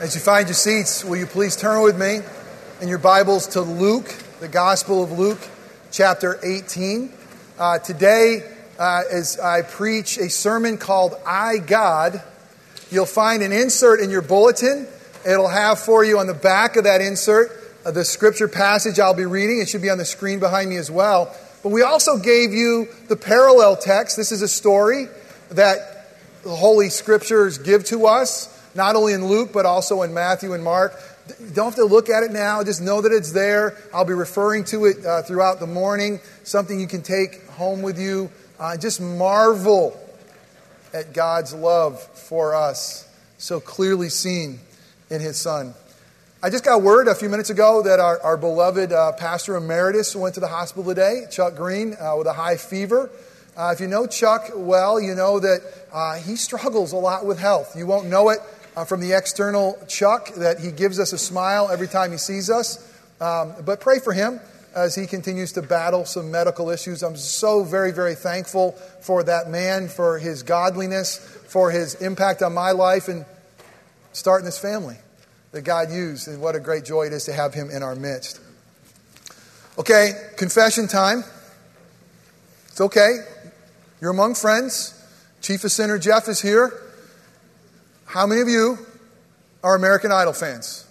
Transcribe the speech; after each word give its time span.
As 0.00 0.14
you 0.14 0.22
find 0.22 0.48
your 0.48 0.54
seats, 0.54 1.04
will 1.04 1.18
you 1.18 1.26
please 1.26 1.56
turn 1.56 1.82
with 1.82 1.98
me 1.98 2.20
in 2.80 2.88
your 2.88 2.96
Bibles 2.96 3.48
to 3.48 3.60
Luke, 3.60 4.08
the 4.40 4.48
Gospel 4.48 5.04
of 5.04 5.12
Luke, 5.12 5.46
chapter 5.92 6.40
18. 6.42 7.12
Uh, 7.58 7.78
today, 7.80 8.50
uh, 8.78 9.02
as 9.12 9.38
I 9.38 9.60
preach 9.60 10.16
a 10.16 10.30
sermon 10.30 10.78
called 10.78 11.16
I 11.26 11.58
God, 11.58 12.22
you'll 12.90 13.04
find 13.04 13.42
an 13.42 13.52
insert 13.52 14.00
in 14.00 14.08
your 14.08 14.22
bulletin. 14.22 14.88
It'll 15.26 15.48
have 15.48 15.78
for 15.78 16.02
you 16.02 16.18
on 16.18 16.26
the 16.26 16.32
back 16.32 16.76
of 16.76 16.84
that 16.84 17.02
insert 17.02 17.50
uh, 17.84 17.90
the 17.90 18.06
scripture 18.06 18.48
passage 18.48 18.98
I'll 18.98 19.12
be 19.12 19.26
reading. 19.26 19.60
It 19.60 19.68
should 19.68 19.82
be 19.82 19.90
on 19.90 19.98
the 19.98 20.06
screen 20.06 20.40
behind 20.40 20.70
me 20.70 20.76
as 20.76 20.90
well. 20.90 21.36
But 21.62 21.72
we 21.72 21.82
also 21.82 22.16
gave 22.16 22.54
you 22.54 22.88
the 23.08 23.16
parallel 23.16 23.76
text. 23.76 24.16
This 24.16 24.32
is 24.32 24.40
a 24.40 24.48
story 24.48 25.08
that 25.50 26.06
the 26.42 26.56
Holy 26.56 26.88
Scriptures 26.88 27.58
give 27.58 27.84
to 27.84 28.06
us 28.06 28.49
not 28.74 28.96
only 28.96 29.12
in 29.12 29.26
Luke, 29.26 29.50
but 29.52 29.66
also 29.66 30.02
in 30.02 30.14
Matthew 30.14 30.52
and 30.52 30.62
Mark. 30.62 30.94
Don't 31.54 31.66
have 31.66 31.74
to 31.76 31.84
look 31.84 32.08
at 32.08 32.22
it 32.22 32.32
now, 32.32 32.62
just 32.64 32.80
know 32.80 33.00
that 33.00 33.12
it's 33.12 33.32
there. 33.32 33.76
I'll 33.94 34.04
be 34.04 34.14
referring 34.14 34.64
to 34.64 34.86
it 34.86 35.04
uh, 35.04 35.22
throughout 35.22 35.60
the 35.60 35.66
morning, 35.66 36.20
something 36.44 36.80
you 36.80 36.88
can 36.88 37.02
take 37.02 37.46
home 37.50 37.82
with 37.82 37.98
you. 37.98 38.30
Uh, 38.58 38.76
just 38.76 39.00
marvel 39.00 39.98
at 40.92 41.12
God's 41.12 41.54
love 41.54 42.02
for 42.02 42.54
us, 42.54 43.08
so 43.38 43.60
clearly 43.60 44.08
seen 44.08 44.60
in 45.08 45.20
His 45.20 45.36
Son. 45.36 45.74
I 46.42 46.48
just 46.48 46.64
got 46.64 46.82
word 46.82 47.06
a 47.06 47.14
few 47.14 47.28
minutes 47.28 47.50
ago 47.50 47.82
that 47.82 48.00
our, 48.00 48.20
our 48.22 48.36
beloved 48.36 48.92
uh, 48.92 49.12
pastor 49.12 49.56
emeritus 49.56 50.16
went 50.16 50.34
to 50.34 50.40
the 50.40 50.48
hospital 50.48 50.84
today, 50.84 51.26
Chuck 51.30 51.54
Green, 51.54 51.94
uh, 52.00 52.16
with 52.16 52.26
a 52.26 52.32
high 52.32 52.56
fever. 52.56 53.10
Uh, 53.56 53.72
if 53.74 53.80
you 53.80 53.86
know 53.86 54.06
Chuck 54.06 54.50
well, 54.54 54.98
you 54.98 55.14
know 55.14 55.38
that 55.38 55.60
uh, 55.92 56.14
he 56.14 56.36
struggles 56.36 56.92
a 56.92 56.96
lot 56.96 57.26
with 57.26 57.38
health. 57.38 57.76
You 57.76 57.86
won't 57.86 58.08
know 58.08 58.30
it 58.30 58.40
uh, 58.76 58.84
from 58.84 59.00
the 59.00 59.12
external 59.12 59.78
Chuck 59.88 60.34
that 60.36 60.60
he 60.60 60.70
gives 60.72 60.98
us 60.98 61.12
a 61.12 61.18
smile 61.18 61.68
every 61.70 61.88
time 61.88 62.12
he 62.12 62.18
sees 62.18 62.50
us. 62.50 62.86
Um, 63.20 63.54
but 63.64 63.80
pray 63.80 63.98
for 63.98 64.12
him 64.12 64.40
as 64.74 64.94
he 64.94 65.06
continues 65.06 65.52
to 65.52 65.62
battle 65.62 66.04
some 66.04 66.30
medical 66.30 66.70
issues. 66.70 67.02
I'm 67.02 67.16
so 67.16 67.64
very, 67.64 67.92
very 67.92 68.14
thankful 68.14 68.72
for 69.02 69.22
that 69.24 69.48
man, 69.48 69.88
for 69.88 70.18
his 70.18 70.42
godliness, 70.42 71.16
for 71.48 71.70
his 71.70 71.94
impact 71.96 72.42
on 72.42 72.54
my 72.54 72.70
life, 72.70 73.08
and 73.08 73.26
starting 74.12 74.44
this 74.44 74.58
family 74.58 74.96
that 75.52 75.62
God 75.62 75.90
used. 75.90 76.28
And 76.28 76.40
what 76.40 76.54
a 76.54 76.60
great 76.60 76.84
joy 76.84 77.06
it 77.06 77.12
is 77.12 77.24
to 77.24 77.32
have 77.32 77.52
him 77.52 77.70
in 77.70 77.82
our 77.82 77.96
midst. 77.96 78.40
Okay, 79.78 80.12
confession 80.36 80.86
time. 80.86 81.24
It's 82.68 82.80
okay. 82.80 83.16
You're 84.00 84.10
among 84.10 84.34
friends. 84.34 84.96
Chief 85.40 85.64
of 85.64 85.72
Sinner 85.72 85.98
Jeff 85.98 86.28
is 86.28 86.40
here. 86.40 86.89
How 88.10 88.26
many 88.26 88.40
of 88.40 88.48
you 88.48 88.76
are 89.62 89.76
American 89.76 90.10
Idol 90.10 90.32
fans? 90.32 90.84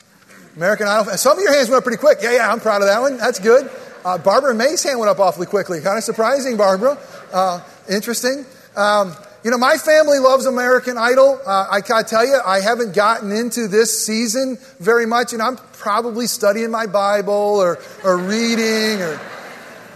American 0.55 0.87
Idol 0.87 1.03
fans. 1.03 1.19
Some 1.19 1.37
of 1.37 1.43
your 1.43 1.53
hands 1.53 1.67
went 1.67 1.79
up 1.79 1.83
pretty 1.83 1.99
quick. 1.99 2.19
Yeah, 2.21 2.31
yeah, 2.31 2.49
I'm 2.49 2.61
proud 2.61 2.81
of 2.81 2.87
that 2.87 3.01
one. 3.01 3.17
That's 3.17 3.39
good. 3.39 3.69
Uh, 4.05 4.17
Barbara 4.17 4.55
May's 4.55 4.81
hand 4.81 4.99
went 4.99 5.09
up 5.09 5.19
awfully 5.19 5.45
quickly. 5.45 5.81
Kind 5.81 5.97
of 5.97 6.03
surprising, 6.05 6.55
Barbara. 6.55 6.97
Uh, 7.33 7.59
interesting. 7.89 8.45
Um, 8.77 9.13
you 9.43 9.51
know, 9.51 9.57
my 9.57 9.75
family 9.75 10.17
loves 10.19 10.45
American 10.45 10.97
Idol. 10.97 11.41
Uh, 11.45 11.67
I 11.69 11.81
gotta 11.81 12.07
tell 12.07 12.25
you, 12.25 12.39
I 12.45 12.61
haven't 12.61 12.95
gotten 12.95 13.33
into 13.33 13.67
this 13.67 14.05
season 14.05 14.57
very 14.79 15.05
much, 15.05 15.33
and 15.33 15.41
I'm 15.41 15.57
probably 15.73 16.25
studying 16.25 16.71
my 16.71 16.85
Bible 16.85 17.33
or, 17.33 17.79
or 18.05 18.17
reading 18.17 19.01
or 19.01 19.19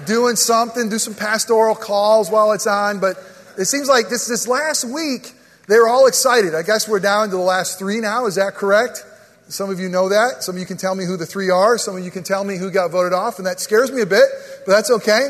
doing 0.06 0.36
something, 0.36 0.90
do 0.90 1.00
some 1.00 1.16
pastoral 1.16 1.76
calls 1.76 2.30
while 2.30 2.52
it's 2.52 2.68
on. 2.68 3.00
But 3.00 3.16
it 3.58 3.64
seems 3.64 3.88
like 3.88 4.10
this, 4.10 4.28
this 4.28 4.46
last 4.46 4.84
week, 4.84 5.32
they 5.68 5.78
were 5.78 5.88
all 5.88 6.08
excited. 6.08 6.56
I 6.56 6.64
guess 6.64 6.88
we're 6.88 7.00
down 7.00 7.30
to 7.30 7.36
the 7.36 7.42
last 7.42 7.80
three 7.80 8.00
now. 8.00 8.26
Is 8.26 8.36
that 8.36 8.56
correct? 8.56 9.06
Some 9.48 9.70
of 9.70 9.80
you 9.80 9.90
know 9.90 10.10
that. 10.10 10.44
Some 10.44 10.56
of 10.56 10.60
you 10.60 10.66
can 10.66 10.78
tell 10.78 10.96
me 10.96 11.06
who 11.06 11.18
the 11.18 11.26
three 11.26 11.50
are. 11.50 11.78
Some 11.78 11.96
of 11.98 12.04
you 12.04 12.12
can 12.12 12.24
tell 12.24 12.44
me 12.44 12.58
who 12.58 12.72
got 12.72 12.92
voted 12.92 13.14
off, 13.14 13.38
and 13.38 13.48
that 13.48 13.60
scares 13.60 13.92
me 13.92 14.02
a 14.02 14.06
bit, 14.06 14.26
but 14.66 14.72
that's 14.72 14.90
okay. 14.90 15.30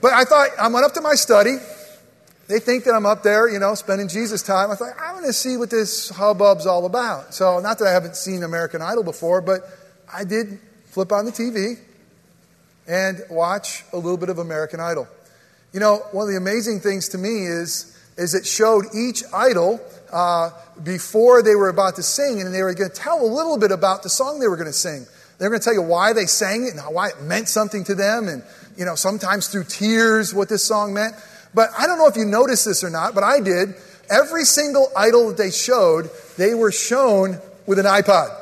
But 0.00 0.12
I 0.12 0.24
thought, 0.24 0.48
I 0.58 0.68
went 0.68 0.84
up 0.84 0.94
to 0.94 1.00
my 1.00 1.14
study. 1.14 1.56
They 2.48 2.58
think 2.58 2.84
that 2.84 2.94
I'm 2.94 3.06
up 3.06 3.22
there, 3.22 3.48
you 3.48 3.58
know, 3.58 3.74
spending 3.74 4.08
Jesus 4.08 4.42
time. 4.42 4.70
I 4.70 4.74
thought, 4.74 4.94
I'm 5.00 5.14
going 5.14 5.26
to 5.26 5.32
see 5.32 5.56
what 5.56 5.70
this 5.70 6.10
hubbub's 6.10 6.66
all 6.66 6.84
about. 6.84 7.32
So, 7.32 7.60
not 7.60 7.78
that 7.78 7.86
I 7.86 7.92
haven't 7.92 8.16
seen 8.16 8.42
American 8.42 8.82
Idol 8.82 9.04
before, 9.04 9.40
but 9.40 9.60
I 10.12 10.24
did 10.24 10.58
flip 10.86 11.12
on 11.12 11.26
the 11.26 11.30
TV 11.30 11.78
and 12.88 13.22
watch 13.30 13.84
a 13.92 13.96
little 13.96 14.16
bit 14.16 14.30
of 14.30 14.38
American 14.38 14.80
Idol. 14.80 15.06
You 15.72 15.78
know, 15.78 15.98
one 16.10 16.24
of 16.26 16.30
the 16.30 16.36
amazing 16.36 16.80
things 16.80 17.10
to 17.10 17.18
me 17.18 17.46
is 17.46 17.89
is 18.20 18.34
it 18.34 18.46
showed 18.46 18.84
each 18.94 19.24
idol 19.32 19.80
uh, 20.12 20.50
before 20.82 21.42
they 21.42 21.54
were 21.54 21.70
about 21.70 21.96
to 21.96 22.02
sing, 22.02 22.40
and 22.40 22.54
they 22.54 22.62
were 22.62 22.74
going 22.74 22.90
to 22.90 22.94
tell 22.94 23.24
a 23.24 23.26
little 23.26 23.56
bit 23.56 23.72
about 23.72 24.02
the 24.02 24.10
song 24.10 24.38
they 24.38 24.48
were 24.48 24.56
going 24.56 24.68
to 24.68 24.74
sing. 24.74 25.06
They 25.38 25.46
were 25.46 25.50
going 25.50 25.60
to 25.60 25.64
tell 25.64 25.74
you 25.74 25.82
why 25.82 26.12
they 26.12 26.26
sang 26.26 26.64
it 26.64 26.74
and 26.74 26.94
why 26.94 27.08
it 27.08 27.22
meant 27.22 27.48
something 27.48 27.82
to 27.84 27.94
them, 27.94 28.28
and 28.28 28.42
you 28.76 28.84
know 28.84 28.94
sometimes 28.94 29.48
through 29.48 29.64
tears 29.64 30.34
what 30.34 30.50
this 30.50 30.62
song 30.62 30.92
meant. 30.92 31.14
But 31.54 31.70
I 31.76 31.86
don't 31.86 31.96
know 31.96 32.08
if 32.08 32.16
you 32.16 32.26
noticed 32.26 32.66
this 32.66 32.84
or 32.84 32.90
not, 32.90 33.14
but 33.14 33.24
I 33.24 33.40
did. 33.40 33.74
Every 34.10 34.44
single 34.44 34.88
idol 34.94 35.28
that 35.28 35.38
they 35.38 35.50
showed, 35.50 36.10
they 36.36 36.52
were 36.52 36.72
shown 36.72 37.38
with 37.66 37.78
an 37.78 37.86
iPod. 37.86 38.36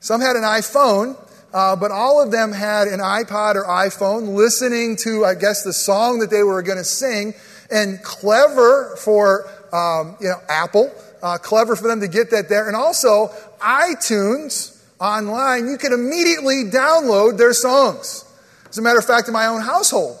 Some 0.00 0.20
had 0.20 0.34
an 0.34 0.42
iPhone, 0.42 1.16
uh, 1.54 1.76
but 1.76 1.92
all 1.92 2.20
of 2.22 2.32
them 2.32 2.50
had 2.50 2.88
an 2.88 3.00
iPod 3.00 3.54
or 3.54 3.64
iPhone 3.64 4.34
listening 4.34 4.96
to, 5.04 5.24
I 5.24 5.34
guess, 5.34 5.62
the 5.62 5.72
song 5.72 6.18
that 6.20 6.30
they 6.30 6.42
were 6.42 6.60
going 6.62 6.78
to 6.78 6.84
sing 6.84 7.34
and 7.70 8.02
clever 8.02 8.96
for 8.96 9.48
um, 9.72 10.16
you 10.20 10.28
know 10.28 10.40
Apple, 10.48 10.92
uh, 11.22 11.38
clever 11.38 11.76
for 11.76 11.88
them 11.88 12.00
to 12.00 12.08
get 12.08 12.30
that 12.30 12.48
there, 12.48 12.66
and 12.66 12.76
also 12.76 13.28
iTunes 13.60 14.80
online. 15.00 15.68
You 15.68 15.78
can 15.78 15.92
immediately 15.92 16.64
download 16.64 17.38
their 17.38 17.52
songs. 17.52 18.24
As 18.68 18.78
a 18.78 18.82
matter 18.82 18.98
of 18.98 19.04
fact, 19.04 19.28
in 19.28 19.34
my 19.34 19.46
own 19.46 19.62
household, 19.62 20.16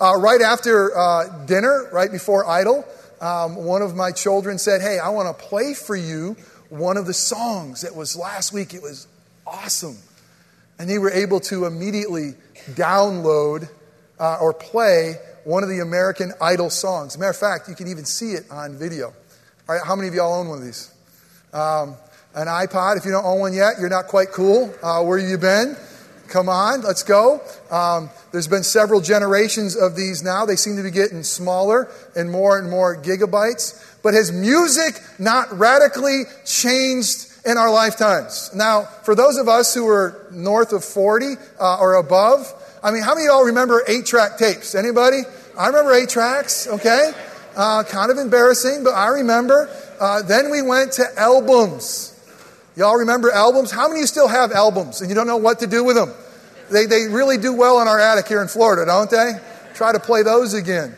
uh, 0.00 0.16
right 0.16 0.40
after 0.40 0.96
uh, 0.96 1.44
dinner, 1.46 1.88
right 1.92 2.10
before 2.10 2.48
Idol, 2.48 2.84
um, 3.20 3.56
one 3.56 3.82
of 3.82 3.94
my 3.94 4.10
children 4.12 4.58
said, 4.58 4.80
"Hey, 4.80 4.98
I 4.98 5.10
want 5.10 5.36
to 5.36 5.44
play 5.44 5.74
for 5.74 5.96
you 5.96 6.36
one 6.68 6.96
of 6.96 7.06
the 7.06 7.14
songs 7.14 7.82
that 7.82 7.94
was 7.94 8.16
last 8.16 8.52
week. 8.52 8.74
It 8.74 8.82
was 8.82 9.06
awesome," 9.46 9.98
and 10.78 10.88
they 10.88 10.98
were 10.98 11.10
able 11.10 11.40
to 11.40 11.66
immediately 11.66 12.34
download 12.72 13.68
uh, 14.18 14.38
or 14.40 14.52
play 14.52 15.16
one 15.44 15.62
of 15.62 15.68
the 15.68 15.80
American 15.80 16.32
Idol 16.40 16.70
songs. 16.70 17.18
Matter 17.18 17.30
of 17.30 17.36
fact, 17.36 17.68
you 17.68 17.74
can 17.74 17.88
even 17.88 18.04
see 18.04 18.32
it 18.32 18.44
on 18.50 18.76
video. 18.76 19.06
All 19.68 19.74
right, 19.74 19.84
how 19.84 19.96
many 19.96 20.08
of 20.08 20.14
y'all 20.14 20.34
own 20.40 20.48
one 20.48 20.58
of 20.58 20.64
these? 20.64 20.92
Um, 21.52 21.96
an 22.34 22.46
iPod. 22.46 22.96
If 22.96 23.04
you 23.04 23.10
don't 23.10 23.24
own 23.24 23.40
one 23.40 23.52
yet, 23.52 23.74
you're 23.80 23.88
not 23.88 24.06
quite 24.06 24.30
cool. 24.30 24.72
Uh, 24.82 25.02
where 25.02 25.18
have 25.18 25.28
you 25.28 25.38
been? 25.38 25.76
Come 26.28 26.48
on, 26.48 26.82
let's 26.82 27.02
go. 27.02 27.40
Um, 27.72 28.08
there's 28.30 28.46
been 28.46 28.62
several 28.62 29.00
generations 29.00 29.76
of 29.76 29.96
these 29.96 30.22
now. 30.22 30.46
They 30.46 30.54
seem 30.54 30.76
to 30.76 30.82
be 30.84 30.92
getting 30.92 31.24
smaller 31.24 31.90
and 32.14 32.30
more 32.30 32.56
and 32.56 32.70
more 32.70 32.96
gigabytes. 32.96 33.98
But 34.04 34.14
has 34.14 34.30
music 34.30 35.02
not 35.18 35.50
radically 35.58 36.22
changed 36.46 37.26
in 37.44 37.58
our 37.58 37.70
lifetimes? 37.72 38.50
Now, 38.54 38.82
for 38.82 39.16
those 39.16 39.38
of 39.38 39.48
us 39.48 39.74
who 39.74 39.88
are 39.88 40.24
north 40.30 40.72
of 40.72 40.84
40 40.84 41.34
uh, 41.58 41.78
or 41.80 41.94
above, 41.94 42.52
I 42.82 42.90
mean, 42.92 43.02
how 43.02 43.14
many 43.14 43.26
of 43.26 43.32
y'all 43.32 43.44
remember 43.44 43.82
eight 43.86 44.06
track 44.06 44.38
tapes? 44.38 44.74
Anybody? 44.74 45.22
I 45.58 45.66
remember 45.66 45.92
eight 45.92 46.08
tracks, 46.08 46.66
okay? 46.66 47.12
Uh, 47.54 47.82
kind 47.84 48.10
of 48.10 48.16
embarrassing, 48.16 48.84
but 48.84 48.94
I 48.94 49.08
remember. 49.08 49.68
Uh, 50.00 50.22
then 50.22 50.50
we 50.50 50.62
went 50.62 50.92
to 50.92 51.04
albums. 51.16 52.16
Y'all 52.76 52.96
remember 52.96 53.30
albums? 53.30 53.70
How 53.70 53.88
many 53.88 54.00
of 54.00 54.02
you 54.02 54.06
still 54.06 54.28
have 54.28 54.52
albums 54.52 55.02
and 55.02 55.10
you 55.10 55.14
don't 55.14 55.26
know 55.26 55.36
what 55.36 55.58
to 55.58 55.66
do 55.66 55.84
with 55.84 55.96
them? 55.96 56.14
They, 56.70 56.86
they 56.86 57.08
really 57.08 57.36
do 57.36 57.52
well 57.52 57.82
in 57.82 57.88
our 57.88 58.00
attic 58.00 58.28
here 58.28 58.40
in 58.40 58.48
Florida, 58.48 58.86
don't 58.86 59.10
they? 59.10 59.32
Try 59.74 59.92
to 59.92 60.00
play 60.00 60.22
those 60.22 60.54
again. 60.54 60.96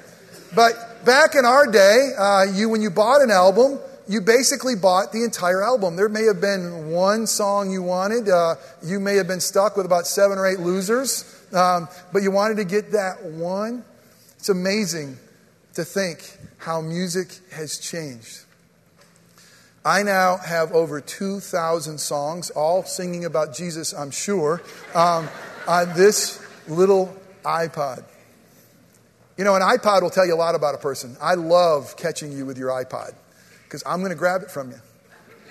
But 0.55 1.05
back 1.05 1.35
in 1.35 1.45
our 1.45 1.67
day, 1.67 2.11
uh, 2.17 2.45
you 2.53 2.69
when 2.69 2.83
you 2.83 2.91
bought 2.91 3.23
an 3.23 3.31
album, 3.31 3.81
you 4.07 4.21
basically 4.21 4.77
bought 4.77 5.11
the 5.11 5.25
entire 5.25 5.63
album. 5.63 5.97
There 5.97 6.09
may 6.09 6.25
have 6.25 6.41
been 6.41 6.91
one 6.91 7.27
song 7.27 7.73
you 7.73 7.83
wanted. 7.83 8.29
Uh, 8.29 8.57
you 8.85 9.01
may 9.01 9.17
have 9.17 9.27
been 9.27 9.41
stuck 9.41 9.77
with 9.77 9.87
about 9.87 10.07
seven 10.07 10.39
or 10.39 10.47
eight 10.47 10.61
losers. 10.61 11.42
Um, 11.53 11.89
but 12.13 12.23
you 12.23 12.31
wanted 12.31 12.57
to 12.57 12.65
get 12.65 12.93
that 12.93 13.25
one. 13.25 13.85
It's 14.39 14.49
amazing 14.49 15.19
to 15.75 15.85
think 15.85 16.37
how 16.59 16.81
music 16.81 17.39
has 17.53 17.79
changed. 17.79 18.45
I 19.85 20.03
now 20.03 20.37
have 20.37 20.73
over 20.73 21.01
2,000 21.01 21.99
songs, 21.99 22.51
all 22.51 22.85
singing 22.85 23.25
about 23.25 23.55
Jesus, 23.55 23.93
I'm 23.93 24.11
sure, 24.13 24.63
um, 24.95 25.29
on 25.67 25.93
this 25.95 26.45
little 26.69 27.15
iPod. 27.45 28.05
You 29.37 29.45
know, 29.45 29.57
an 29.57 29.63
iPod 29.63 30.03
will 30.03 30.11
tell 30.11 30.27
you 30.27 30.35
a 30.35 30.37
lot 30.37 30.55
about 30.55 30.75
a 30.75 30.79
person. 30.79 31.17
I 31.21 31.35
love 31.35 31.97
catching 31.97 32.33
you 32.33 32.47
with 32.47 32.59
your 32.59 32.71
iPod 32.71 33.15
because 33.65 33.83
I'm 33.85 34.01
going 34.01 34.13
to 34.13 34.17
grab 34.17 34.43
it 34.43 34.51
from 34.51 34.71
you. 34.71 34.79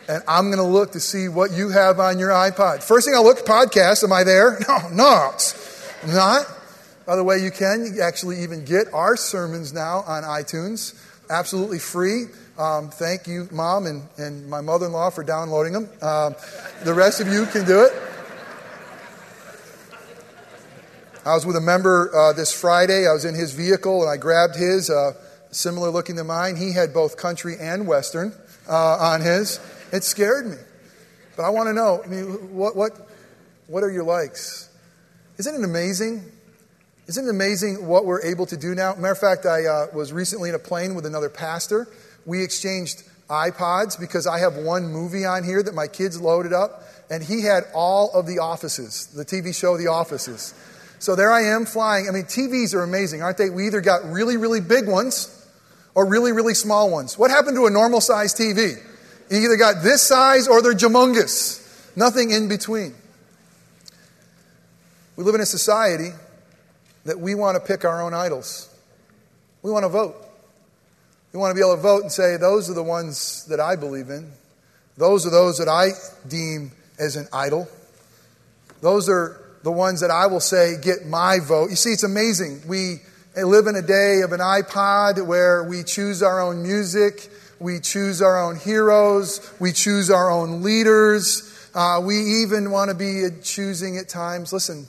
And 0.08 0.24
I'm 0.28 0.46
going 0.46 0.58
to 0.58 0.64
look 0.64 0.94
to 0.94 1.00
see 1.00 1.28
what 1.28 1.52
you 1.52 1.70
have 1.70 2.00
on 2.00 2.18
your 2.18 2.30
iPod. 2.30 2.84
First 2.84 3.06
thing 3.06 3.16
I 3.16 3.20
look, 3.20 3.46
podcast, 3.46 4.04
am 4.04 4.14
I 4.14 4.24
there? 4.24 4.60
No, 4.68 4.90
not 4.90 5.56
not. 6.08 6.46
By 7.06 7.16
the 7.16 7.24
way, 7.24 7.40
you 7.40 7.52
can 7.52 7.98
actually 8.02 8.44
even 8.44 8.64
get 8.66 8.94
our 8.94 9.16
sermons 9.16 9.74
now 9.74 10.04
on 10.08 10.24
iTunes, 10.24 10.96
absolutely 11.30 11.80
free. 11.80 12.26
Um, 12.58 12.90
thank 12.90 13.28
you, 13.28 13.48
Mom, 13.52 13.86
and, 13.86 14.04
and 14.18 14.48
my 14.48 14.62
mother 14.62 14.86
in 14.86 14.92
law 14.92 15.10
for 15.10 15.24
downloading 15.24 15.74
them. 15.74 15.90
Um, 16.02 16.36
the 16.84 16.94
rest 16.94 17.22
of 17.22 17.28
you 17.28 17.46
can 17.48 17.66
do 17.66 17.82
it. 17.84 17.94
I 21.26 21.36
was 21.36 21.46
with 21.46 21.56
a 21.56 21.62
member 21.62 22.16
uh, 22.16 22.34
this 22.34 22.52
Friday. 22.52 23.08
I 23.08 23.14
was 23.14 23.26
in 23.26 23.36
his 23.36 23.54
vehicle 23.54 24.02
and 24.02 24.10
I 24.10 24.18
grabbed 24.18 24.56
his, 24.56 24.90
uh, 24.90 25.14
similar 25.52 25.90
looking 25.90 26.16
to 26.16 26.24
mine. 26.24 26.56
He 26.56 26.74
had 26.74 26.94
both 26.94 27.18
country 27.18 27.58
and 27.60 27.86
western 27.88 28.34
uh, 28.68 28.98
on 28.98 29.22
his. 29.22 29.60
It 29.92 30.04
scared 30.04 30.48
me. 30.48 30.58
But 31.36 31.44
I 31.44 31.50
want 31.50 31.68
to 31.68 31.74
know 31.74 32.02
I 32.04 32.08
mean, 32.08 32.56
what, 32.56 32.76
what, 32.76 32.94
what 33.68 33.84
are 33.84 33.92
your 33.92 34.04
likes? 34.04 34.70
Isn't 35.38 35.56
it 35.56 35.64
amazing? 35.64 36.24
Isn't 37.08 37.26
it 37.26 37.30
amazing 37.30 37.88
what 37.88 38.06
we're 38.06 38.22
able 38.24 38.46
to 38.46 38.58
do 38.58 38.76
now? 38.76 38.96
Matter 38.96 39.14
of 39.14 39.20
fact, 39.20 39.46
I 39.46 39.66
uh, 39.66 39.88
was 39.94 40.14
recently 40.14 40.50
in 40.50 40.56
a 40.56 40.60
plane 40.60 40.96
with 40.96 41.06
another 41.06 41.30
pastor. 41.30 41.88
We 42.26 42.44
exchanged 42.44 43.04
iPods 43.30 44.00
because 44.00 44.28
I 44.28 44.40
have 44.40 44.56
one 44.58 44.92
movie 44.92 45.26
on 45.26 45.44
here 45.44 45.64
that 45.64 45.74
my 45.74 45.88
kids 45.88 46.22
loaded 46.22 46.54
up, 46.54 46.84
and 47.10 47.24
he 47.24 47.44
had 47.44 47.64
all 47.74 48.12
of 48.14 48.28
the 48.28 48.40
offices, 48.40 49.08
the 49.08 49.26
TV 49.26 49.56
show 49.56 49.78
The 49.78 49.88
Offices. 49.88 50.54
So 51.00 51.16
there 51.16 51.32
I 51.32 51.44
am 51.44 51.66
flying. 51.66 52.08
I 52.08 52.12
mean, 52.12 52.26
TVs 52.26 52.76
are 52.76 52.84
amazing, 52.84 53.24
aren't 53.24 53.38
they? 53.38 53.50
We 53.50 53.66
either 53.66 53.82
got 53.82 54.06
really, 54.06 54.38
really 54.38 54.62
big 54.62 54.88
ones 54.88 55.38
or 55.96 56.06
really, 56.08 56.32
really 56.32 56.54
small 56.54 56.92
ones. 56.92 57.18
What 57.18 57.32
happened 57.32 57.56
to 57.56 57.66
a 57.66 57.72
normal 57.72 58.02
size 58.02 58.36
TV? 58.36 58.76
You 59.32 59.38
either 59.38 59.58
got 59.58 59.82
this 59.82 60.02
size 60.02 60.48
or 60.48 60.62
they're 60.62 60.74
humongous. 60.74 61.58
Nothing 61.96 62.32
in 62.32 62.48
between. 62.48 62.94
We 65.16 65.24
live 65.24 65.36
in 65.36 65.42
a 65.42 65.46
society 65.46 66.10
that 67.06 67.20
we 67.20 67.36
want 67.36 67.56
to 67.56 67.60
pick 67.60 67.84
our 67.84 68.02
own 68.02 68.14
idols. 68.14 68.74
We 69.62 69.72
want 69.72 69.84
to 69.84 69.90
vote. 69.90 70.16
We 71.34 71.40
want 71.40 71.52
to 71.52 71.56
be 71.56 71.62
able 71.62 71.76
to 71.76 71.82
vote 71.82 72.02
and 72.04 72.12
say, 72.12 72.38
those 72.38 72.70
are 72.70 72.74
the 72.74 72.84
ones 72.84 73.46
that 73.46 73.60
I 73.60 73.76
believe 73.76 74.10
in. 74.10 74.32
Those 74.98 75.26
are 75.26 75.30
those 75.30 75.58
that 75.58 75.68
I 75.68 75.90
deem 76.28 76.72
as 77.00 77.16
an 77.16 77.28
idol. 77.34 77.68
Those 78.82 79.10
are 79.10 79.42
the 79.64 79.72
ones 79.72 80.02
that 80.02 80.12
I 80.12 80.28
will 80.28 80.40
say 80.40 80.76
get 80.82 81.06
my 81.06 81.40
vote. 81.40 81.70
You 81.70 81.76
see, 81.76 81.92
it's 81.92 82.04
amazing. 82.04 82.62
We 82.68 83.02
live 83.36 83.68
in 83.68 83.76
a 83.76 83.82
day 83.82 84.22
of 84.22 84.32
an 84.32 84.40
iPod 84.40 85.26
where 85.26 85.64
we 85.64 85.84
choose 85.84 86.24
our 86.24 86.42
own 86.42 86.64
music, 86.64 87.30
we 87.60 87.80
choose 87.80 88.22
our 88.22 88.44
own 88.44 88.58
heroes, 88.58 89.54
we 89.60 89.72
choose 89.72 90.10
our 90.10 90.32
own 90.32 90.64
leaders. 90.64 91.48
Uh, 91.74 92.02
we 92.04 92.42
even 92.44 92.70
want 92.72 92.90
to 92.90 92.96
be 92.96 93.30
choosing 93.44 93.98
at 93.98 94.10
times. 94.10 94.52
Listen, 94.52 94.88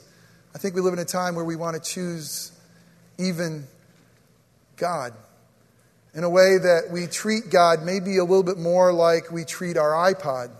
I 0.55 0.59
think 0.59 0.75
we 0.75 0.81
live 0.81 0.93
in 0.93 0.99
a 0.99 1.05
time 1.05 1.35
where 1.35 1.45
we 1.45 1.57
want 1.57 1.83
to 1.83 1.91
choose 1.91 2.53
even 3.19 3.67
God 4.77 5.15
in 6.15 6.25
a 6.25 6.31
way 6.31 6.59
that 6.59 6.89
we 6.91 7.07
treat 7.07 7.49
God 7.51 7.83
maybe 7.83 8.19
a 8.19 8.25
little 8.25 8.43
bit 8.43 8.59
more 8.59 8.93
like 8.93 9.31
we 9.31 9.45
treat 9.45 9.77
our 9.79 9.91
iPod. 10.13 10.51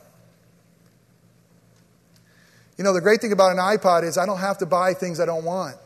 You 2.79 2.85
know, 2.85 2.95
the 2.95 3.03
great 3.03 3.21
thing 3.21 3.33
about 3.33 3.53
an 3.53 3.59
iPod 3.59 4.05
is 4.05 4.17
I 4.17 4.25
don't 4.25 4.39
have 4.39 4.59
to 4.59 4.67
buy 4.67 4.95
things 4.95 5.21
I 5.21 5.27
don't 5.27 5.45
want. 5.45 5.77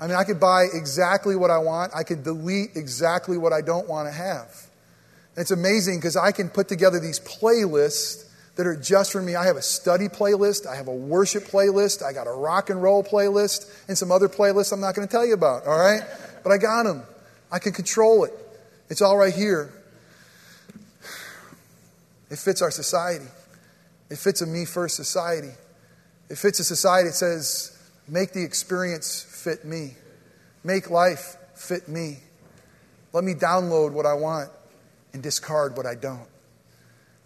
I 0.00 0.06
mean, 0.06 0.16
I 0.16 0.24
could 0.24 0.40
buy 0.40 0.66
exactly 0.72 1.36
what 1.36 1.50
I 1.50 1.58
want, 1.58 1.92
I 1.94 2.04
could 2.04 2.24
delete 2.24 2.70
exactly 2.74 3.36
what 3.36 3.52
I 3.52 3.60
don't 3.60 3.86
want 3.86 4.08
to 4.08 4.12
have. 4.12 4.48
And 5.36 5.42
it's 5.42 5.50
amazing 5.50 5.98
because 5.98 6.16
I 6.16 6.32
can 6.32 6.48
put 6.48 6.68
together 6.68 6.98
these 6.98 7.20
playlists 7.20 8.29
that 8.60 8.66
are 8.66 8.76
just 8.76 9.10
for 9.10 9.22
me. 9.22 9.36
I 9.36 9.46
have 9.46 9.56
a 9.56 9.62
study 9.62 10.08
playlist, 10.08 10.66
I 10.66 10.76
have 10.76 10.86
a 10.86 10.94
worship 10.94 11.44
playlist, 11.44 12.02
I 12.02 12.12
got 12.12 12.26
a 12.26 12.30
rock 12.30 12.68
and 12.68 12.82
roll 12.82 13.02
playlist, 13.02 13.74
and 13.88 13.96
some 13.96 14.12
other 14.12 14.28
playlists 14.28 14.70
I'm 14.70 14.82
not 14.82 14.94
going 14.94 15.08
to 15.08 15.10
tell 15.10 15.24
you 15.24 15.32
about, 15.32 15.64
all 15.66 15.78
right? 15.78 16.02
But 16.42 16.52
I 16.52 16.58
got 16.58 16.82
them. 16.82 17.02
I 17.50 17.58
can 17.58 17.72
control 17.72 18.24
it. 18.24 18.34
It's 18.90 19.00
all 19.00 19.16
right 19.16 19.32
here. 19.32 19.72
It 22.30 22.38
fits 22.38 22.60
our 22.60 22.70
society. 22.70 23.24
It 24.10 24.18
fits 24.18 24.42
a 24.42 24.46
me 24.46 24.66
first 24.66 24.94
society. 24.94 25.52
It 26.28 26.36
fits 26.36 26.60
a 26.60 26.64
society 26.64 27.08
that 27.08 27.14
says, 27.14 27.78
make 28.06 28.34
the 28.34 28.44
experience 28.44 29.22
fit 29.22 29.64
me, 29.64 29.94
make 30.64 30.90
life 30.90 31.38
fit 31.54 31.88
me. 31.88 32.18
Let 33.14 33.24
me 33.24 33.32
download 33.32 33.92
what 33.92 34.04
I 34.04 34.12
want 34.12 34.50
and 35.14 35.22
discard 35.22 35.78
what 35.78 35.86
I 35.86 35.94
don't. 35.94 36.28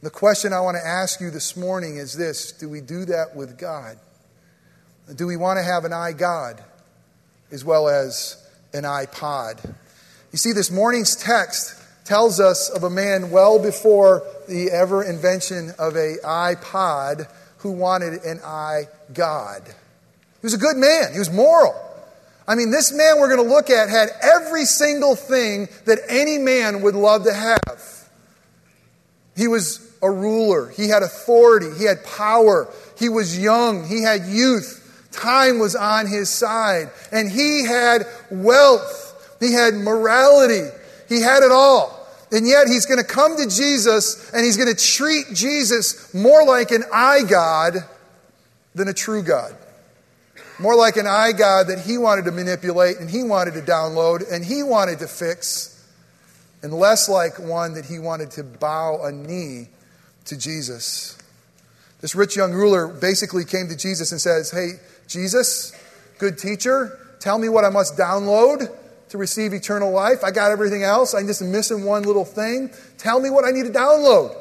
The 0.04 0.10
question 0.10 0.52
I 0.52 0.60
want 0.60 0.76
to 0.76 0.86
ask 0.86 1.18
you 1.18 1.30
this 1.30 1.56
morning 1.56 1.96
is 1.96 2.12
this 2.12 2.52
Do 2.52 2.68
we 2.68 2.82
do 2.82 3.06
that 3.06 3.34
with 3.34 3.56
God? 3.56 3.96
Do 5.16 5.26
we 5.26 5.38
want 5.38 5.58
to 5.58 5.62
have 5.62 5.86
an 5.86 5.92
iGod 5.92 6.62
as 7.50 7.64
well 7.64 7.88
as 7.88 8.36
an 8.74 8.82
iPod? 8.82 9.64
You 10.30 10.36
see, 10.36 10.52
this 10.52 10.70
morning's 10.70 11.16
text 11.16 11.82
tells 12.04 12.38
us 12.38 12.68
of 12.68 12.82
a 12.82 12.90
man 12.90 13.30
well 13.30 13.58
before 13.58 14.24
the 14.46 14.70
ever 14.72 15.02
invention 15.02 15.70
of 15.78 15.96
a 15.96 16.16
iPod 16.22 17.26
who 17.58 17.72
wanted 17.72 18.24
an 18.24 18.40
I 18.44 18.88
God. 19.14 19.62
He 19.64 20.42
was 20.42 20.52
a 20.52 20.58
good 20.58 20.76
man, 20.76 21.14
he 21.14 21.18
was 21.18 21.30
moral. 21.30 21.74
I 22.46 22.56
mean, 22.56 22.70
this 22.70 22.92
man 22.92 23.20
we're 23.20 23.34
going 23.34 23.48
to 23.48 23.54
look 23.54 23.70
at 23.70 23.88
had 23.88 24.10
every 24.20 24.66
single 24.66 25.16
thing 25.16 25.70
that 25.86 26.00
any 26.10 26.36
man 26.36 26.82
would 26.82 26.94
love 26.94 27.24
to 27.24 27.32
have. 27.32 28.10
He 29.34 29.48
was 29.48 29.93
a 30.04 30.10
ruler, 30.10 30.68
he 30.68 30.88
had 30.88 31.02
authority, 31.02 31.70
he 31.78 31.84
had 31.84 32.04
power, 32.04 32.68
he 32.98 33.08
was 33.08 33.38
young, 33.38 33.88
he 33.88 34.02
had 34.02 34.26
youth. 34.26 34.82
Time 35.10 35.58
was 35.58 35.74
on 35.74 36.06
his 36.06 36.28
side, 36.28 36.90
and 37.10 37.30
he 37.30 37.64
had 37.64 38.06
wealth, 38.30 39.36
he 39.40 39.52
had 39.52 39.74
morality, 39.74 40.68
he 41.08 41.20
had 41.20 41.42
it 41.42 41.50
all. 41.50 42.06
And 42.30 42.46
yet 42.46 42.66
he's 42.66 42.84
going 42.84 42.98
to 42.98 43.06
come 43.06 43.36
to 43.36 43.48
Jesus 43.48 44.32
and 44.32 44.44
he's 44.44 44.56
going 44.56 44.74
to 44.74 44.82
treat 44.84 45.26
Jesus 45.32 46.12
more 46.12 46.44
like 46.44 46.72
an 46.72 46.82
I 46.92 47.22
God 47.22 47.76
than 48.74 48.88
a 48.88 48.92
true 48.92 49.22
God. 49.22 49.54
More 50.58 50.74
like 50.74 50.96
an 50.96 51.06
I 51.06 51.30
God 51.30 51.68
that 51.68 51.78
he 51.80 51.96
wanted 51.96 52.24
to 52.24 52.32
manipulate 52.32 52.98
and 52.98 53.08
he 53.08 53.22
wanted 53.22 53.54
to 53.54 53.60
download 53.60 54.30
and 54.32 54.44
he 54.44 54.64
wanted 54.64 54.98
to 54.98 55.06
fix, 55.06 55.70
and 56.62 56.72
less 56.72 57.08
like 57.08 57.38
one 57.38 57.74
that 57.74 57.84
he 57.84 57.98
wanted 57.98 58.32
to 58.32 58.42
bow 58.42 59.04
a 59.04 59.12
knee 59.12 59.68
to 60.26 60.36
Jesus. 60.36 61.18
This 62.00 62.14
rich 62.14 62.36
young 62.36 62.52
ruler 62.52 62.88
basically 62.88 63.44
came 63.44 63.68
to 63.68 63.76
Jesus 63.76 64.12
and 64.12 64.20
says, 64.20 64.50
Hey, 64.50 64.72
Jesus, 65.06 65.72
good 66.18 66.38
teacher, 66.38 66.98
tell 67.20 67.38
me 67.38 67.48
what 67.48 67.64
I 67.64 67.70
must 67.70 67.96
download 67.96 68.70
to 69.08 69.18
receive 69.18 69.52
eternal 69.52 69.92
life. 69.92 70.24
I 70.24 70.30
got 70.30 70.50
everything 70.50 70.82
else. 70.82 71.14
I'm 71.14 71.26
just 71.26 71.42
missing 71.42 71.84
one 71.84 72.02
little 72.02 72.24
thing. 72.24 72.70
Tell 72.98 73.20
me 73.20 73.30
what 73.30 73.44
I 73.44 73.50
need 73.50 73.64
to 73.64 73.72
download. 73.72 74.36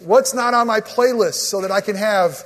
What's 0.00 0.32
not 0.32 0.54
on 0.54 0.66
my 0.66 0.80
playlist 0.80 1.34
so 1.34 1.60
that 1.60 1.70
I 1.70 1.80
can 1.80 1.96
have 1.96 2.44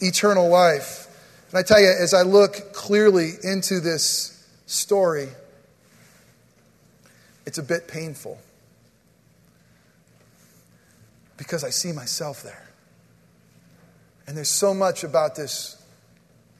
eternal 0.00 0.48
life? 0.48 1.06
And 1.50 1.58
I 1.58 1.62
tell 1.62 1.80
you, 1.80 1.88
as 1.88 2.12
I 2.14 2.22
look 2.22 2.72
clearly 2.72 3.32
into 3.42 3.80
this 3.80 4.44
story, 4.66 5.28
it's 7.46 7.58
a 7.58 7.62
bit 7.62 7.86
painful 7.86 8.40
because 11.36 11.64
I 11.64 11.70
see 11.70 11.92
myself 11.92 12.42
there. 12.42 12.68
And 14.26 14.36
there's 14.36 14.48
so 14.48 14.74
much 14.74 15.04
about 15.04 15.36
this 15.36 15.80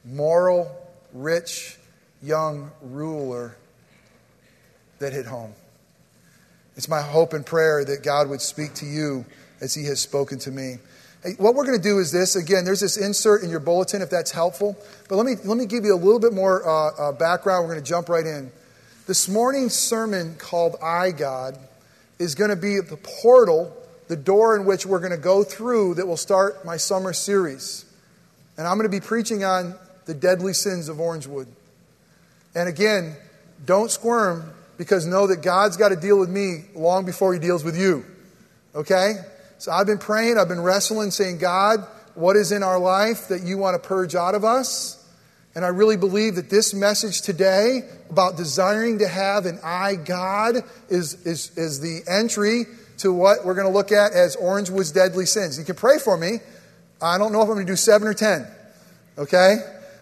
moral, 0.05 0.73
rich, 1.13 1.77
young 2.21 2.71
ruler 2.81 3.55
that 4.99 5.13
hit 5.13 5.25
home. 5.25 5.53
It's 6.75 6.87
my 6.87 7.01
hope 7.01 7.33
and 7.33 7.45
prayer 7.45 7.83
that 7.83 8.03
God 8.03 8.29
would 8.29 8.41
speak 8.41 8.73
to 8.75 8.85
you 8.85 9.25
as 9.61 9.73
He 9.73 9.85
has 9.85 9.99
spoken 9.99 10.39
to 10.39 10.51
me. 10.51 10.75
Hey, 11.23 11.33
what 11.37 11.55
we're 11.55 11.65
going 11.65 11.77
to 11.77 11.83
do 11.83 11.97
is 11.97 12.11
this. 12.11 12.35
Again, 12.35 12.63
there's 12.63 12.81
this 12.81 12.97
insert 12.97 13.43
in 13.43 13.49
your 13.49 13.59
bulletin 13.59 14.01
if 14.01 14.09
that's 14.09 14.31
helpful. 14.31 14.77
But 15.09 15.15
let 15.15 15.25
me, 15.25 15.33
let 15.43 15.57
me 15.57 15.65
give 15.65 15.83
you 15.83 15.95
a 15.95 15.97
little 15.97 16.19
bit 16.19 16.33
more 16.33 16.67
uh, 16.67 17.09
uh, 17.09 17.11
background. 17.11 17.65
We're 17.65 17.73
going 17.73 17.83
to 17.83 17.89
jump 17.89 18.09
right 18.09 18.25
in. 18.25 18.51
This 19.07 19.27
morning's 19.27 19.73
sermon 19.73 20.35
called 20.37 20.75
I 20.81 21.11
God 21.11 21.57
is 22.19 22.35
going 22.35 22.49
to 22.49 22.55
be 22.55 22.79
the 22.79 22.97
portal, 22.97 23.75
the 24.07 24.15
door 24.15 24.55
in 24.55 24.65
which 24.65 24.85
we're 24.85 24.99
going 24.99 25.11
to 25.11 25.17
go 25.17 25.43
through 25.43 25.95
that 25.95 26.07
will 26.07 26.17
start 26.17 26.65
my 26.65 26.77
summer 26.77 27.13
series. 27.13 27.85
And 28.57 28.65
I'm 28.65 28.77
going 28.77 28.89
to 28.89 28.95
be 28.95 29.05
preaching 29.05 29.43
on 29.43 29.75
the 30.05 30.13
deadly 30.13 30.53
sins 30.53 30.89
of 30.89 30.97
Orangewood. 30.97 31.47
And 32.55 32.69
again, 32.69 33.15
don't 33.65 33.91
squirm 33.91 34.51
because 34.77 35.05
know 35.05 35.27
that 35.27 35.41
God's 35.41 35.77
got 35.77 35.89
to 35.89 35.95
deal 35.95 36.19
with 36.19 36.29
me 36.29 36.65
long 36.73 37.05
before 37.05 37.33
He 37.33 37.39
deals 37.39 37.63
with 37.63 37.77
you. 37.77 38.05
Okay? 38.73 39.15
So 39.57 39.71
I've 39.71 39.87
been 39.87 39.97
praying, 39.97 40.37
I've 40.37 40.47
been 40.47 40.61
wrestling, 40.61 41.11
saying, 41.11 41.39
God, 41.39 41.85
what 42.15 42.35
is 42.35 42.51
in 42.51 42.63
our 42.63 42.79
life 42.79 43.27
that 43.27 43.43
you 43.43 43.57
want 43.57 43.81
to 43.81 43.87
purge 43.87 44.15
out 44.15 44.35
of 44.35 44.43
us? 44.43 44.93
And 45.55 45.65
I 45.65 45.69
really 45.69 45.97
believe 45.97 46.35
that 46.35 46.51
this 46.51 46.73
message 46.73 47.21
today 47.21 47.81
about 48.11 48.37
desiring 48.37 48.99
to 48.99 49.07
have 49.07 49.47
an 49.47 49.59
I 49.63 49.95
God 49.95 50.57
is, 50.89 51.25
is, 51.25 51.57
is 51.57 51.79
the 51.79 52.01
entry 52.07 52.65
to 52.97 53.13
what 53.13 53.45
we're 53.45 53.53
going 53.53 53.67
to 53.67 53.73
look 53.73 53.91
at 53.91 54.13
as 54.13 54.35
Orange 54.35 54.69
Orangewood's 54.69 54.91
deadly 54.91 55.25
sins. 55.25 55.57
You 55.57 55.65
can 55.65 55.75
pray 55.75 55.99
for 55.99 56.17
me. 56.17 56.39
I 57.01 57.17
don't 57.17 57.31
know 57.31 57.41
if 57.41 57.47
I'm 57.47 57.55
going 57.55 57.65
to 57.65 57.71
do 57.71 57.75
seven 57.75 58.07
or 58.07 58.13
ten. 58.13 58.47
Okay? 59.17 59.57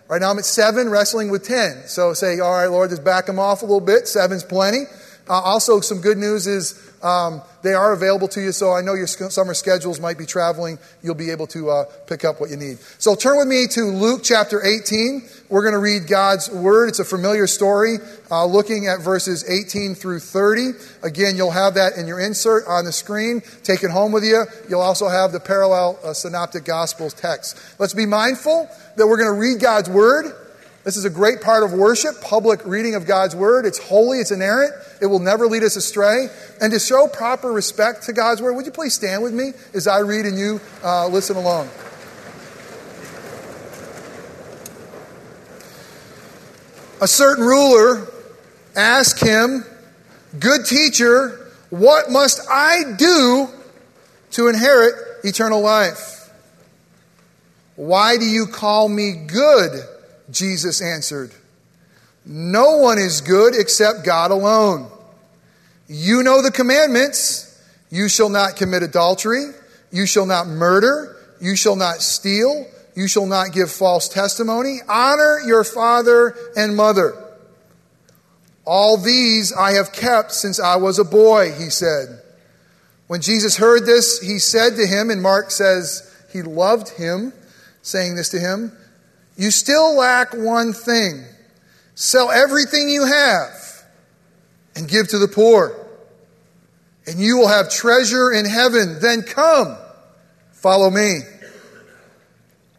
Right 0.08 0.22
now 0.22 0.30
I'm 0.32 0.38
at 0.38 0.46
seven, 0.46 0.90
wrestling 0.90 1.30
with 1.30 1.44
ten. 1.44 1.88
So 1.88 2.14
say, 2.14 2.40
all 2.40 2.54
right, 2.54 2.68
Lord, 2.68 2.92
just 2.92 3.04
back 3.04 3.26
them 3.26 3.40
off 3.40 3.62
a 3.62 3.66
little 3.66 3.82
bit. 3.82 4.08
Seven's 4.08 4.44
plenty. 4.44 4.84
Uh, 5.28 5.34
also, 5.34 5.80
some 5.80 6.02
good 6.02 6.18
news 6.18 6.46
is 6.46 6.80
um, 7.02 7.42
they 7.62 7.74
are 7.74 7.94
available 7.94 8.28
to 8.30 8.42
you, 8.42 8.52
so 8.52 8.74
I 8.74 8.82
know 8.82 8.94
your 8.94 9.08
summer 9.08 9.54
schedules 9.54 10.00
might 10.00 10.18
be 10.18 10.26
traveling. 10.26 10.78
You'll 11.02 11.16
be 11.16 11.32
able 11.32 11.48
to 11.48 11.70
uh, 11.70 11.86
pick 12.08 12.24
up 12.24 12.40
what 12.40 12.50
you 12.50 12.58
need. 12.58 12.80
So 13.00 13.16
turn 13.16 13.38
with 13.38 13.48
me 13.48 13.68
to 13.68 13.86
Luke 13.86 14.22
chapter 14.24 14.64
18. 14.64 15.28
We're 15.50 15.62
going 15.62 15.74
to 15.74 15.80
read 15.80 16.08
God's 16.08 16.50
word. 16.50 16.90
It's 16.90 17.00
a 17.00 17.06
familiar 17.06 17.48
story, 17.48 17.98
uh, 18.30 18.46
looking 18.46 18.88
at 18.88 19.02
verses 19.02 19.48
18 19.50 19.96
through 19.96 20.20
30. 20.20 20.72
Again, 21.04 21.36
you'll 21.36 21.52
have 21.52 21.76
that 21.76 21.98
in 21.98 22.08
your 22.08 22.20
insert 22.20 22.66
on 22.68 22.86
the 22.86 22.92
screen. 22.92 23.42
Take 23.64 23.84
it 23.84 23.92
home 23.92 24.12
with 24.12 24.24
you. 24.24 24.46
You'll 24.70 24.82
also 24.82 25.08
have 25.08 25.32
the 25.32 25.40
parallel 25.40 26.00
uh, 26.04 26.14
synoptic 26.14 26.66
gospels 26.66 27.14
text. 27.14 27.60
Let's 27.80 27.94
be 27.94 28.06
mindful 28.06 28.70
that 28.96 29.08
we're 29.08 29.18
going 29.18 29.34
to 29.34 29.40
read 29.40 29.60
God's 29.60 29.90
word. 29.90 30.45
This 30.86 30.98
is 30.98 31.06
a 31.06 31.10
great 31.10 31.42
part 31.42 31.64
of 31.64 31.74
worship, 31.74 32.22
public 32.22 32.64
reading 32.64 32.94
of 32.94 33.08
God's 33.08 33.36
word. 33.36 33.66
It's 33.66 33.80
holy, 33.80 34.20
it's 34.20 34.30
inerrant, 34.30 34.72
it 35.02 35.08
will 35.08 35.18
never 35.18 35.48
lead 35.48 35.64
us 35.64 35.76
astray. 35.76 36.28
And 36.62 36.72
to 36.72 36.80
show 36.80 37.08
proper 37.08 37.52
respect 37.52 38.04
to 38.04 38.14
God's 38.14 38.40
word, 38.40 38.54
would 38.54 38.68
you 38.68 38.72
please 38.72 38.94
stand 38.94 39.24
with 39.24 39.34
me 39.34 39.54
as 39.74 39.88
I 39.88 40.00
read 40.00 40.28
and 40.28 40.38
you 40.38 40.62
uh, 40.84 41.08
listen 41.08 41.38
along? 41.38 41.70
A 47.02 47.08
certain 47.08 47.44
ruler 47.44 48.08
asked 48.76 49.26
him, 49.26 49.66
Good 50.40 50.68
teacher, 50.68 51.52
what 51.72 52.12
must 52.12 52.48
I 52.48 52.94
do 52.96 53.50
to 54.32 54.50
inherit 54.50 54.94
eternal 55.24 55.62
life? 55.62 56.30
Why 57.76 58.18
do 58.18 58.26
you 58.26 58.46
call 58.46 58.88
me 58.88 59.26
good? 59.26 59.95
Jesus 60.30 60.82
answered, 60.82 61.32
No 62.26 62.78
one 62.78 62.98
is 62.98 63.22
good 63.22 63.56
except 63.56 64.06
God 64.06 64.32
alone. 64.32 64.92
You 65.88 66.24
know 66.24 66.42
the 66.42 66.52
commandments 66.52 67.52
you 67.92 68.10
shall 68.10 68.30
not 68.30 68.56
commit 68.56 68.84
adultery, 68.84 69.46
you 69.92 70.06
shall 70.06 70.26
not 70.26 70.48
murder, 70.48 71.16
you 71.40 71.56
shall 71.56 71.76
not 71.76 72.02
steal, 72.02 72.66
you 72.96 73.08
shall 73.08 73.26
not 73.26 73.52
give 73.52 73.72
false 73.72 74.10
testimony, 74.10 74.80
honor 74.88 75.40
your 75.46 75.64
father 75.64 76.36
and 76.56 76.76
mother. 76.76 77.22
All 78.66 78.98
these 78.98 79.54
I 79.54 79.74
have 79.74 79.94
kept 79.94 80.32
since 80.32 80.60
I 80.60 80.78
was 80.78 80.98
a 80.98 81.04
boy, 81.04 81.52
he 81.52 81.70
said. 81.70 82.22
When 83.08 83.22
Jesus 83.22 83.58
heard 83.58 83.86
this, 83.86 84.20
he 84.20 84.40
said 84.40 84.78
to 84.78 84.88
him, 84.88 85.12
and 85.12 85.22
Mark 85.22 85.52
says 85.52 86.12
he 86.34 86.42
loved 86.42 86.90
him, 86.90 87.32
saying 87.84 88.16
this 88.16 88.30
to 88.30 88.40
him, 88.40 88.72
You 89.38 89.52
still 89.52 89.96
lack 89.96 90.34
one 90.34 90.74
thing. 90.74 91.26
Sell 91.96 92.32
everything 92.32 92.90
you 92.90 93.06
have 93.06 93.52
and 94.76 94.88
give 94.88 95.08
to 95.10 95.18
the 95.18 95.28
poor, 95.28 95.88
and 97.08 97.20
you 97.20 97.38
will 97.38 97.48
have 97.48 97.70
treasure 97.70 98.32
in 98.32 98.46
heaven. 98.46 99.00
Then 99.00 99.22
come, 99.22 99.78
follow 100.52 100.90
me. 100.90 101.20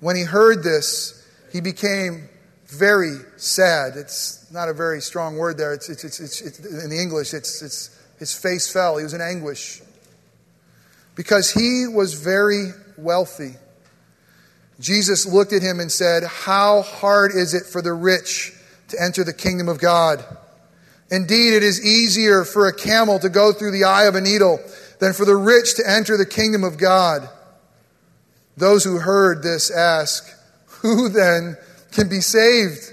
When 0.00 0.16
he 0.16 0.22
heard 0.22 0.62
this, 0.62 1.26
he 1.52 1.60
became 1.60 2.28
very 2.66 3.16
sad. 3.36 3.96
It's 3.96 4.50
not 4.52 4.68
a 4.68 4.74
very 4.74 5.00
strong 5.00 5.36
word 5.36 5.56
there. 5.56 5.72
It's, 5.72 5.88
it's, 5.88 6.04
it's, 6.04 6.40
it's, 6.40 6.58
in 6.58 6.90
the 6.90 6.98
English, 6.98 7.32
it's, 7.32 7.62
it's, 7.62 7.98
his 8.18 8.34
face 8.34 8.70
fell. 8.70 8.98
He 8.98 9.04
was 9.04 9.14
in 9.14 9.20
anguish. 9.20 9.80
Because 11.14 11.50
he 11.50 11.86
was 11.86 12.14
very 12.14 12.72
wealthy. 12.98 13.54
Jesus 14.78 15.26
looked 15.26 15.52
at 15.52 15.62
him 15.62 15.80
and 15.80 15.90
said, 15.90 16.24
How 16.24 16.82
hard 16.82 17.32
is 17.32 17.54
it 17.54 17.64
for 17.64 17.80
the 17.80 17.92
rich 17.92 18.52
to 18.88 19.02
enter 19.02 19.24
the 19.24 19.32
kingdom 19.32 19.68
of 19.68 19.78
God? 19.78 20.24
Indeed, 21.10 21.54
it 21.54 21.62
is 21.62 21.84
easier 21.84 22.44
for 22.44 22.66
a 22.66 22.74
camel 22.74 23.18
to 23.20 23.28
go 23.28 23.52
through 23.52 23.70
the 23.70 23.84
eye 23.84 24.04
of 24.04 24.14
a 24.14 24.20
needle 24.20 24.60
than 24.98 25.12
for 25.12 25.24
the 25.24 25.36
rich 25.36 25.76
to 25.76 25.88
enter 25.88 26.16
the 26.16 26.26
kingdom 26.26 26.64
of 26.64 26.78
God. 26.78 27.28
Those 28.56 28.84
who 28.84 28.98
heard 28.98 29.42
this 29.42 29.70
ask, 29.70 30.28
Who 30.80 31.08
then 31.08 31.56
can 31.92 32.08
be 32.08 32.20
saved? 32.20 32.92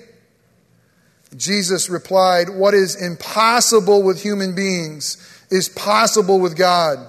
Jesus 1.36 1.90
replied, 1.90 2.50
What 2.50 2.74
is 2.74 2.96
impossible 2.96 4.04
with 4.04 4.22
human 4.22 4.56
beings 4.56 5.18
is 5.50 5.70
possible 5.70 6.40
with 6.40 6.56
God. 6.56 7.00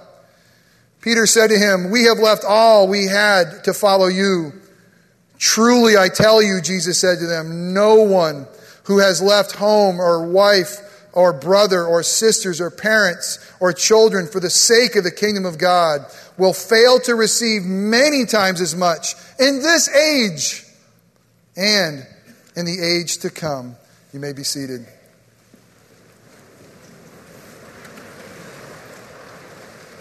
Peter 1.00 1.26
said 1.26 1.48
to 1.48 1.58
him, 1.58 1.90
We 1.90 2.04
have 2.04 2.18
left 2.18 2.44
all 2.44 2.88
we 2.88 3.06
had 3.06 3.64
to 3.64 3.74
follow 3.74 4.06
you. 4.06 4.52
Truly, 5.44 5.98
I 5.98 6.08
tell 6.08 6.42
you, 6.42 6.62
Jesus 6.62 6.98
said 6.98 7.18
to 7.18 7.26
them, 7.26 7.74
no 7.74 7.96
one 7.96 8.46
who 8.84 9.00
has 9.00 9.20
left 9.20 9.52
home 9.52 10.00
or 10.00 10.26
wife 10.26 10.78
or 11.12 11.34
brother 11.34 11.84
or 11.84 12.02
sisters 12.02 12.62
or 12.62 12.70
parents 12.70 13.38
or 13.60 13.74
children 13.74 14.26
for 14.26 14.40
the 14.40 14.48
sake 14.48 14.96
of 14.96 15.04
the 15.04 15.10
kingdom 15.10 15.44
of 15.44 15.58
God 15.58 16.00
will 16.38 16.54
fail 16.54 16.98
to 17.00 17.14
receive 17.14 17.62
many 17.62 18.24
times 18.24 18.62
as 18.62 18.74
much 18.74 19.16
in 19.38 19.60
this 19.60 19.94
age 19.94 20.64
and 21.56 22.06
in 22.56 22.64
the 22.64 22.80
age 22.82 23.18
to 23.18 23.28
come. 23.28 23.76
You 24.14 24.20
may 24.20 24.32
be 24.32 24.44
seated. 24.44 24.86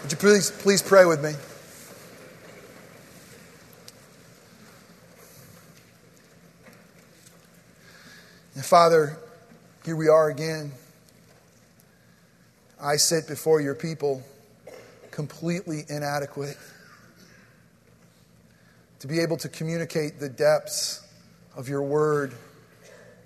Would 0.00 0.10
you 0.10 0.16
please, 0.16 0.50
please 0.50 0.80
pray 0.80 1.04
with 1.04 1.22
me? 1.22 1.34
And 8.54 8.64
Father, 8.64 9.18
here 9.84 9.96
we 9.96 10.06
are 10.06 10.30
again. 10.30 10.70
I 12.80 12.94
sit 12.96 13.26
before 13.26 13.60
your 13.60 13.74
people 13.74 14.22
completely 15.10 15.84
inadequate 15.88 16.56
to 19.00 19.08
be 19.08 19.18
able 19.18 19.36
to 19.38 19.48
communicate 19.48 20.20
the 20.20 20.28
depths 20.28 21.04
of 21.56 21.68
your 21.68 21.82
word 21.82 22.32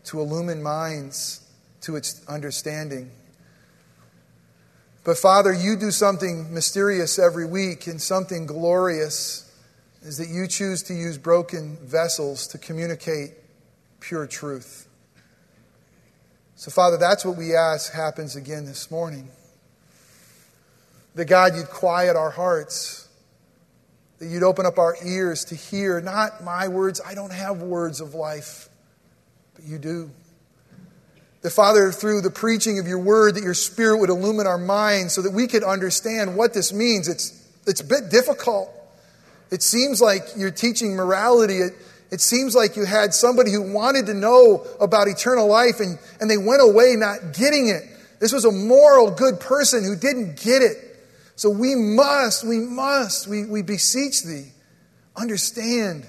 to 0.05 0.19
illumine 0.19 0.63
minds 0.63 1.47
to 1.83 1.97
its 1.97 2.27
understanding. 2.27 3.11
But 5.05 5.19
Father, 5.19 5.53
you 5.53 5.77
do 5.77 5.91
something 5.91 6.55
mysterious 6.55 7.19
every 7.19 7.47
week 7.47 7.87
and 7.87 8.01
something 8.01 8.47
glorious 8.47 9.55
is 10.01 10.17
that 10.17 10.29
you 10.29 10.47
choose 10.47 10.83
to 10.85 10.95
use 10.95 11.19
broken 11.19 11.77
vessels 11.83 12.47
to 12.47 12.57
communicate 12.57 13.33
pure 14.01 14.27
truth. 14.27 14.88
So, 16.59 16.73
Father, 16.73 16.97
that's 16.97 17.25
what 17.25 17.37
we 17.37 17.55
ask 17.55 17.93
happens 17.93 18.35
again 18.35 18.65
this 18.65 18.91
morning. 18.91 19.29
That 21.15 21.27
God, 21.27 21.55
you'd 21.55 21.69
quiet 21.69 22.17
our 22.17 22.31
hearts, 22.31 23.09
that 24.19 24.27
you'd 24.27 24.43
open 24.43 24.67
up 24.67 24.77
our 24.77 24.97
ears 25.05 25.45
to 25.47 25.55
hear 25.55 26.01
not 26.01 26.43
my 26.43 26.67
words, 26.67 27.01
I 27.07 27.15
don't 27.15 27.33
have 27.33 27.63
words 27.63 28.01
of 28.01 28.15
life 28.15 28.69
but 29.55 29.65
you 29.67 29.79
do. 29.79 30.11
The 31.43 31.51
Father, 31.51 31.93
through 31.93 32.23
the 32.23 32.31
preaching 32.31 32.81
of 32.81 32.89
your 32.89 32.99
word, 32.99 33.37
that 33.37 33.45
your 33.45 33.55
Spirit 33.55 34.01
would 34.01 34.11
illumine 34.11 34.49
our 34.49 34.59
minds 34.59 35.13
so 35.13 35.23
that 35.23 35.33
we 35.33 35.47
could 35.47 35.63
understand 35.63 36.37
what 36.37 36.55
this 36.55 36.73
means. 36.73 37.07
It's, 37.07 37.41
it's 37.69 37.83
a 37.83 37.87
bit 37.87 38.11
difficult. 38.11 38.69
It 39.53 39.63
seems 39.63 40.01
like 40.01 40.23
you're 40.37 40.51
teaching 40.51 40.97
morality. 40.97 41.59
It, 41.59 41.75
it 42.11 42.21
seems 42.21 42.55
like 42.55 42.77
you 42.77 42.85
had 42.85 43.13
somebody 43.13 43.53
who 43.53 43.73
wanted 43.73 44.07
to 44.07 44.15
know 44.15 44.67
about 44.81 45.09
eternal 45.09 45.47
life 45.47 45.81
and, 45.81 45.99
and 46.21 46.31
they 46.31 46.39
went 46.39 46.63
away 46.63 46.95
not 46.97 47.35
getting 47.35 47.69
it. 47.69 47.83
This 48.19 48.33
was 48.33 48.45
a 48.45 48.53
moral, 48.53 49.11
good 49.11 49.41
person 49.41 49.85
who 49.85 49.95
didn't 49.95 50.41
get 50.41 50.63
it. 50.63 50.77
So 51.37 51.51
we 51.51 51.75
must, 51.75 52.45
we 52.47 52.59
must, 52.59 53.29
we, 53.29 53.45
we 53.45 53.63
beseech 53.63 54.25
thee, 54.25 54.47
understand 55.15 56.07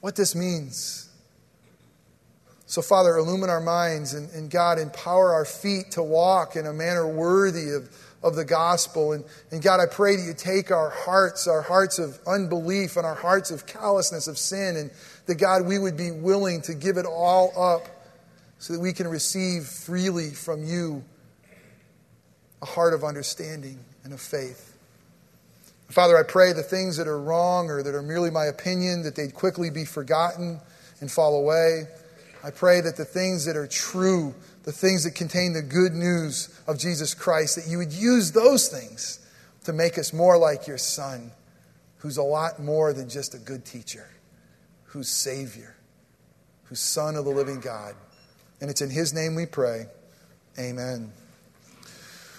what 0.00 0.16
this 0.16 0.34
means. 0.34 1.08
So, 2.66 2.80
Father, 2.80 3.16
illumine 3.16 3.50
our 3.50 3.60
minds 3.60 4.14
and, 4.14 4.30
and, 4.30 4.50
God, 4.50 4.78
empower 4.78 5.32
our 5.32 5.44
feet 5.44 5.92
to 5.92 6.02
walk 6.02 6.56
in 6.56 6.66
a 6.66 6.72
manner 6.72 7.06
worthy 7.06 7.70
of, 7.70 7.88
of 8.24 8.34
the 8.34 8.44
gospel. 8.44 9.12
And, 9.12 9.24
and 9.52 9.62
God, 9.62 9.78
I 9.78 9.86
pray 9.86 10.16
that 10.16 10.22
you 10.22 10.34
take 10.34 10.72
our 10.72 10.90
hearts, 10.90 11.46
our 11.46 11.62
hearts 11.62 12.00
of 12.00 12.18
unbelief 12.26 12.96
and 12.96 13.06
our 13.06 13.14
hearts 13.14 13.52
of 13.52 13.66
callousness 13.66 14.26
of 14.26 14.38
sin, 14.38 14.76
and 14.76 14.90
that, 15.26 15.36
God, 15.36 15.66
we 15.66 15.78
would 15.78 15.96
be 15.96 16.10
willing 16.10 16.62
to 16.62 16.74
give 16.74 16.96
it 16.96 17.06
all 17.06 17.52
up 17.56 17.86
so 18.58 18.72
that 18.72 18.80
we 18.80 18.92
can 18.92 19.06
receive 19.06 19.64
freely 19.64 20.30
from 20.30 20.64
you 20.64 21.04
a 22.62 22.66
heart 22.66 22.94
of 22.94 23.04
understanding 23.04 23.78
and 24.04 24.12
of 24.14 24.20
faith. 24.20 24.74
Father, 25.90 26.16
I 26.16 26.22
pray 26.22 26.54
the 26.54 26.62
things 26.62 26.96
that 26.96 27.06
are 27.06 27.20
wrong 27.20 27.68
or 27.68 27.82
that 27.82 27.94
are 27.94 28.02
merely 28.02 28.30
my 28.30 28.46
opinion, 28.46 29.02
that 29.02 29.14
they'd 29.14 29.34
quickly 29.34 29.68
be 29.68 29.84
forgotten 29.84 30.58
and 31.00 31.10
fall 31.12 31.36
away. 31.36 31.82
I 32.42 32.50
pray 32.50 32.80
that 32.80 32.96
the 32.96 33.04
things 33.04 33.44
that 33.44 33.56
are 33.56 33.66
true, 33.66 34.34
the 34.64 34.72
things 34.72 35.04
that 35.04 35.14
contain 35.14 35.52
the 35.52 35.62
good 35.62 35.92
news 35.92 36.48
of 36.66 36.78
Jesus 36.78 37.14
Christ, 37.14 37.56
that 37.56 37.66
you 37.70 37.78
would 37.78 37.92
use 37.92 38.32
those 38.32 38.68
things 38.68 39.20
to 39.64 39.72
make 39.72 39.98
us 39.98 40.12
more 40.12 40.36
like 40.38 40.66
your 40.66 40.78
Son, 40.78 41.30
who's 41.98 42.16
a 42.16 42.22
lot 42.22 42.58
more 42.58 42.92
than 42.92 43.08
just 43.08 43.34
a 43.34 43.38
good 43.38 43.64
teacher, 43.64 44.08
who's 44.84 45.08
Savior, 45.08 45.76
who's 46.64 46.80
Son 46.80 47.16
of 47.16 47.24
the 47.24 47.30
living 47.30 47.60
God. 47.60 47.94
And 48.60 48.70
it's 48.70 48.80
in 48.80 48.90
His 48.90 49.12
name 49.12 49.34
we 49.34 49.46
pray. 49.46 49.86
Amen. 50.58 51.12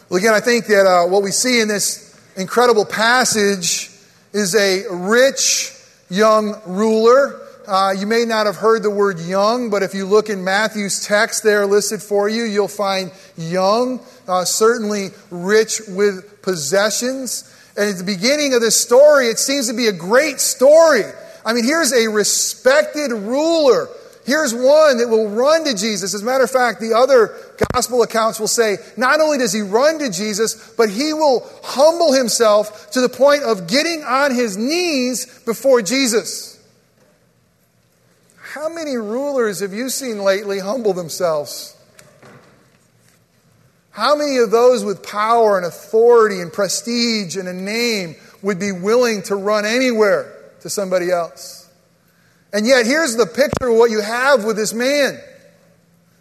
Well, 0.10 0.20
again, 0.20 0.34
I 0.34 0.40
think 0.40 0.66
that 0.68 0.86
uh, 0.86 1.08
what 1.10 1.24
we 1.24 1.32
see 1.32 1.60
in 1.62 1.68
this 1.68 2.20
incredible 2.36 2.86
passage 2.86 3.92
is 4.34 4.56
a 4.56 4.84
rich 4.90 5.74
young 6.10 6.60
ruler. 6.66 7.45
Uh, 7.68 7.94
you 7.98 8.06
may 8.06 8.26
not 8.26 8.46
have 8.46 8.56
heard 8.56 8.84
the 8.84 8.90
word 8.90 9.20
young, 9.20 9.70
but 9.70 9.84
if 9.84 9.94
you 9.94 10.06
look 10.06 10.30
in 10.30 10.44
Matthew's 10.44 11.06
text 11.06 11.44
there 11.44 11.66
listed 11.66 12.02
for 12.02 12.30
you, 12.30 12.44
you'll 12.44 12.68
find 12.68 13.12
young, 13.38 14.00
uh, 14.28 14.46
certainly 14.46 15.10
rich 15.32 15.82
with 15.88 16.42
possessions. 16.42 17.52
And 17.78 17.90
at 17.90 17.98
the 17.98 18.04
beginning 18.04 18.54
of 18.54 18.62
this 18.62 18.80
story, 18.80 19.28
it 19.28 19.40
seems 19.40 19.68
to 19.68 19.74
be 19.74 19.88
a 19.88 19.94
great 19.94 20.40
story. 20.40 21.04
I 21.46 21.54
mean, 21.54 21.64
here's 21.64 21.92
a 21.92 22.08
respected 22.08 23.12
ruler 23.12 23.90
Here's 24.26 24.56
one 24.56 24.98
that 24.98 25.08
will 25.08 25.30
run 25.30 25.66
to 25.66 25.76
Jesus. 25.76 26.16
As 26.16 26.24
a 26.24 26.26
matter 26.26 26.44
of 26.44 26.50
fact, 26.50 26.82
the 26.82 26.94
other 26.94 27.38
gospel 27.72 28.02
accounts 28.02 28.40
will 28.40 28.48
say 28.48 28.78
not 28.98 29.22
only 29.22 29.38
does 29.38 29.54
he 29.54 29.62
run 29.62 30.00
to 30.00 30.10
Jesus, 30.10 30.74
but 30.76 30.90
he 30.90 31.14
will 31.14 31.48
humble 31.64 32.12
himself 32.12 32.90
to 32.92 33.02
the 33.02 33.10
point 33.10 33.44
of 33.44 33.68
getting 33.68 34.04
on 34.04 34.34
his 34.34 34.58
knees 34.58 35.44
before 35.46 35.84
Jesus. 35.84 36.55
How 38.56 38.70
many 38.70 38.96
rulers 38.96 39.60
have 39.60 39.74
you 39.74 39.90
seen 39.90 40.24
lately 40.24 40.60
humble 40.60 40.94
themselves? 40.94 41.76
How 43.92 44.16
many 44.16 44.38
of 44.38 44.50
those 44.50 44.86
with 44.86 45.04
power 45.04 45.58
and 45.58 45.66
authority 45.66 46.40
and 46.40 46.54
prestige 46.54 47.36
and 47.36 47.50
a 47.50 47.54
name 47.54 48.16
would 48.42 48.58
be 48.58 48.72
willing 48.72 49.24
to 49.24 49.36
run 49.36 49.66
anywhere 49.66 50.54
to 50.62 50.70
somebody 50.70 51.12
else? 51.12 51.70
And 52.54 52.66
yet, 52.66 52.86
here's 52.86 53.18
the 53.18 53.26
picture 53.26 53.68
of 53.68 53.76
what 53.76 53.92
you 53.92 54.00
have 54.00 54.46
with 54.46 54.56
this 54.56 54.74
man. 54.74 55.20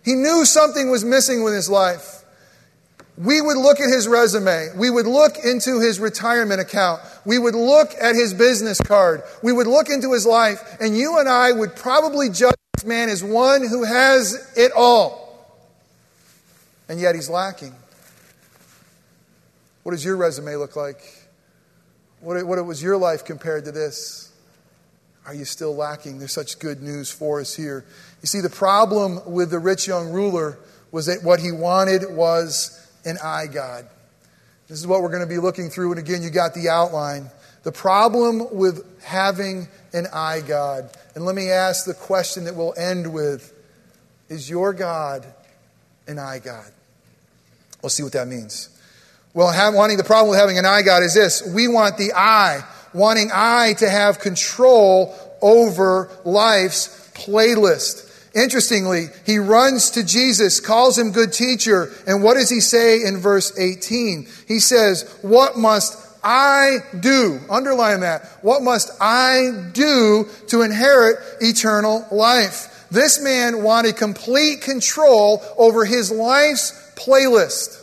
He 0.05 0.17
knew 0.17 0.45
something 0.45 0.91
was 0.91 1.05
missing 1.05 1.45
with 1.45 1.55
his 1.55 1.71
life. 1.71 2.24
We 3.16 3.40
would 3.40 3.56
look 3.56 3.78
at 3.78 3.88
his 3.88 4.09
resume. 4.09 4.71
We 4.76 4.90
would 4.90 5.06
look 5.06 5.37
into 5.44 5.80
his 5.80 6.00
retirement 6.00 6.61
account. 6.61 7.00
We 7.25 7.38
would 7.38 7.54
look 7.54 7.90
at 8.00 8.16
his 8.16 8.35
business 8.35 8.80
card. 8.80 9.23
We 9.42 9.52
would 9.52 9.68
look 9.68 9.88
into 9.88 10.12
his 10.12 10.26
life, 10.26 10.61
and 10.80 10.97
you 10.97 11.18
and 11.18 11.28
I 11.28 11.52
would 11.52 11.76
probably 11.76 12.28
judge 12.28 12.56
this 12.75 12.85
man 12.85 13.09
as 13.09 13.23
one 13.23 13.66
who 13.66 13.85
has 13.85 14.52
it 14.56 14.73
all. 14.76 15.25
And 16.88 17.00
yet 17.00 17.14
he's 17.14 17.30
lacking. 17.30 17.75
What 19.85 19.92
does 19.92 20.04
your 20.04 20.16
resume 20.16 20.56
look 20.56 20.75
like? 20.75 21.00
What, 22.21 22.44
what 22.47 22.64
was 22.64 22.83
your 22.83 22.97
life 22.97 23.25
compared 23.25 23.66
to 23.66 23.73
this? 23.73 24.33
Are 25.26 25.35
you 25.35 25.44
still 25.44 25.75
lacking? 25.75 26.18
There's 26.18 26.33
such 26.33 26.59
good 26.59 26.83
news 26.83 27.11
for 27.11 27.40
us 27.40 27.54
here. 27.54 27.85
You 28.23 28.26
see, 28.26 28.40
the 28.40 28.50
problem 28.50 29.21
with 29.33 29.50
the 29.50 29.59
rich 29.59 29.87
young 29.87 30.11
ruler 30.11 30.59
was 30.90 31.06
that 31.06 31.23
what 31.23 31.40
he 31.40 31.52
wanted 31.52 32.14
was 32.14 32.84
an 33.04 33.18
eye 33.23 33.46
God. 33.46 33.87
This 34.68 34.78
is 34.78 34.87
what 34.87 35.02
we're 35.02 35.11
going 35.11 35.23
to 35.23 35.28
be 35.28 35.38
looking 35.38 35.70
through. 35.70 35.92
And 35.92 35.99
again, 35.99 36.23
you 36.23 36.30
got 36.30 36.54
the 36.54 36.68
outline. 36.68 37.30
The 37.62 37.73
problem 37.73 38.56
with 38.56 39.02
having 39.02 39.68
an 39.92 40.06
eye 40.12 40.42
God. 40.46 40.90
And 41.14 41.25
let 41.25 41.34
me 41.34 41.50
ask 41.50 41.84
the 41.84 41.94
question 41.94 42.44
that 42.44 42.54
we'll 42.54 42.75
end 42.76 43.12
with 43.12 43.52
Is 44.28 44.49
your 44.49 44.73
God 44.73 45.26
an 46.06 46.18
eye 46.18 46.40
God? 46.40 46.70
We'll 47.82 47.90
see 47.90 48.02
what 48.02 48.12
that 48.12 48.28
means. 48.28 48.70
Well, 49.34 49.52
wanting 49.75 49.96
the 49.96 50.04
problem 50.04 50.30
with 50.30 50.38
having 50.38 50.58
an 50.58 50.64
eye 50.64 50.82
God 50.82 51.02
is 51.02 51.14
this 51.14 51.42
we 51.54 51.68
want 51.68 51.99
the 51.99 52.12
eye 52.14 52.62
wanting 52.94 53.30
I 53.34 53.75
to 53.75 53.90
have 53.90 54.20
control 54.20 55.14
over 55.42 56.08
life's 56.25 57.11
playlist. 57.14 58.11
Interestingly, 58.35 59.07
he 59.25 59.38
runs 59.38 59.91
to 59.93 60.05
Jesus, 60.05 60.59
calls 60.59 60.99
him 60.99 61.12
good 61.12 61.33
teacher, 61.33 61.93
and 62.07 62.23
what 62.23 62.35
does 62.35 62.50
he 62.50 62.61
say 62.61 63.05
in 63.05 63.19
verse 63.19 63.57
18? 63.57 64.26
He 64.49 64.59
says, 64.59 65.19
What 65.23 65.57
must 65.57 65.97
I 66.25 66.79
do? 66.99 67.38
Underline 67.49 68.00
that. 68.00 68.25
What 68.43 68.62
must 68.62 68.91
I 69.00 69.69
do 69.73 70.29
to 70.49 70.62
inherit 70.62 71.19
eternal 71.41 72.07
life? 72.11 72.87
This 72.91 73.23
man 73.23 73.62
wanted 73.62 73.97
complete 73.97 74.62
control 74.62 75.43
over 75.56 75.85
his 75.85 76.11
life's 76.11 76.73
playlist. 76.97 77.80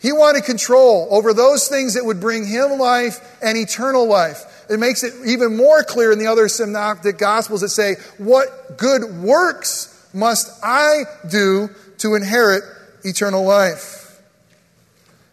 He 0.00 0.12
wanted 0.12 0.44
control 0.44 1.08
over 1.10 1.34
those 1.34 1.68
things 1.68 1.94
that 1.94 2.04
would 2.04 2.20
bring 2.20 2.46
him 2.46 2.78
life 2.78 3.18
and 3.42 3.58
eternal 3.58 4.06
life. 4.06 4.44
It 4.68 4.78
makes 4.78 5.02
it 5.02 5.14
even 5.26 5.56
more 5.56 5.82
clear 5.82 6.12
in 6.12 6.18
the 6.18 6.26
other 6.26 6.48
synoptic 6.48 7.16
gospels 7.18 7.62
that 7.62 7.70
say, 7.70 7.96
What 8.18 8.76
good 8.76 9.22
works 9.22 9.94
must 10.12 10.50
I 10.62 11.04
do 11.30 11.70
to 11.98 12.14
inherit 12.14 12.64
eternal 13.02 13.44
life? 13.44 14.20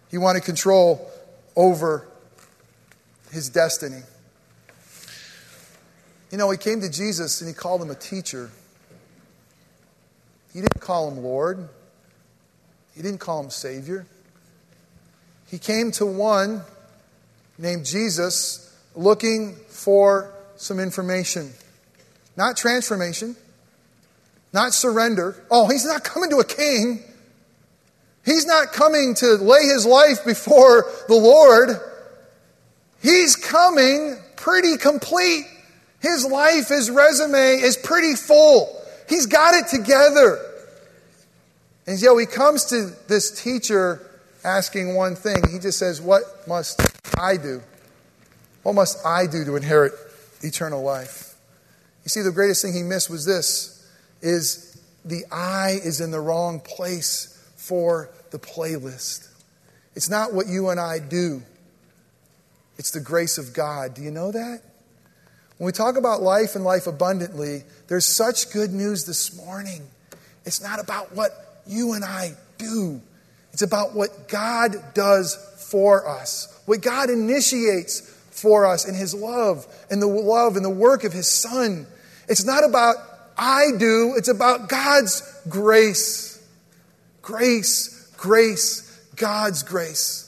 He 0.10 0.18
wanted 0.18 0.44
control 0.44 1.10
over 1.56 2.08
his 3.32 3.50
destiny. 3.50 4.02
You 6.32 6.38
know, 6.38 6.50
he 6.50 6.58
came 6.58 6.82
to 6.82 6.90
Jesus 6.90 7.42
and 7.42 7.48
he 7.48 7.54
called 7.54 7.82
him 7.82 7.90
a 7.90 7.96
teacher. 7.96 8.50
He 10.54 10.62
didn't 10.62 10.80
call 10.80 11.12
him 11.12 11.22
Lord, 11.22 11.68
he 12.96 13.02
didn't 13.02 13.20
call 13.20 13.44
him 13.44 13.50
Savior. 13.50 14.06
He 15.48 15.60
came 15.60 15.92
to 15.92 16.06
one 16.06 16.62
named 17.58 17.86
Jesus 17.86 18.75
looking 18.96 19.56
for 19.68 20.34
some 20.56 20.80
information. 20.80 21.52
Not 22.38 22.58
transformation, 22.58 23.36
not 24.54 24.74
surrender. 24.74 25.36
Oh, 25.50 25.68
he's 25.68 25.86
not 25.86 26.04
coming 26.04 26.30
to 26.32 26.38
a 26.38 26.46
king. 26.46 27.04
He's 28.26 28.46
not 28.46 28.74
coming 28.74 29.14
to 29.16 29.36
lay 29.36 29.66
his 29.66 29.86
life 29.86 30.26
before 30.26 30.90
the 31.08 31.16
Lord. 31.16 31.80
He's 33.02 33.36
coming 33.36 34.18
pretty 34.36 34.78
complete. 34.78 35.46
His 36.00 36.26
life, 36.26 36.70
his 36.70 36.90
resume 36.90 37.62
is 37.62 37.78
pretty 37.78 38.16
full. 38.16 38.82
He's 39.08 39.28
got 39.28 39.54
it 39.54 39.68
together. 39.68 40.40
And 41.88 42.02
yet 42.02 42.18
he 42.18 42.26
comes 42.26 42.66
to 42.66 42.92
this 43.08 43.30
teacher 43.44 44.02
asking 44.44 44.96
one 44.96 45.16
thing. 45.16 45.44
He 45.52 45.60
just 45.60 45.78
says, 45.78 46.02
What 46.02 46.48
must 46.48 46.82
I 47.20 47.38
do? 47.38 47.62
What 48.66 48.74
must 48.74 49.06
I 49.06 49.28
do 49.28 49.46
to 49.46 49.58
inherit 49.58 49.94
eternal 50.42 50.82
life? 50.82 51.36
You 52.04 52.10
see, 52.10 52.24
the 52.24 52.32
greatest 52.32 52.64
thing 52.64 52.74
he 52.74 52.82
missed 52.82 53.12
was 53.12 53.24
this 53.24 53.88
is 54.24 54.82
the 55.06 55.24
I 55.32 55.80
is 55.84 56.02
in 56.02 56.10
the 56.10 56.20
wrong 56.20 56.60
place 56.62 57.40
for 57.58 58.10
the 58.32 58.40
playlist. 58.40 59.28
It's 59.94 60.10
not 60.10 60.34
what 60.34 60.48
you 60.48 60.70
and 60.70 60.80
I 60.80 60.98
do. 60.98 61.44
It's 62.80 62.90
the 62.90 63.02
grace 63.02 63.38
of 63.38 63.54
God. 63.54 63.94
Do 63.94 64.02
you 64.02 64.10
know 64.10 64.32
that? 64.32 64.62
When 65.60 65.68
we 65.68 65.72
talk 65.72 65.96
about 65.96 66.24
life 66.24 66.56
and 66.56 66.66
life 66.66 66.88
abundantly, 66.88 67.66
there's 67.86 68.08
such 68.08 68.52
good 68.52 68.74
news 68.74 69.06
this 69.06 69.38
morning. 69.38 69.84
It's 70.44 70.64
not 70.64 70.80
about 70.80 71.16
what 71.16 71.62
you 71.68 71.94
and 71.94 72.04
I 72.04 72.32
do. 72.58 73.00
It's 73.54 73.62
about 73.62 73.94
what 73.94 74.28
God 74.28 74.76
does 74.96 75.36
for 75.70 76.10
us, 76.10 76.52
what 76.66 76.82
God 76.82 77.12
initiates 77.12 78.12
for 78.36 78.66
us 78.66 78.88
in 78.88 78.96
His 78.96 79.14
love 79.14 79.66
and 79.90 80.02
the 80.02 80.08
love 80.08 80.56
and 80.56 80.66
the 80.66 80.70
work 80.70 81.04
of 81.04 81.14
His 81.14 81.30
Son. 81.30 81.88
It's 82.28 82.46
not 82.46 82.64
about 82.68 82.96
I 83.38 83.72
do, 83.78 84.14
it's 84.16 84.30
about 84.30 84.70
God's 84.70 85.22
grace. 85.50 86.32
Grace, 87.22 88.14
grace, 88.18 88.82
God's 89.16 89.64
grace. 89.64 90.26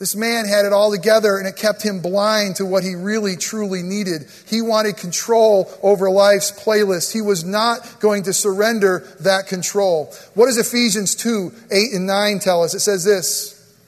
This 0.00 0.16
man 0.16 0.46
had 0.46 0.64
it 0.64 0.72
all 0.72 0.90
together 0.90 1.36
and 1.36 1.46
it 1.46 1.56
kept 1.56 1.82
him 1.82 2.00
blind 2.00 2.56
to 2.56 2.64
what 2.64 2.82
he 2.82 2.94
really 2.94 3.36
truly 3.36 3.82
needed. 3.82 4.22
He 4.48 4.62
wanted 4.62 4.96
control 4.96 5.70
over 5.82 6.10
life's 6.10 6.50
playlist. 6.50 7.12
He 7.12 7.20
was 7.20 7.44
not 7.44 8.00
going 8.00 8.22
to 8.22 8.32
surrender 8.32 9.06
that 9.20 9.46
control. 9.46 10.10
What 10.32 10.46
does 10.46 10.56
Ephesians 10.56 11.14
2 11.16 11.52
8 11.70 11.92
and 11.92 12.06
9 12.06 12.38
tell 12.38 12.64
us? 12.64 12.72
It 12.72 12.80
says 12.80 13.04
this 13.04 13.78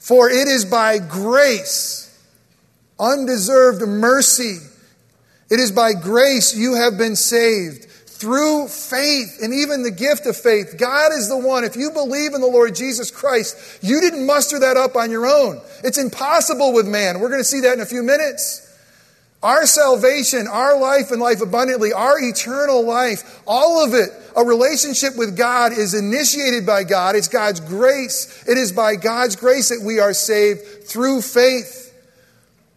For 0.00 0.28
it 0.28 0.48
is 0.48 0.64
by 0.64 0.98
grace, 0.98 2.01
undeserved 2.98 3.82
mercy, 3.86 4.58
it 5.50 5.60
is 5.60 5.72
by 5.72 5.92
grace 5.92 6.56
you 6.56 6.74
have 6.74 6.96
been 6.96 7.16
saved 7.16 7.86
through 8.22 8.68
faith 8.68 9.40
and 9.42 9.52
even 9.52 9.82
the 9.82 9.90
gift 9.90 10.26
of 10.26 10.36
faith. 10.36 10.76
God 10.78 11.12
is 11.12 11.28
the 11.28 11.36
one. 11.36 11.64
If 11.64 11.74
you 11.74 11.90
believe 11.90 12.34
in 12.34 12.40
the 12.40 12.46
Lord 12.46 12.74
Jesus 12.74 13.10
Christ, 13.10 13.82
you 13.82 14.00
didn't 14.00 14.24
muster 14.24 14.60
that 14.60 14.76
up 14.76 14.94
on 14.94 15.10
your 15.10 15.26
own. 15.26 15.60
It's 15.82 15.98
impossible 15.98 16.72
with 16.72 16.86
man. 16.86 17.18
We're 17.18 17.28
going 17.28 17.40
to 17.40 17.44
see 17.44 17.60
that 17.60 17.74
in 17.74 17.80
a 17.80 17.86
few 17.86 18.02
minutes. 18.02 18.68
Our 19.42 19.66
salvation, 19.66 20.46
our 20.46 20.78
life 20.78 21.10
and 21.10 21.20
life 21.20 21.40
abundantly, 21.40 21.92
our 21.92 22.16
eternal 22.20 22.86
life, 22.86 23.42
all 23.44 23.84
of 23.84 23.92
it, 23.92 24.10
a 24.36 24.44
relationship 24.44 25.16
with 25.16 25.36
God 25.36 25.72
is 25.72 25.92
initiated 25.92 26.64
by 26.64 26.84
God. 26.84 27.16
It's 27.16 27.26
God's 27.26 27.58
grace. 27.58 28.44
It 28.46 28.56
is 28.56 28.70
by 28.70 28.94
God's 28.94 29.34
grace 29.34 29.70
that 29.70 29.82
we 29.84 29.98
are 29.98 30.14
saved 30.14 30.84
through 30.84 31.22
faith. 31.22 31.81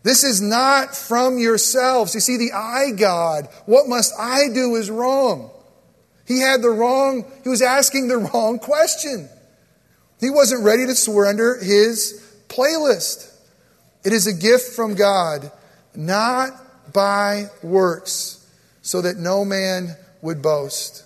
This 0.05 0.23
is 0.23 0.39
not 0.39 0.95
from 0.95 1.39
yourselves. 1.39 2.13
You 2.13 2.21
see, 2.21 2.37
the 2.37 2.51
I 2.51 2.91
God, 2.91 3.49
what 3.65 3.89
must 3.89 4.13
I 4.19 4.49
do 4.53 4.75
is 4.75 4.91
wrong. 4.91 5.49
He 6.27 6.41
had 6.41 6.61
the 6.61 6.69
wrong, 6.69 7.25
he 7.41 7.49
was 7.49 7.63
asking 7.63 8.07
the 8.07 8.17
wrong 8.33 8.59
question. 8.59 9.27
He 10.19 10.29
wasn't 10.29 10.63
ready 10.63 10.85
to 10.85 10.93
surrender 10.93 11.55
his 11.55 12.23
playlist. 12.49 13.35
It 14.03 14.13
is 14.13 14.27
a 14.27 14.33
gift 14.33 14.75
from 14.75 14.93
God, 14.93 15.51
not 15.95 16.51
by 16.93 17.47
works, 17.63 18.47
so 18.83 19.01
that 19.01 19.17
no 19.17 19.43
man 19.43 19.95
would 20.21 20.39
boast. 20.43 21.03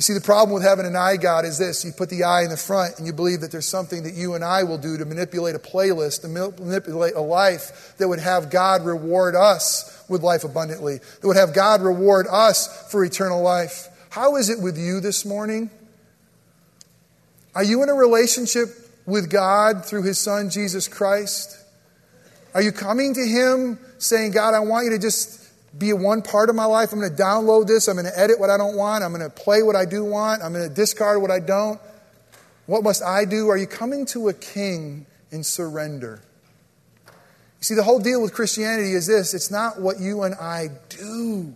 You 0.00 0.02
see, 0.02 0.14
the 0.14 0.20
problem 0.22 0.54
with 0.54 0.62
having 0.62 0.86
an 0.86 0.96
I 0.96 1.18
God 1.18 1.44
is 1.44 1.58
this 1.58 1.84
you 1.84 1.92
put 1.92 2.08
the 2.08 2.24
I 2.24 2.42
in 2.42 2.48
the 2.48 2.56
front 2.56 2.96
and 2.96 3.06
you 3.06 3.12
believe 3.12 3.42
that 3.42 3.52
there's 3.52 3.66
something 3.66 4.04
that 4.04 4.14
you 4.14 4.32
and 4.32 4.42
I 4.42 4.62
will 4.62 4.78
do 4.78 4.96
to 4.96 5.04
manipulate 5.04 5.54
a 5.54 5.58
playlist, 5.58 6.22
to 6.22 6.28
manipulate 6.28 7.16
a 7.16 7.20
life 7.20 7.92
that 7.98 8.08
would 8.08 8.18
have 8.18 8.48
God 8.48 8.86
reward 8.86 9.36
us 9.36 10.02
with 10.08 10.22
life 10.22 10.42
abundantly, 10.42 11.00
that 11.20 11.26
would 11.26 11.36
have 11.36 11.52
God 11.52 11.82
reward 11.82 12.26
us 12.30 12.90
for 12.90 13.04
eternal 13.04 13.42
life. 13.42 13.88
How 14.08 14.36
is 14.36 14.48
it 14.48 14.58
with 14.58 14.78
you 14.78 15.00
this 15.00 15.26
morning? 15.26 15.68
Are 17.54 17.62
you 17.62 17.82
in 17.82 17.90
a 17.90 17.94
relationship 17.94 18.68
with 19.04 19.28
God 19.28 19.84
through 19.84 20.04
His 20.04 20.18
Son, 20.18 20.48
Jesus 20.48 20.88
Christ? 20.88 21.62
Are 22.54 22.62
you 22.62 22.72
coming 22.72 23.12
to 23.12 23.20
Him 23.20 23.78
saying, 23.98 24.30
God, 24.30 24.54
I 24.54 24.60
want 24.60 24.86
you 24.86 24.92
to 24.92 24.98
just 24.98 25.49
be 25.76 25.92
one 25.92 26.22
part 26.22 26.48
of 26.50 26.56
my 26.56 26.64
life. 26.64 26.92
I'm 26.92 27.00
going 27.00 27.14
to 27.14 27.22
download 27.22 27.66
this. 27.66 27.88
I'm 27.88 27.96
going 27.96 28.06
to 28.06 28.18
edit 28.18 28.40
what 28.40 28.50
I 28.50 28.56
don't 28.56 28.76
want. 28.76 29.04
I'm 29.04 29.12
going 29.12 29.22
to 29.22 29.30
play 29.30 29.62
what 29.62 29.76
I 29.76 29.84
do 29.84 30.04
want. 30.04 30.42
I'm 30.42 30.52
going 30.52 30.68
to 30.68 30.74
discard 30.74 31.22
what 31.22 31.30
I 31.30 31.38
don't. 31.38 31.80
What 32.66 32.82
must 32.82 33.02
I 33.02 33.24
do? 33.24 33.48
Are 33.48 33.56
you 33.56 33.66
coming 33.66 34.06
to 34.06 34.28
a 34.28 34.34
king 34.34 35.06
in 35.30 35.42
surrender? 35.42 36.22
You 37.06 37.64
see, 37.64 37.74
the 37.74 37.82
whole 37.82 38.00
deal 38.00 38.22
with 38.22 38.32
Christianity 38.32 38.92
is 38.92 39.06
this 39.06 39.34
it's 39.34 39.50
not 39.50 39.80
what 39.80 40.00
you 40.00 40.22
and 40.22 40.34
I 40.36 40.68
do, 40.88 41.52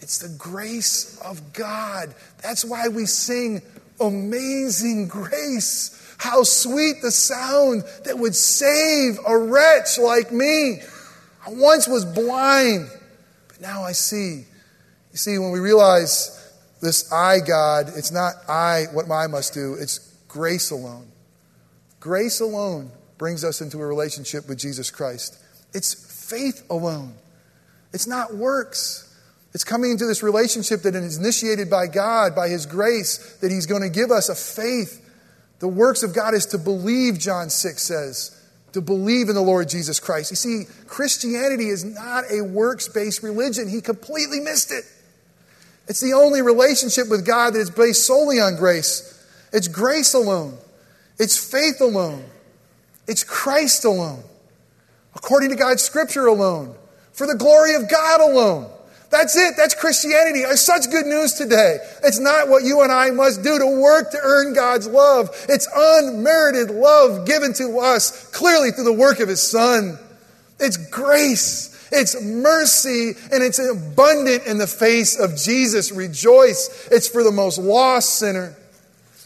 it's 0.00 0.18
the 0.18 0.34
grace 0.36 1.20
of 1.20 1.52
God. 1.52 2.14
That's 2.42 2.64
why 2.64 2.88
we 2.88 3.06
sing 3.06 3.62
Amazing 4.00 5.08
Grace. 5.08 5.98
How 6.18 6.42
sweet 6.44 7.02
the 7.02 7.10
sound 7.10 7.84
that 8.04 8.18
would 8.18 8.34
save 8.34 9.18
a 9.26 9.36
wretch 9.36 9.98
like 9.98 10.32
me. 10.32 10.80
I 11.46 11.50
once 11.50 11.88
was 11.88 12.04
blind 12.04 12.88
now 13.62 13.84
I 13.84 13.92
see. 13.92 14.44
You 15.12 15.16
see, 15.16 15.38
when 15.38 15.52
we 15.52 15.60
realize 15.60 16.38
this 16.82 17.10
I, 17.12 17.38
God, 17.38 17.92
it's 17.96 18.10
not 18.10 18.34
I, 18.48 18.86
what 18.92 19.10
I 19.10 19.28
must 19.28 19.54
do, 19.54 19.76
it's 19.80 19.98
grace 20.26 20.70
alone. 20.72 21.06
Grace 22.00 22.40
alone 22.40 22.90
brings 23.18 23.44
us 23.44 23.60
into 23.60 23.80
a 23.80 23.86
relationship 23.86 24.48
with 24.48 24.58
Jesus 24.58 24.90
Christ. 24.90 25.38
It's 25.72 26.28
faith 26.28 26.66
alone. 26.68 27.14
It's 27.92 28.08
not 28.08 28.34
works. 28.34 29.08
It's 29.54 29.64
coming 29.64 29.92
into 29.92 30.06
this 30.06 30.22
relationship 30.22 30.82
that 30.82 30.96
is 30.96 31.18
initiated 31.18 31.70
by 31.70 31.86
God, 31.86 32.34
by 32.34 32.48
His 32.48 32.66
grace, 32.66 33.36
that 33.40 33.52
He's 33.52 33.66
going 33.66 33.82
to 33.82 33.90
give 33.90 34.10
us 34.10 34.28
a 34.28 34.34
faith. 34.34 34.98
The 35.60 35.68
works 35.68 36.02
of 36.02 36.14
God 36.14 36.34
is 36.34 36.46
to 36.46 36.58
believe, 36.58 37.18
John 37.18 37.48
6 37.48 37.80
says 37.80 38.41
to 38.72 38.80
believe 38.80 39.28
in 39.28 39.34
the 39.34 39.42
Lord 39.42 39.68
Jesus 39.68 40.00
Christ. 40.00 40.30
You 40.30 40.36
see, 40.36 40.64
Christianity 40.86 41.68
is 41.68 41.84
not 41.84 42.24
a 42.30 42.42
works 42.42 42.88
based 42.88 43.22
religion. 43.22 43.68
He 43.68 43.80
completely 43.80 44.40
missed 44.40 44.72
it. 44.72 44.84
It's 45.88 46.00
the 46.00 46.14
only 46.14 46.42
relationship 46.42 47.08
with 47.08 47.26
God 47.26 47.54
that 47.54 47.58
is 47.58 47.70
based 47.70 48.06
solely 48.06 48.40
on 48.40 48.56
grace. 48.56 49.08
It's 49.52 49.68
grace 49.68 50.14
alone, 50.14 50.56
it's 51.18 51.36
faith 51.36 51.80
alone, 51.80 52.24
it's 53.06 53.24
Christ 53.24 53.84
alone, 53.84 54.22
according 55.14 55.50
to 55.50 55.56
God's 55.56 55.82
scripture 55.82 56.26
alone, 56.26 56.74
for 57.12 57.26
the 57.26 57.36
glory 57.36 57.74
of 57.74 57.90
God 57.90 58.20
alone. 58.20 58.70
That's 59.12 59.36
it. 59.36 59.58
That's 59.58 59.74
Christianity. 59.74 60.40
It's 60.40 60.62
such 60.62 60.90
good 60.90 61.04
news 61.04 61.34
today. 61.34 61.76
It's 62.02 62.18
not 62.18 62.48
what 62.48 62.64
you 62.64 62.80
and 62.80 62.90
I 62.90 63.10
must 63.10 63.42
do 63.42 63.58
to 63.58 63.66
work 63.66 64.10
to 64.12 64.18
earn 64.20 64.54
God's 64.54 64.88
love. 64.88 65.28
It's 65.50 65.68
unmerited 65.76 66.70
love 66.70 67.26
given 67.26 67.52
to 67.54 67.78
us 67.78 68.30
clearly 68.30 68.70
through 68.70 68.84
the 68.84 68.92
work 68.94 69.20
of 69.20 69.28
His 69.28 69.42
Son. 69.42 69.98
It's 70.58 70.78
grace. 70.88 71.68
It's 71.92 72.22
mercy 72.22 73.10
and 73.30 73.42
it's 73.42 73.58
abundant 73.58 74.46
in 74.46 74.56
the 74.56 74.66
face 74.66 75.20
of 75.20 75.36
Jesus. 75.36 75.92
Rejoice. 75.92 76.88
It's 76.90 77.06
for 77.06 77.22
the 77.22 77.30
most 77.30 77.58
lost 77.58 78.18
sinner, 78.18 78.56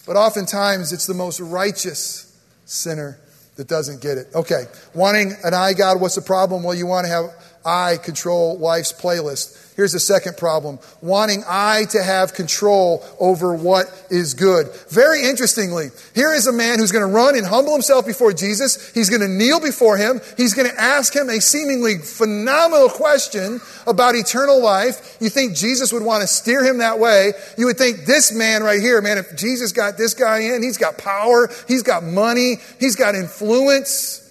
but 0.05 0.17
oftentimes 0.17 0.93
it's 0.93 1.07
the 1.07 1.15
most 1.15 1.39
righteous 1.39 2.37
sinner 2.65 3.21
that 3.55 3.69
doesn't 3.69 4.03
get 4.03 4.19
it. 4.19 4.27
Okay, 4.35 4.65
wanting 4.95 5.33
an 5.45 5.55
I 5.55 5.75
God, 5.75 6.01
what's 6.01 6.17
the 6.17 6.23
problem? 6.23 6.65
Well, 6.65 6.75
you 6.75 6.87
want 6.87 7.07
to 7.07 7.13
have 7.13 7.31
I 7.67 7.99
control 7.99 8.59
life's 8.59 8.93
playlist. 8.93 9.65
Here's 9.77 9.93
the 9.93 10.01
second 10.01 10.39
problem 10.39 10.79
wanting 11.03 11.45
I 11.47 11.85
to 11.91 12.03
have 12.03 12.33
control 12.33 13.05
over 13.21 13.55
what 13.55 13.87
is 14.09 14.33
good. 14.33 14.69
Very 14.89 15.23
interestingly, 15.23 15.89
here 16.15 16.33
is 16.33 16.47
a 16.47 16.53
man 16.53 16.79
who's 16.79 16.93
going 16.93 17.07
to 17.07 17.13
run 17.15 17.37
and 17.37 17.47
humble 17.47 17.73
himself 17.73 18.07
before 18.07 18.33
Jesus. 18.33 18.93
He's 18.95 19.11
going 19.11 19.21
to 19.21 19.29
kneel 19.29 19.61
before 19.61 19.99
him. 19.99 20.23
He's 20.39 20.55
going 20.55 20.71
to 20.71 20.81
ask 20.81 21.15
him 21.15 21.29
a 21.29 21.43
seemingly 21.43 21.99
phenomenal 21.99 22.89
question 22.89 23.61
about 23.87 24.15
eternal 24.15 24.63
life. 24.63 25.19
You 25.21 25.29
think 25.29 25.55
Jesus 25.55 25.93
would 25.93 26.03
want 26.03 26.23
to 26.23 26.27
steer 26.27 26.65
him 26.65 26.79
that 26.79 26.99
way. 26.99 27.33
You 27.59 27.67
would 27.67 27.77
think 27.77 28.07
this 28.07 28.33
man 28.33 28.63
right 28.63 28.81
here, 28.81 29.03
man, 29.03 29.19
if 29.19 29.37
Jesus 29.37 29.73
got 29.73 29.99
this 29.99 30.15
guy 30.15 30.39
in, 30.39 30.63
he's 30.63 30.79
got 30.79 30.97
power, 30.97 31.51
he's 31.69 31.83
got 31.83 32.03
money, 32.03 32.57
he's 32.81 32.97
got 32.97 33.15
influence. 33.15 34.23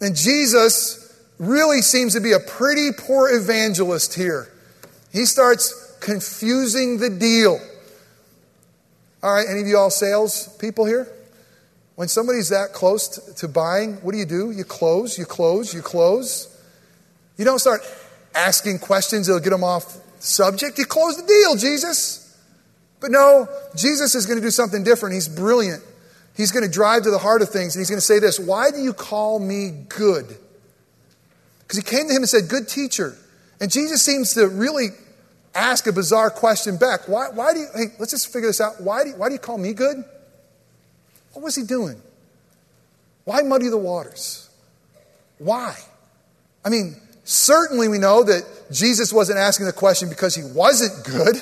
And 0.00 0.14
Jesus 0.14 1.05
really 1.38 1.82
seems 1.82 2.14
to 2.14 2.20
be 2.20 2.32
a 2.32 2.40
pretty 2.40 2.90
poor 2.96 3.28
evangelist 3.28 4.14
here. 4.14 4.52
He 5.12 5.24
starts 5.24 5.96
confusing 6.00 6.98
the 6.98 7.10
deal. 7.10 7.60
All 9.22 9.34
right, 9.34 9.46
any 9.48 9.60
of 9.60 9.66
you 9.66 9.76
all 9.76 9.90
sales 9.90 10.48
people 10.58 10.84
here? 10.84 11.08
When 11.96 12.08
somebody's 12.08 12.50
that 12.50 12.72
close 12.72 13.08
to 13.08 13.48
buying, 13.48 13.94
what 13.96 14.12
do 14.12 14.18
you 14.18 14.26
do? 14.26 14.50
You 14.50 14.64
close, 14.64 15.18
you 15.18 15.24
close, 15.24 15.72
you 15.72 15.80
close. 15.80 16.54
You 17.38 17.44
don't 17.44 17.58
start 17.58 17.80
asking 18.34 18.78
questions 18.78 19.26
that'll 19.26 19.40
get 19.40 19.50
them 19.50 19.64
off 19.64 19.96
subject. 20.20 20.78
You 20.78 20.84
close 20.84 21.16
the 21.16 21.26
deal, 21.26 21.56
Jesus. 21.56 22.22
But 23.00 23.10
no, 23.10 23.48
Jesus 23.74 24.14
is 24.14 24.26
going 24.26 24.38
to 24.38 24.44
do 24.44 24.50
something 24.50 24.84
different. 24.84 25.14
He's 25.14 25.28
brilliant. 25.28 25.82
He's 26.36 26.52
going 26.52 26.64
to 26.64 26.70
drive 26.70 27.04
to 27.04 27.10
the 27.10 27.18
heart 27.18 27.40
of 27.40 27.48
things 27.48 27.74
and 27.74 27.80
he's 27.80 27.88
going 27.88 27.98
to 27.98 28.04
say 28.04 28.18
this 28.18 28.38
Why 28.38 28.70
do 28.70 28.78
you 28.78 28.92
call 28.92 29.38
me 29.38 29.70
good? 29.88 30.36
Because 31.66 31.78
he 31.78 31.82
came 31.82 32.06
to 32.06 32.12
him 32.14 32.22
and 32.22 32.28
said, 32.28 32.48
Good 32.48 32.68
teacher. 32.68 33.16
And 33.60 33.70
Jesus 33.70 34.02
seems 34.02 34.34
to 34.34 34.46
really 34.48 34.88
ask 35.54 35.86
a 35.86 35.92
bizarre 35.92 36.30
question 36.30 36.76
back. 36.76 37.08
Why, 37.08 37.28
why 37.30 37.54
do 37.54 37.60
you, 37.60 37.66
hey, 37.74 37.84
let's 37.98 38.12
just 38.12 38.32
figure 38.32 38.48
this 38.48 38.60
out. 38.60 38.80
Why 38.80 39.04
do, 39.04 39.10
why 39.16 39.28
do 39.28 39.34
you 39.34 39.40
call 39.40 39.58
me 39.58 39.72
good? 39.72 40.04
What 41.32 41.42
was 41.42 41.56
he 41.56 41.62
doing? 41.62 42.00
Why 43.24 43.42
muddy 43.42 43.68
the 43.68 43.78
waters? 43.78 44.48
Why? 45.38 45.76
I 46.64 46.68
mean, 46.68 46.96
certainly 47.24 47.88
we 47.88 47.98
know 47.98 48.22
that 48.22 48.44
Jesus 48.70 49.12
wasn't 49.12 49.38
asking 49.38 49.66
the 49.66 49.72
question 49.72 50.08
because 50.08 50.34
he 50.34 50.44
wasn't 50.44 51.04
good. 51.04 51.36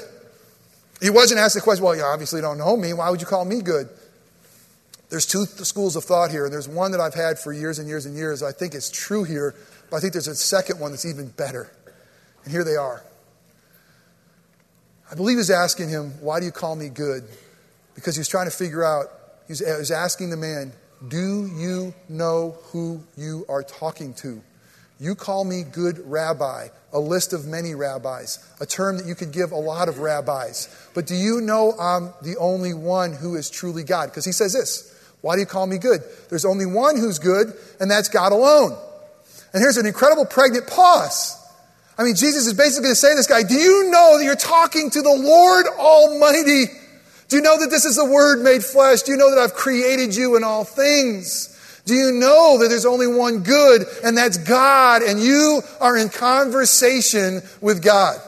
He 1.00 1.10
wasn't 1.10 1.40
asking 1.40 1.60
the 1.60 1.64
question, 1.64 1.84
well, 1.84 1.94
you 1.94 2.02
obviously 2.02 2.40
don't 2.40 2.58
know 2.58 2.76
me. 2.76 2.92
Why 2.92 3.10
would 3.10 3.20
you 3.20 3.26
call 3.26 3.44
me 3.44 3.60
good? 3.60 3.88
There's 5.10 5.26
two 5.26 5.44
schools 5.44 5.96
of 5.96 6.04
thought 6.04 6.30
here, 6.30 6.44
and 6.44 6.52
there's 6.52 6.68
one 6.68 6.92
that 6.92 7.00
I've 7.00 7.14
had 7.14 7.38
for 7.38 7.52
years 7.52 7.78
and 7.78 7.86
years 7.86 8.06
and 8.06 8.16
years. 8.16 8.42
I 8.42 8.52
think 8.52 8.74
it's 8.74 8.90
true 8.90 9.22
here, 9.22 9.54
but 9.90 9.96
I 9.96 10.00
think 10.00 10.12
there's 10.12 10.28
a 10.28 10.34
second 10.34 10.80
one 10.80 10.92
that's 10.92 11.06
even 11.06 11.28
better. 11.28 11.70
And 12.44 12.52
here 12.52 12.64
they 12.64 12.76
are. 12.76 13.02
I 15.10 15.14
believe 15.14 15.38
he's 15.38 15.50
asking 15.50 15.88
him, 15.90 16.12
Why 16.20 16.40
do 16.40 16.46
you 16.46 16.52
call 16.52 16.76
me 16.76 16.88
good? 16.88 17.24
Because 17.94 18.16
he's 18.16 18.28
trying 18.28 18.46
to 18.46 18.56
figure 18.56 18.84
out, 18.84 19.06
he's, 19.46 19.60
he's 19.60 19.90
asking 19.90 20.30
the 20.30 20.36
man, 20.36 20.72
Do 21.06 21.46
you 21.46 21.94
know 22.08 22.58
who 22.64 23.02
you 23.16 23.44
are 23.48 23.62
talking 23.62 24.14
to? 24.14 24.42
You 25.00 25.14
call 25.14 25.44
me 25.44 25.64
good 25.64 25.98
rabbi, 26.10 26.68
a 26.92 27.00
list 27.00 27.32
of 27.32 27.46
many 27.46 27.74
rabbis, 27.74 28.38
a 28.60 28.66
term 28.66 28.96
that 28.98 29.06
you 29.06 29.14
could 29.14 29.32
give 29.32 29.50
a 29.50 29.56
lot 29.56 29.88
of 29.88 29.98
rabbis. 29.98 30.68
But 30.94 31.06
do 31.06 31.14
you 31.14 31.40
know 31.40 31.74
I'm 31.78 32.12
the 32.22 32.36
only 32.38 32.74
one 32.74 33.12
who 33.12 33.34
is 33.34 33.50
truly 33.50 33.82
God? 33.82 34.10
Because 34.10 34.24
he 34.24 34.32
says 34.32 34.52
this 34.52 34.92
Why 35.20 35.34
do 35.34 35.40
you 35.40 35.46
call 35.46 35.66
me 35.66 35.78
good? 35.78 36.00
There's 36.30 36.44
only 36.44 36.66
one 36.66 36.96
who's 36.96 37.18
good, 37.18 37.52
and 37.80 37.90
that's 37.90 38.08
God 38.08 38.32
alone. 38.32 38.78
And 39.54 39.62
here's 39.62 39.76
an 39.76 39.86
incredible 39.86 40.26
pregnant 40.26 40.66
pause. 40.66 41.40
I 41.96 42.02
mean, 42.02 42.16
Jesus 42.16 42.46
is 42.46 42.54
basically 42.54 42.82
going 42.82 42.92
to 42.92 43.00
say 43.00 43.10
to 43.10 43.16
this 43.16 43.28
guy, 43.28 43.44
Do 43.44 43.54
you 43.54 43.88
know 43.88 44.18
that 44.18 44.24
you're 44.24 44.34
talking 44.34 44.90
to 44.90 45.00
the 45.00 45.14
Lord 45.14 45.66
Almighty? 45.78 46.66
Do 47.28 47.36
you 47.36 47.42
know 47.42 47.58
that 47.60 47.70
this 47.70 47.84
is 47.84 47.96
the 47.96 48.04
Word 48.04 48.42
made 48.42 48.64
flesh? 48.64 49.02
Do 49.02 49.12
you 49.12 49.18
know 49.18 49.30
that 49.30 49.38
I've 49.38 49.54
created 49.54 50.14
you 50.14 50.36
in 50.36 50.42
all 50.42 50.64
things? 50.64 51.52
Do 51.86 51.94
you 51.94 52.12
know 52.12 52.58
that 52.58 52.68
there's 52.68 52.86
only 52.86 53.06
one 53.06 53.42
good, 53.42 53.82
and 54.02 54.16
that's 54.16 54.38
God, 54.38 55.02
and 55.02 55.20
you 55.20 55.62
are 55.80 55.96
in 55.96 56.08
conversation 56.08 57.40
with 57.60 57.82
God? 57.82 58.18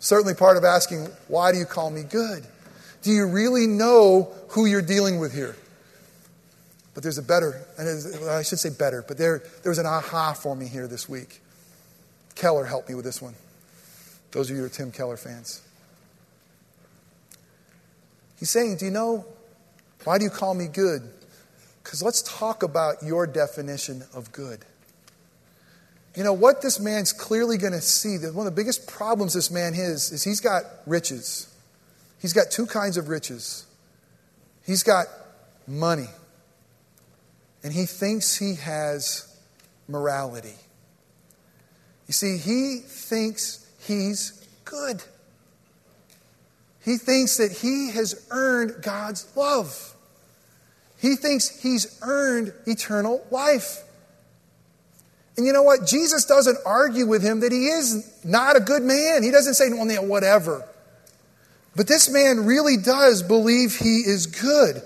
Certainly 0.00 0.34
part 0.34 0.56
of 0.56 0.64
asking, 0.64 1.06
Why 1.28 1.52
do 1.52 1.58
you 1.58 1.64
call 1.64 1.90
me 1.90 2.02
good? 2.02 2.44
Do 3.02 3.12
you 3.12 3.28
really 3.28 3.68
know 3.68 4.34
who 4.48 4.66
you're 4.66 4.82
dealing 4.82 5.20
with 5.20 5.32
here? 5.32 5.54
But 6.96 7.02
there's 7.02 7.18
a 7.18 7.22
better, 7.22 7.60
and 7.76 8.30
I 8.30 8.42
should 8.42 8.58
say 8.58 8.70
better, 8.70 9.04
but 9.06 9.18
there, 9.18 9.42
there 9.62 9.68
was 9.68 9.78
an 9.78 9.84
aha 9.84 10.32
for 10.32 10.56
me 10.56 10.66
here 10.66 10.88
this 10.88 11.06
week. 11.06 11.42
Keller 12.34 12.64
helped 12.64 12.88
me 12.88 12.94
with 12.94 13.04
this 13.04 13.20
one. 13.20 13.34
Those 14.30 14.48
of 14.48 14.56
you 14.56 14.62
who 14.62 14.66
are 14.66 14.70
Tim 14.70 14.90
Keller 14.90 15.18
fans. 15.18 15.60
He's 18.38 18.48
saying, 18.48 18.78
Do 18.78 18.86
you 18.86 18.90
know 18.90 19.26
why 20.04 20.16
do 20.16 20.24
you 20.24 20.30
call 20.30 20.54
me 20.54 20.68
good? 20.68 21.02
Because 21.84 22.02
let's 22.02 22.22
talk 22.22 22.62
about 22.62 23.02
your 23.02 23.26
definition 23.26 24.02
of 24.14 24.32
good. 24.32 24.60
You 26.14 26.24
know, 26.24 26.32
what 26.32 26.62
this 26.62 26.80
man's 26.80 27.12
clearly 27.12 27.58
going 27.58 27.74
to 27.74 27.82
see, 27.82 28.16
that 28.16 28.32
one 28.32 28.46
of 28.46 28.54
the 28.54 28.58
biggest 28.58 28.86
problems 28.86 29.34
this 29.34 29.50
man 29.50 29.74
has 29.74 30.12
is 30.12 30.24
he's 30.24 30.40
got 30.40 30.62
riches. 30.86 31.54
He's 32.22 32.32
got 32.32 32.50
two 32.50 32.64
kinds 32.64 32.96
of 32.96 33.10
riches. 33.10 33.66
He's 34.64 34.82
got 34.82 35.08
money, 35.66 36.06
and 37.66 37.74
he 37.74 37.84
thinks 37.84 38.36
he 38.36 38.54
has 38.54 39.36
morality. 39.88 40.54
You 42.06 42.12
see, 42.12 42.38
he 42.38 42.76
thinks 42.76 43.68
he's 43.80 44.46
good. 44.64 45.02
He 46.84 46.96
thinks 46.96 47.38
that 47.38 47.50
he 47.50 47.90
has 47.90 48.24
earned 48.30 48.84
God's 48.84 49.26
love. 49.36 49.96
He 51.00 51.16
thinks 51.16 51.60
he's 51.60 51.98
earned 52.02 52.52
eternal 52.68 53.26
life. 53.32 53.82
And 55.36 55.44
you 55.44 55.52
know 55.52 55.64
what? 55.64 55.88
Jesus 55.88 56.24
doesn't 56.24 56.58
argue 56.64 57.08
with 57.08 57.24
him 57.24 57.40
that 57.40 57.50
he 57.50 57.66
is 57.66 58.24
not 58.24 58.54
a 58.56 58.60
good 58.60 58.84
man. 58.84 59.24
He 59.24 59.32
doesn't 59.32 59.54
say, 59.54 59.70
well, 59.70 60.06
whatever. 60.06 60.64
But 61.74 61.88
this 61.88 62.08
man 62.08 62.46
really 62.46 62.76
does 62.76 63.24
believe 63.24 63.74
he 63.74 64.02
is 64.06 64.26
good. 64.26 64.84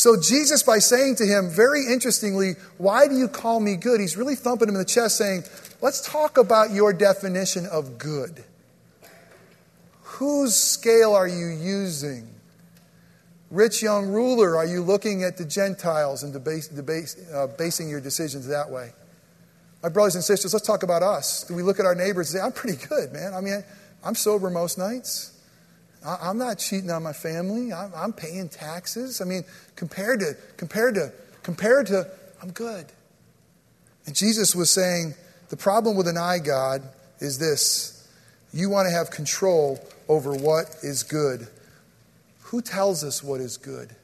So, 0.00 0.18
Jesus, 0.18 0.62
by 0.62 0.78
saying 0.78 1.16
to 1.16 1.26
him, 1.26 1.50
very 1.50 1.86
interestingly, 1.86 2.54
Why 2.78 3.06
do 3.06 3.18
you 3.18 3.28
call 3.28 3.60
me 3.60 3.76
good? 3.76 4.00
He's 4.00 4.16
really 4.16 4.34
thumping 4.34 4.66
him 4.66 4.74
in 4.74 4.78
the 4.78 4.86
chest, 4.86 5.18
saying, 5.18 5.42
Let's 5.82 6.00
talk 6.00 6.38
about 6.38 6.70
your 6.70 6.94
definition 6.94 7.66
of 7.66 7.98
good. 7.98 8.42
Whose 10.00 10.56
scale 10.56 11.12
are 11.12 11.28
you 11.28 11.48
using? 11.48 12.30
Rich 13.50 13.82
young 13.82 14.06
ruler, 14.06 14.56
are 14.56 14.64
you 14.64 14.80
looking 14.80 15.22
at 15.22 15.36
the 15.36 15.44
Gentiles 15.44 16.22
and 16.22 16.32
debase, 16.32 16.68
debase, 16.68 17.18
uh, 17.34 17.48
basing 17.48 17.90
your 17.90 18.00
decisions 18.00 18.46
that 18.46 18.70
way? 18.70 18.92
My 19.82 19.90
brothers 19.90 20.14
and 20.14 20.24
sisters, 20.24 20.54
let's 20.54 20.66
talk 20.66 20.82
about 20.82 21.02
us. 21.02 21.44
Do 21.44 21.54
we 21.54 21.62
look 21.62 21.78
at 21.78 21.84
our 21.84 21.94
neighbors 21.94 22.32
and 22.32 22.40
say, 22.40 22.46
I'm 22.46 22.52
pretty 22.52 22.86
good, 22.88 23.12
man? 23.12 23.34
I 23.34 23.42
mean, 23.42 23.62
I'm 24.02 24.14
sober 24.14 24.48
most 24.48 24.78
nights. 24.78 25.38
I'm 26.04 26.38
not 26.38 26.58
cheating 26.58 26.90
on 26.90 27.02
my 27.02 27.12
family. 27.12 27.72
I'm 27.72 28.12
paying 28.12 28.48
taxes. 28.48 29.20
I 29.20 29.24
mean, 29.24 29.44
compared 29.76 30.20
to, 30.20 30.34
compared 30.56 30.94
to, 30.94 31.12
compared 31.42 31.86
to, 31.88 32.08
I'm 32.42 32.50
good. 32.52 32.86
And 34.06 34.14
Jesus 34.14 34.54
was 34.54 34.70
saying, 34.70 35.14
the 35.50 35.56
problem 35.56 35.96
with 35.96 36.08
an 36.08 36.16
I 36.16 36.38
God 36.38 36.82
is 37.18 37.38
this 37.38 38.08
you 38.52 38.68
want 38.68 38.86
to 38.86 38.92
have 38.92 39.10
control 39.10 39.78
over 40.08 40.32
what 40.32 40.76
is 40.82 41.02
good. 41.02 41.46
Who 42.44 42.60
tells 42.60 43.04
us 43.04 43.22
what 43.22 43.40
is 43.40 43.56
good? 43.56 43.94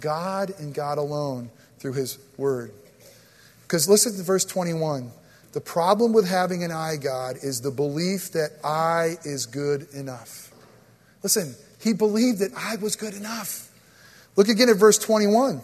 God 0.00 0.52
and 0.58 0.72
God 0.74 0.98
alone 0.98 1.50
through 1.78 1.92
His 1.94 2.18
Word. 2.36 2.72
Because 3.62 3.88
listen 3.88 4.16
to 4.16 4.22
verse 4.22 4.44
21. 4.44 5.10
The 5.52 5.60
problem 5.60 6.12
with 6.12 6.28
having 6.28 6.64
an 6.64 6.70
I 6.70 6.96
God 6.96 7.36
is 7.42 7.60
the 7.60 7.70
belief 7.70 8.32
that 8.32 8.50
I 8.62 9.16
is 9.24 9.46
good 9.46 9.88
enough. 9.92 10.45
Listen, 11.26 11.56
he 11.80 11.92
believed 11.92 12.38
that 12.38 12.52
I 12.56 12.76
was 12.76 12.94
good 12.94 13.12
enough. 13.12 13.68
Look 14.36 14.46
again 14.46 14.68
at 14.68 14.76
verse 14.76 14.96
21. 14.96 15.60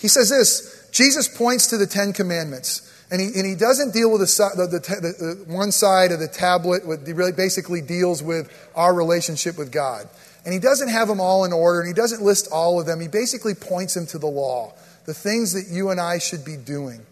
He 0.00 0.08
says 0.08 0.30
this 0.30 0.90
Jesus 0.90 1.28
points 1.28 1.68
to 1.68 1.76
the 1.76 1.86
Ten 1.86 2.12
Commandments. 2.12 2.92
And 3.08 3.20
he, 3.20 3.28
and 3.36 3.46
he 3.46 3.54
doesn't 3.54 3.94
deal 3.94 4.10
with 4.10 4.20
the, 4.22 4.26
the, 4.56 4.66
the, 4.66 5.44
the 5.46 5.54
one 5.54 5.70
side 5.70 6.10
of 6.10 6.18
the 6.18 6.26
tablet, 6.26 6.82
he 7.06 7.12
really 7.12 7.30
basically 7.30 7.80
deals 7.80 8.20
with 8.20 8.50
our 8.74 8.92
relationship 8.92 9.56
with 9.56 9.70
God. 9.70 10.08
And 10.44 10.52
he 10.52 10.58
doesn't 10.58 10.88
have 10.88 11.06
them 11.06 11.20
all 11.20 11.44
in 11.44 11.52
order, 11.52 11.78
and 11.78 11.86
he 11.86 11.94
doesn't 11.94 12.20
list 12.20 12.48
all 12.50 12.80
of 12.80 12.86
them. 12.86 12.98
He 12.98 13.06
basically 13.06 13.54
points 13.54 13.94
them 13.94 14.06
to 14.06 14.18
the 14.18 14.26
law, 14.26 14.74
the 15.04 15.14
things 15.14 15.52
that 15.52 15.72
you 15.72 15.90
and 15.90 16.00
I 16.00 16.18
should 16.18 16.44
be 16.44 16.56
doing. 16.56 17.06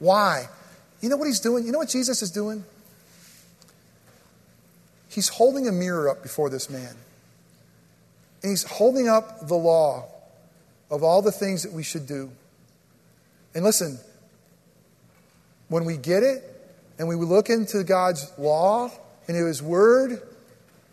Why? 0.00 0.50
You 1.00 1.08
know 1.08 1.16
what 1.16 1.28
he's 1.28 1.40
doing? 1.40 1.64
You 1.64 1.72
know 1.72 1.78
what 1.78 1.88
Jesus 1.88 2.20
is 2.20 2.30
doing? 2.30 2.62
He's 5.18 5.30
holding 5.30 5.66
a 5.66 5.72
mirror 5.72 6.08
up 6.08 6.22
before 6.22 6.48
this 6.48 6.70
man. 6.70 6.94
And 8.44 8.50
he's 8.50 8.62
holding 8.62 9.08
up 9.08 9.48
the 9.48 9.56
law 9.56 10.06
of 10.92 11.02
all 11.02 11.22
the 11.22 11.32
things 11.32 11.64
that 11.64 11.72
we 11.72 11.82
should 11.82 12.06
do. 12.06 12.30
And 13.52 13.64
listen, 13.64 13.98
when 15.66 15.84
we 15.84 15.96
get 15.96 16.22
it 16.22 16.44
and 17.00 17.08
we 17.08 17.16
look 17.16 17.50
into 17.50 17.82
God's 17.82 18.30
law 18.38 18.92
and 19.26 19.36
His 19.36 19.60
Word, 19.60 20.22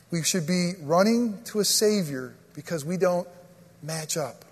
we 0.10 0.24
should 0.24 0.48
be 0.48 0.72
running 0.82 1.44
to 1.44 1.60
a 1.60 1.64
Savior 1.64 2.34
because 2.56 2.84
we 2.84 2.98
don't 2.98 3.28
match 3.84 4.18
up. 4.18 4.44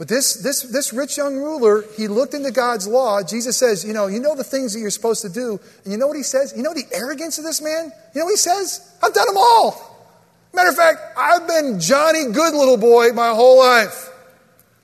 But 0.00 0.08
this, 0.08 0.32
this, 0.36 0.62
this 0.62 0.94
rich 0.94 1.18
young 1.18 1.36
ruler, 1.36 1.84
he 1.94 2.08
looked 2.08 2.32
into 2.32 2.50
God's 2.50 2.88
law. 2.88 3.22
Jesus 3.22 3.58
says, 3.58 3.84
You 3.84 3.92
know, 3.92 4.06
you 4.06 4.18
know 4.18 4.34
the 4.34 4.42
things 4.42 4.72
that 4.72 4.80
you're 4.80 4.88
supposed 4.88 5.20
to 5.20 5.28
do. 5.28 5.60
And 5.84 5.92
you 5.92 5.98
know 5.98 6.06
what 6.06 6.16
he 6.16 6.22
says? 6.22 6.54
You 6.56 6.62
know 6.62 6.72
the 6.72 6.86
arrogance 6.90 7.36
of 7.36 7.44
this 7.44 7.60
man? 7.60 7.92
You 8.14 8.20
know 8.20 8.24
what 8.24 8.30
he 8.30 8.38
says? 8.38 8.96
I've 9.02 9.12
done 9.12 9.26
them 9.26 9.36
all. 9.36 10.08
Matter 10.54 10.70
of 10.70 10.76
fact, 10.76 11.00
I've 11.18 11.46
been 11.46 11.80
Johnny 11.80 12.32
Good 12.32 12.54
little 12.54 12.78
boy 12.78 13.12
my 13.12 13.28
whole 13.34 13.58
life. 13.58 14.08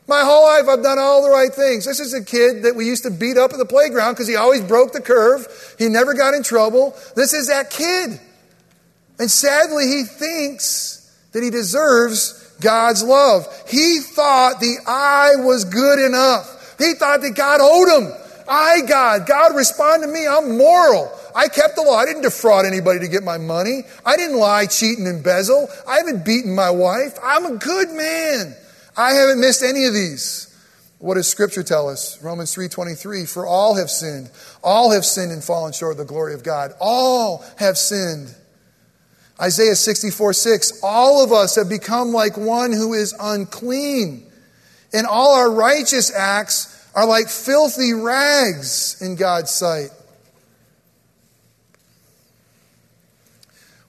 My 0.06 0.20
whole 0.20 0.44
life, 0.44 0.68
I've 0.68 0.82
done 0.82 0.98
all 0.98 1.22
the 1.22 1.30
right 1.30 1.50
things. 1.50 1.86
This 1.86 1.98
is 1.98 2.12
a 2.12 2.22
kid 2.22 2.64
that 2.64 2.76
we 2.76 2.84
used 2.84 3.04
to 3.04 3.10
beat 3.10 3.38
up 3.38 3.54
at 3.54 3.58
the 3.58 3.64
playground 3.64 4.12
because 4.12 4.28
he 4.28 4.36
always 4.36 4.60
broke 4.60 4.92
the 4.92 5.00
curve. 5.00 5.46
He 5.78 5.88
never 5.88 6.12
got 6.12 6.34
in 6.34 6.42
trouble. 6.42 6.94
This 7.14 7.32
is 7.32 7.48
that 7.48 7.70
kid. 7.70 8.20
And 9.18 9.30
sadly, 9.30 9.86
he 9.86 10.02
thinks 10.04 11.10
that 11.32 11.42
he 11.42 11.48
deserves 11.48 12.45
God's 12.60 13.02
love. 13.02 13.46
He 13.68 14.00
thought 14.00 14.60
the 14.60 14.78
I 14.86 15.36
was 15.36 15.64
good 15.64 15.98
enough. 15.98 16.76
He 16.78 16.94
thought 16.94 17.20
that 17.22 17.34
God 17.34 17.60
owed 17.60 18.02
him. 18.02 18.12
I, 18.48 18.82
God, 18.86 19.26
God 19.26 19.56
respond 19.56 20.02
to 20.02 20.08
me. 20.08 20.26
I'm 20.26 20.56
moral. 20.56 21.12
I 21.34 21.48
kept 21.48 21.76
the 21.76 21.82
law. 21.82 21.96
I 21.96 22.06
didn't 22.06 22.22
defraud 22.22 22.64
anybody 22.64 23.00
to 23.00 23.08
get 23.08 23.22
my 23.22 23.38
money. 23.38 23.82
I 24.04 24.16
didn't 24.16 24.38
lie, 24.38 24.66
cheat, 24.66 24.98
and 24.98 25.06
embezzle. 25.06 25.68
I 25.86 25.98
haven't 25.98 26.24
beaten 26.24 26.54
my 26.54 26.70
wife. 26.70 27.18
I'm 27.22 27.44
a 27.44 27.56
good 27.56 27.90
man. 27.90 28.54
I 28.96 29.12
haven't 29.12 29.40
missed 29.40 29.62
any 29.62 29.84
of 29.84 29.92
these. 29.92 30.46
What 30.98 31.14
does 31.14 31.28
scripture 31.28 31.62
tell 31.62 31.88
us? 31.90 32.22
Romans 32.22 32.54
3:23 32.54 33.26
for 33.26 33.46
all 33.46 33.74
have 33.74 33.90
sinned. 33.90 34.30
All 34.64 34.92
have 34.92 35.04
sinned 35.04 35.30
and 35.30 35.44
fallen 35.44 35.72
short 35.72 35.92
of 35.92 35.98
the 35.98 36.04
glory 36.04 36.32
of 36.32 36.42
God. 36.42 36.72
All 36.80 37.44
have 37.56 37.76
sinned. 37.76 38.34
Isaiah 39.40 39.74
64 39.74 40.32
6, 40.32 40.80
all 40.82 41.22
of 41.22 41.32
us 41.32 41.56
have 41.56 41.68
become 41.68 42.12
like 42.12 42.36
one 42.36 42.72
who 42.72 42.94
is 42.94 43.14
unclean, 43.20 44.26
and 44.92 45.06
all 45.06 45.34
our 45.34 45.50
righteous 45.50 46.14
acts 46.14 46.72
are 46.94 47.06
like 47.06 47.28
filthy 47.28 47.92
rags 47.92 49.00
in 49.02 49.16
God's 49.16 49.50
sight. 49.50 49.90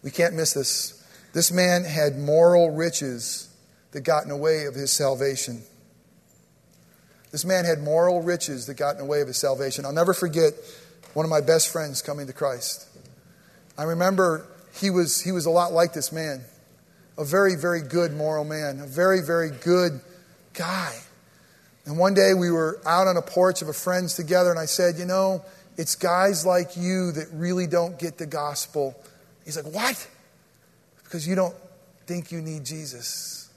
We 0.04 0.12
can't 0.12 0.36
miss 0.36 0.54
this. 0.54 0.94
This 1.34 1.52
man 1.52 1.84
had 1.84 2.18
moral 2.18 2.72
riches 2.72 3.50
that 3.92 4.02
got 4.02 4.24
in 4.24 4.30
the 4.30 4.38
way 4.38 4.66
of 4.66 4.76
his 4.76 4.92
salvation. 4.92 5.62
This 7.32 7.46
man 7.46 7.66
had 7.66 7.80
moral 7.80 8.22
riches 8.22 8.66
that 8.68 8.76
got 8.76 8.96
in 8.96 8.98
the 9.00 9.06
way 9.06 9.22
of 9.22 9.28
his 9.28 9.38
salvation. 9.38 9.86
I'll 9.86 9.94
never 9.94 10.14
forget 10.14 10.54
one 11.14 11.26
of 11.26 11.30
my 11.30 11.42
best 11.42 11.72
friends 11.72 12.02
coming 12.02 12.28
to 12.28 12.34
Christ. 12.34 12.88
I 13.78 13.84
remember 13.84 14.46
he 14.78 14.90
was, 14.90 15.22
he 15.22 15.32
was 15.32 15.46
a 15.46 15.50
lot 15.50 15.72
like 15.72 15.94
this 15.94 16.12
man, 16.12 16.42
a 17.18 17.26
very, 17.26 17.56
very 17.56 17.82
good 17.82 18.14
moral 18.14 18.44
man, 18.44 18.80
a 18.80 18.88
very, 18.88 19.22
very 19.22 19.52
good 19.52 20.00
guy. 20.54 20.94
And 21.86 21.98
one 21.98 22.14
day 22.14 22.34
we 22.34 22.52
were 22.52 22.82
out 22.86 23.08
on 23.08 23.16
a 23.16 23.22
porch 23.22 23.62
of 23.62 23.70
a 23.70 23.74
friend's 23.74 24.14
together, 24.16 24.52
and 24.52 24.60
I 24.60 24.66
said, 24.66 24.98
You 24.98 25.06
know, 25.06 25.44
it's 25.78 25.96
guys 25.96 26.46
like 26.46 26.76
you 26.76 27.12
that 27.14 27.28
really 27.32 27.66
don't 27.66 27.98
get 27.98 28.18
the 28.18 28.26
gospel. 28.26 28.96
He's 29.46 29.56
like, 29.56 29.74
What? 29.74 30.08
Because 31.04 31.26
you 31.28 31.36
don't 31.36 31.56
think 32.06 32.32
you 32.32 32.42
need 32.42 32.66
Jesus. 32.66 33.50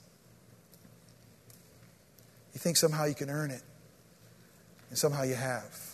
You 2.54 2.60
think 2.60 2.76
somehow 2.76 3.06
you 3.06 3.14
can 3.14 3.30
earn 3.30 3.50
it, 3.50 3.62
and 4.90 4.98
somehow 4.98 5.24
you 5.24 5.34
have. 5.34 5.89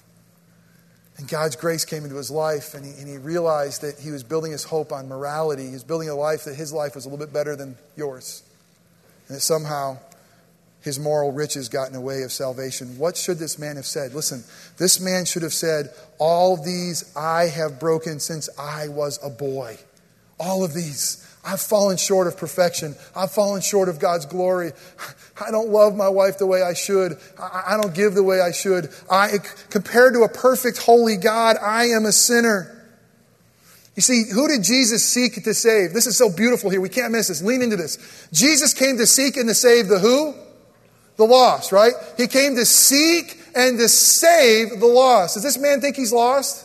And 1.18 1.28
God's 1.28 1.56
grace 1.56 1.84
came 1.84 2.04
into 2.04 2.16
his 2.16 2.30
life, 2.30 2.74
and 2.74 2.84
he, 2.84 2.92
and 2.92 3.08
he 3.08 3.16
realized 3.16 3.82
that 3.82 3.98
he 3.98 4.10
was 4.10 4.22
building 4.22 4.52
his 4.52 4.64
hope 4.64 4.92
on 4.92 5.08
morality. 5.08 5.66
He 5.66 5.72
was 5.72 5.84
building 5.84 6.10
a 6.10 6.14
life 6.14 6.44
that 6.44 6.54
his 6.54 6.72
life 6.72 6.94
was 6.94 7.06
a 7.06 7.08
little 7.08 7.24
bit 7.24 7.32
better 7.32 7.56
than 7.56 7.76
yours. 7.96 8.42
And 9.28 9.36
that 9.36 9.40
somehow 9.40 9.98
his 10.82 11.00
moral 11.00 11.32
riches 11.32 11.68
got 11.68 11.88
in 11.88 11.94
the 11.94 12.00
way 12.00 12.22
of 12.22 12.30
salvation. 12.30 12.98
What 12.98 13.16
should 13.16 13.38
this 13.38 13.58
man 13.58 13.76
have 13.76 13.86
said? 13.86 14.14
Listen, 14.14 14.44
this 14.78 15.00
man 15.00 15.24
should 15.24 15.42
have 15.42 15.54
said, 15.54 15.90
All 16.18 16.56
these 16.56 17.12
I 17.16 17.48
have 17.48 17.80
broken 17.80 18.20
since 18.20 18.48
I 18.58 18.88
was 18.88 19.18
a 19.22 19.30
boy. 19.30 19.78
All 20.38 20.64
of 20.64 20.74
these. 20.74 21.22
I've 21.46 21.60
fallen 21.60 21.96
short 21.96 22.26
of 22.26 22.36
perfection. 22.36 22.96
I've 23.14 23.30
fallen 23.30 23.60
short 23.60 23.88
of 23.88 24.00
God's 24.00 24.26
glory. 24.26 24.72
I 25.40 25.50
don't 25.50 25.68
love 25.68 25.94
my 25.94 26.08
wife 26.08 26.38
the 26.38 26.46
way 26.46 26.62
I 26.62 26.74
should. 26.74 27.18
I 27.38 27.78
don't 27.80 27.94
give 27.94 28.14
the 28.14 28.22
way 28.22 28.40
I 28.40 28.50
should. 28.50 28.90
I, 29.10 29.38
compared 29.70 30.14
to 30.14 30.22
a 30.22 30.28
perfect, 30.28 30.78
holy 30.78 31.16
God, 31.16 31.56
I 31.62 31.86
am 31.86 32.04
a 32.04 32.12
sinner. 32.12 32.72
You 33.94 34.02
see, 34.02 34.24
who 34.30 34.48
did 34.48 34.62
Jesus 34.62 35.06
seek 35.06 35.42
to 35.44 35.54
save? 35.54 35.92
This 35.94 36.06
is 36.06 36.18
so 36.18 36.30
beautiful 36.30 36.68
here. 36.68 36.80
We 36.80 36.88
can't 36.88 37.12
miss 37.12 37.28
this. 37.28 37.42
Lean 37.42 37.62
into 37.62 37.76
this. 37.76 38.28
Jesus 38.32 38.74
came 38.74 38.98
to 38.98 39.06
seek 39.06 39.36
and 39.36 39.48
to 39.48 39.54
save 39.54 39.88
the 39.88 39.98
who? 39.98 40.34
the 41.16 41.24
lost, 41.24 41.72
right? 41.72 41.92
He 42.16 42.26
came 42.26 42.56
to 42.56 42.66
seek 42.66 43.40
and 43.54 43.78
to 43.78 43.88
save 43.88 44.80
the 44.80 44.86
lost. 44.86 45.34
Does 45.34 45.42
this 45.42 45.58
man 45.58 45.80
think 45.80 45.96
he's 45.96 46.12
lost? 46.12 46.64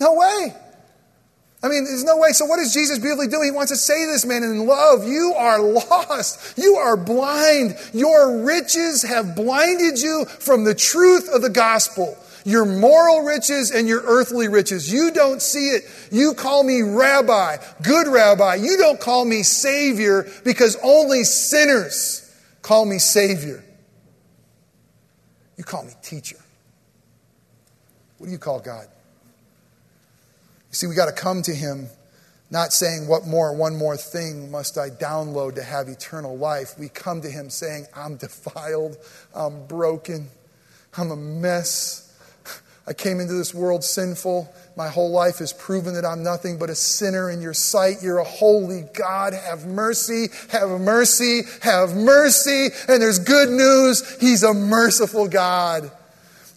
No 0.00 0.14
way. 0.14 0.54
I 1.60 1.68
mean, 1.68 1.84
there's 1.84 2.04
no 2.04 2.16
way. 2.16 2.30
So, 2.32 2.44
what 2.44 2.60
is 2.60 2.72
Jesus 2.72 2.98
beautifully 2.98 3.26
doing? 3.26 3.46
He 3.46 3.50
wants 3.50 3.72
to 3.72 3.76
say 3.76 4.04
to 4.04 4.12
this 4.12 4.24
man 4.24 4.44
in 4.44 4.66
love, 4.66 5.06
You 5.06 5.34
are 5.36 5.60
lost. 5.60 6.56
You 6.56 6.76
are 6.76 6.96
blind. 6.96 7.76
Your 7.92 8.44
riches 8.44 9.02
have 9.02 9.34
blinded 9.34 10.00
you 10.00 10.24
from 10.24 10.64
the 10.64 10.74
truth 10.74 11.28
of 11.28 11.42
the 11.42 11.50
gospel. 11.50 12.16
Your 12.44 12.64
moral 12.64 13.22
riches 13.22 13.72
and 13.72 13.88
your 13.88 14.02
earthly 14.04 14.48
riches. 14.48 14.90
You 14.90 15.10
don't 15.10 15.42
see 15.42 15.70
it. 15.70 15.82
You 16.12 16.32
call 16.34 16.62
me 16.62 16.82
rabbi, 16.82 17.56
good 17.82 18.06
rabbi. 18.06 18.54
You 18.54 18.76
don't 18.78 19.00
call 19.00 19.24
me 19.24 19.42
savior 19.42 20.30
because 20.44 20.76
only 20.82 21.24
sinners 21.24 22.24
call 22.62 22.86
me 22.86 22.98
savior. 22.98 23.64
You 25.56 25.64
call 25.64 25.84
me 25.84 25.92
teacher. 26.02 26.38
What 28.18 28.26
do 28.26 28.32
you 28.32 28.38
call 28.38 28.60
God? 28.60 28.86
You 30.70 30.74
see, 30.74 30.86
we 30.86 30.94
got 30.94 31.06
to 31.06 31.12
come 31.12 31.42
to 31.42 31.54
Him 31.54 31.88
not 32.50 32.72
saying, 32.72 33.08
What 33.08 33.26
more, 33.26 33.54
one 33.54 33.76
more 33.76 33.96
thing 33.96 34.50
must 34.50 34.78
I 34.78 34.90
download 34.90 35.54
to 35.56 35.62
have 35.62 35.88
eternal 35.88 36.36
life? 36.36 36.78
We 36.78 36.88
come 36.88 37.20
to 37.22 37.30
Him 37.30 37.50
saying, 37.50 37.86
I'm 37.94 38.16
defiled, 38.16 38.96
I'm 39.34 39.66
broken, 39.66 40.28
I'm 40.96 41.10
a 41.10 41.16
mess. 41.16 42.04
I 42.86 42.94
came 42.94 43.20
into 43.20 43.34
this 43.34 43.52
world 43.52 43.84
sinful. 43.84 44.50
My 44.74 44.88
whole 44.88 45.10
life 45.10 45.40
has 45.40 45.52
proven 45.52 45.92
that 45.94 46.06
I'm 46.06 46.22
nothing 46.22 46.58
but 46.58 46.70
a 46.70 46.74
sinner 46.74 47.28
in 47.28 47.42
your 47.42 47.52
sight. 47.52 47.96
You're 48.02 48.16
a 48.16 48.24
holy 48.24 48.84
God. 48.94 49.34
Have 49.34 49.66
mercy, 49.66 50.28
have 50.48 50.70
mercy, 50.80 51.42
have 51.60 51.94
mercy. 51.94 52.68
And 52.88 53.02
there's 53.02 53.18
good 53.18 53.50
news. 53.50 54.16
He's 54.18 54.42
a 54.42 54.54
merciful 54.54 55.28
God. 55.28 55.90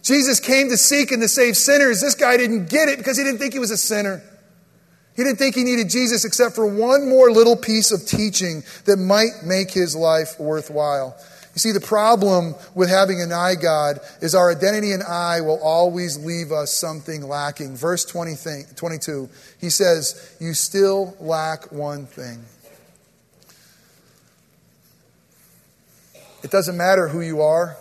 Jesus 0.02 0.40
came 0.40 0.68
to 0.68 0.76
seek 0.76 1.12
and 1.12 1.22
to 1.22 1.28
save 1.28 1.56
sinners. 1.56 2.00
This 2.00 2.14
guy 2.14 2.36
didn't 2.36 2.68
get 2.68 2.88
it 2.88 2.98
because 2.98 3.16
he 3.16 3.24
didn't 3.24 3.38
think 3.38 3.52
he 3.52 3.60
was 3.60 3.70
a 3.70 3.76
sinner. 3.76 4.22
He 5.14 5.22
didn't 5.22 5.38
think 5.38 5.54
he 5.54 5.64
needed 5.64 5.90
Jesus 5.90 6.24
except 6.24 6.54
for 6.54 6.66
one 6.66 7.08
more 7.08 7.30
little 7.30 7.56
piece 7.56 7.92
of 7.92 8.06
teaching 8.06 8.64
that 8.86 8.96
might 8.96 9.44
make 9.44 9.70
his 9.70 9.94
life 9.94 10.38
worthwhile. 10.40 11.16
You 11.54 11.58
see, 11.58 11.72
the 11.72 11.80
problem 11.80 12.54
with 12.74 12.88
having 12.88 13.20
an 13.20 13.30
I 13.30 13.56
God 13.56 14.00
is 14.22 14.34
our 14.34 14.50
identity 14.50 14.92
in 14.92 15.02
I 15.02 15.42
will 15.42 15.60
always 15.62 16.16
leave 16.16 16.50
us 16.50 16.72
something 16.72 17.28
lacking. 17.28 17.76
Verse 17.76 18.06
20 18.06 18.34
thing, 18.34 18.64
22, 18.74 19.28
he 19.60 19.68
says, 19.68 20.34
You 20.40 20.54
still 20.54 21.14
lack 21.20 21.70
one 21.70 22.06
thing. 22.06 22.42
It 26.42 26.50
doesn't 26.50 26.76
matter 26.76 27.08
who 27.08 27.20
you 27.20 27.42
are. 27.42 27.76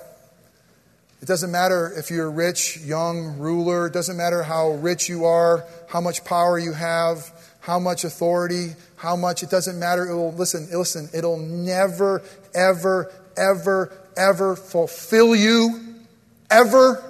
It 1.21 1.27
doesn't 1.27 1.51
matter 1.51 1.93
if 1.95 2.09
you're 2.09 2.31
rich, 2.31 2.77
young 2.77 3.37
ruler. 3.37 3.87
It 3.87 3.93
doesn't 3.93 4.17
matter 4.17 4.41
how 4.41 4.71
rich 4.71 5.07
you 5.07 5.25
are, 5.25 5.65
how 5.87 6.01
much 6.01 6.25
power 6.25 6.57
you 6.57 6.73
have, 6.73 7.31
how 7.59 7.77
much 7.77 8.03
authority, 8.03 8.75
how 8.95 9.15
much. 9.15 9.43
It 9.43 9.51
doesn't 9.51 9.77
matter. 9.77 10.09
It 10.09 10.15
will, 10.15 10.33
listen, 10.33 10.67
listen, 10.71 11.09
it'll 11.13 11.37
never, 11.37 12.23
ever, 12.55 13.11
ever, 13.37 13.95
ever 14.17 14.55
fulfill 14.55 15.35
you. 15.35 15.79
Ever. 16.49 17.03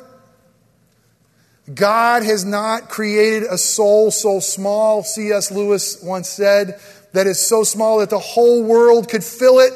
God 1.74 2.24
has 2.24 2.44
not 2.44 2.90
created 2.90 3.44
a 3.44 3.58
soul 3.58 4.12
so 4.12 4.42
small, 4.42 5.04
C.S. 5.04 5.52
Lewis 5.52 6.04
once 6.04 6.28
said, 6.28 6.82
that 7.14 7.28
is 7.28 7.40
so 7.40 7.64
small 7.64 8.00
that 8.00 8.10
the 8.10 8.20
whole 8.20 8.64
world 8.64 9.10
could 9.10 9.24
fill 9.24 9.60
it. 9.60 9.74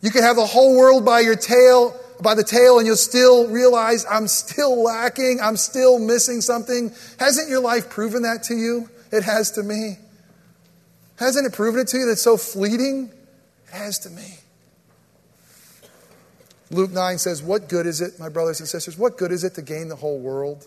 You 0.00 0.10
could 0.10 0.22
have 0.22 0.36
the 0.36 0.46
whole 0.46 0.76
world 0.76 1.04
by 1.04 1.20
your 1.20 1.36
tail, 1.36 1.98
by 2.24 2.34
the 2.34 2.42
tail, 2.42 2.78
and 2.78 2.86
you'll 2.86 2.96
still 2.96 3.46
realize 3.46 4.04
I'm 4.10 4.26
still 4.26 4.82
lacking, 4.82 5.38
I'm 5.40 5.56
still 5.56 6.00
missing 6.00 6.40
something. 6.40 6.92
Hasn't 7.20 7.48
your 7.48 7.60
life 7.60 7.88
proven 7.88 8.22
that 8.22 8.42
to 8.44 8.54
you? 8.54 8.88
It 9.12 9.22
has 9.22 9.52
to 9.52 9.62
me. 9.62 9.98
Hasn't 11.16 11.46
it 11.46 11.52
proven 11.52 11.80
it 11.80 11.88
to 11.88 11.98
you 11.98 12.06
that 12.06 12.12
it's 12.12 12.22
so 12.22 12.36
fleeting? 12.36 13.12
It 13.68 13.74
has 13.74 14.00
to 14.00 14.10
me. 14.10 14.38
Luke 16.70 16.90
9 16.90 17.18
says, 17.18 17.42
What 17.42 17.68
good 17.68 17.86
is 17.86 18.00
it, 18.00 18.18
my 18.18 18.28
brothers 18.28 18.58
and 18.58 18.68
sisters, 18.68 18.98
what 18.98 19.16
good 19.16 19.30
is 19.30 19.44
it 19.44 19.54
to 19.54 19.62
gain 19.62 19.88
the 19.88 19.96
whole 19.96 20.18
world 20.18 20.66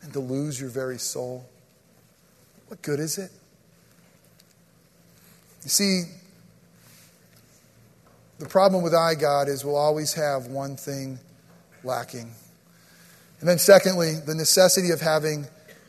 and 0.00 0.12
to 0.14 0.20
lose 0.20 0.58
your 0.58 0.70
very 0.70 0.98
soul? 0.98 1.46
What 2.68 2.80
good 2.80 3.00
is 3.00 3.18
it? 3.18 3.30
You 5.64 5.70
see, 5.70 6.04
the 8.38 8.46
problem 8.46 8.82
with 8.82 8.94
I, 8.94 9.14
God, 9.14 9.48
is 9.48 9.64
we'll 9.64 9.76
always 9.76 10.14
have 10.14 10.46
one 10.46 10.76
thing 10.76 11.18
lacking. 11.84 12.30
And 13.40 13.48
then, 13.48 13.58
secondly, 13.58 14.14
the 14.14 14.34
necessity 14.34 14.90
of 14.90 15.00
having 15.00 15.46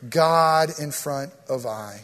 God 0.08 0.70
in 0.78 0.90
front 0.90 1.32
of 1.48 1.66
I. 1.66 2.00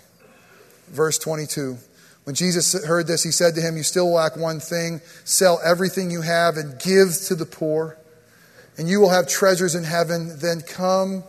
Verse 0.89 1.19
22. 1.19 1.79
When 2.25 2.35
Jesus 2.35 2.73
heard 2.85 3.07
this, 3.07 3.23
he 3.23 3.31
said 3.31 3.55
to 3.55 3.61
him, 3.61 3.77
You 3.77 3.83
still 3.83 4.11
lack 4.11 4.37
one 4.37 4.59
thing. 4.59 5.01
Sell 5.25 5.61
everything 5.63 6.11
you 6.11 6.23
have 6.23 6.57
and 6.57 6.79
give 6.81 7.13
to 7.27 7.35
the 7.35 7.47
poor, 7.47 7.99
and 8.79 8.89
you 8.89 9.01
will 9.01 9.11
have 9.11 9.29
treasures 9.29 9.75
in 9.75 9.85
heaven. 9.85 10.39
Then 10.39 10.63
come 10.63 11.23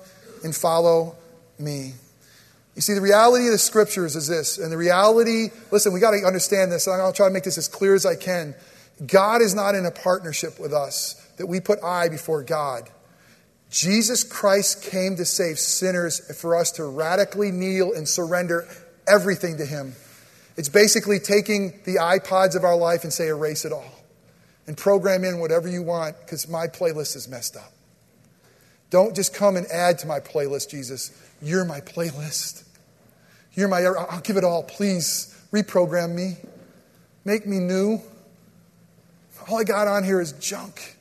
and 0.44 0.56
follow 0.56 1.16
me. 1.60 1.94
You 2.76 2.82
see, 2.82 2.94
the 2.94 3.02
reality 3.02 3.46
of 3.46 3.52
the 3.52 3.58
scriptures 3.58 4.16
is 4.16 4.28
this, 4.28 4.58
and 4.58 4.72
the 4.72 4.78
reality, 4.78 5.50
listen, 5.72 5.94
we 5.94 6.02
got 6.02 6.12
to 6.12 6.26
understand 6.26 6.72
this, 6.72 6.88
and 6.88 7.02
I'll 7.02 7.14
try 7.14 7.28
to 7.28 7.34
make 7.34 7.44
this 7.44 7.58
as 7.58 7.70
clear 7.70 7.96
as 7.96 8.06
I 8.06 8.16
can. 8.16 8.54
God 9.06 9.42
is 9.42 9.54
not 9.54 9.76
in 9.76 9.86
a 9.86 9.92
partnership 9.92 10.60
with 10.60 10.74
us 10.74 11.14
that 11.38 11.48
we 11.48 11.60
put 11.60 11.84
I 11.84 12.10
before 12.10 12.44
God. 12.44 12.90
Jesus 13.70 14.24
Christ 14.24 14.84
came 14.84 15.18
to 15.18 15.26
save 15.26 15.60
sinners 15.60 16.40
for 16.40 16.56
us 16.56 16.72
to 16.74 16.86
radically 16.86 17.52
kneel 17.52 17.94
and 17.94 18.08
surrender 18.08 18.68
everything 19.08 19.58
to 19.58 19.66
Him. 19.66 19.94
It's 20.56 20.70
basically 20.70 21.20
taking 21.20 21.80
the 21.84 21.96
iPods 21.96 22.56
of 22.56 22.64
our 22.64 22.78
life 22.78 23.04
and 23.04 23.12
say, 23.12 23.28
erase 23.28 23.66
it 23.66 23.74
all 23.74 23.92
and 24.68 24.78
program 24.78 25.24
in 25.24 25.40
whatever 25.40 25.68
you 25.68 25.84
want 25.84 26.18
because 26.22 26.48
my 26.48 26.68
playlist 26.68 27.16
is 27.16 27.28
messed 27.28 27.58
up. 27.58 27.72
Don't 28.90 29.16
just 29.16 29.34
come 29.34 29.58
and 29.58 29.68
add 29.68 30.00
to 30.00 30.08
my 30.08 30.20
playlist, 30.20 30.70
Jesus. 30.70 31.12
You're 31.42 31.66
my 31.66 31.82
playlist. 31.82 32.64
You're 33.54 33.68
my, 33.68 33.82
I'll 33.82 34.22
give 34.22 34.38
it 34.38 34.44
all. 34.44 34.64
Please 34.64 35.38
reprogram 35.52 36.14
me. 36.14 36.38
Make 37.26 37.46
me 37.46 37.60
new. 37.60 38.02
All 39.48 39.60
I 39.60 39.64
got 39.64 39.88
on 39.88 40.04
here 40.04 40.20
is 40.20 40.32
junk. 40.34 40.96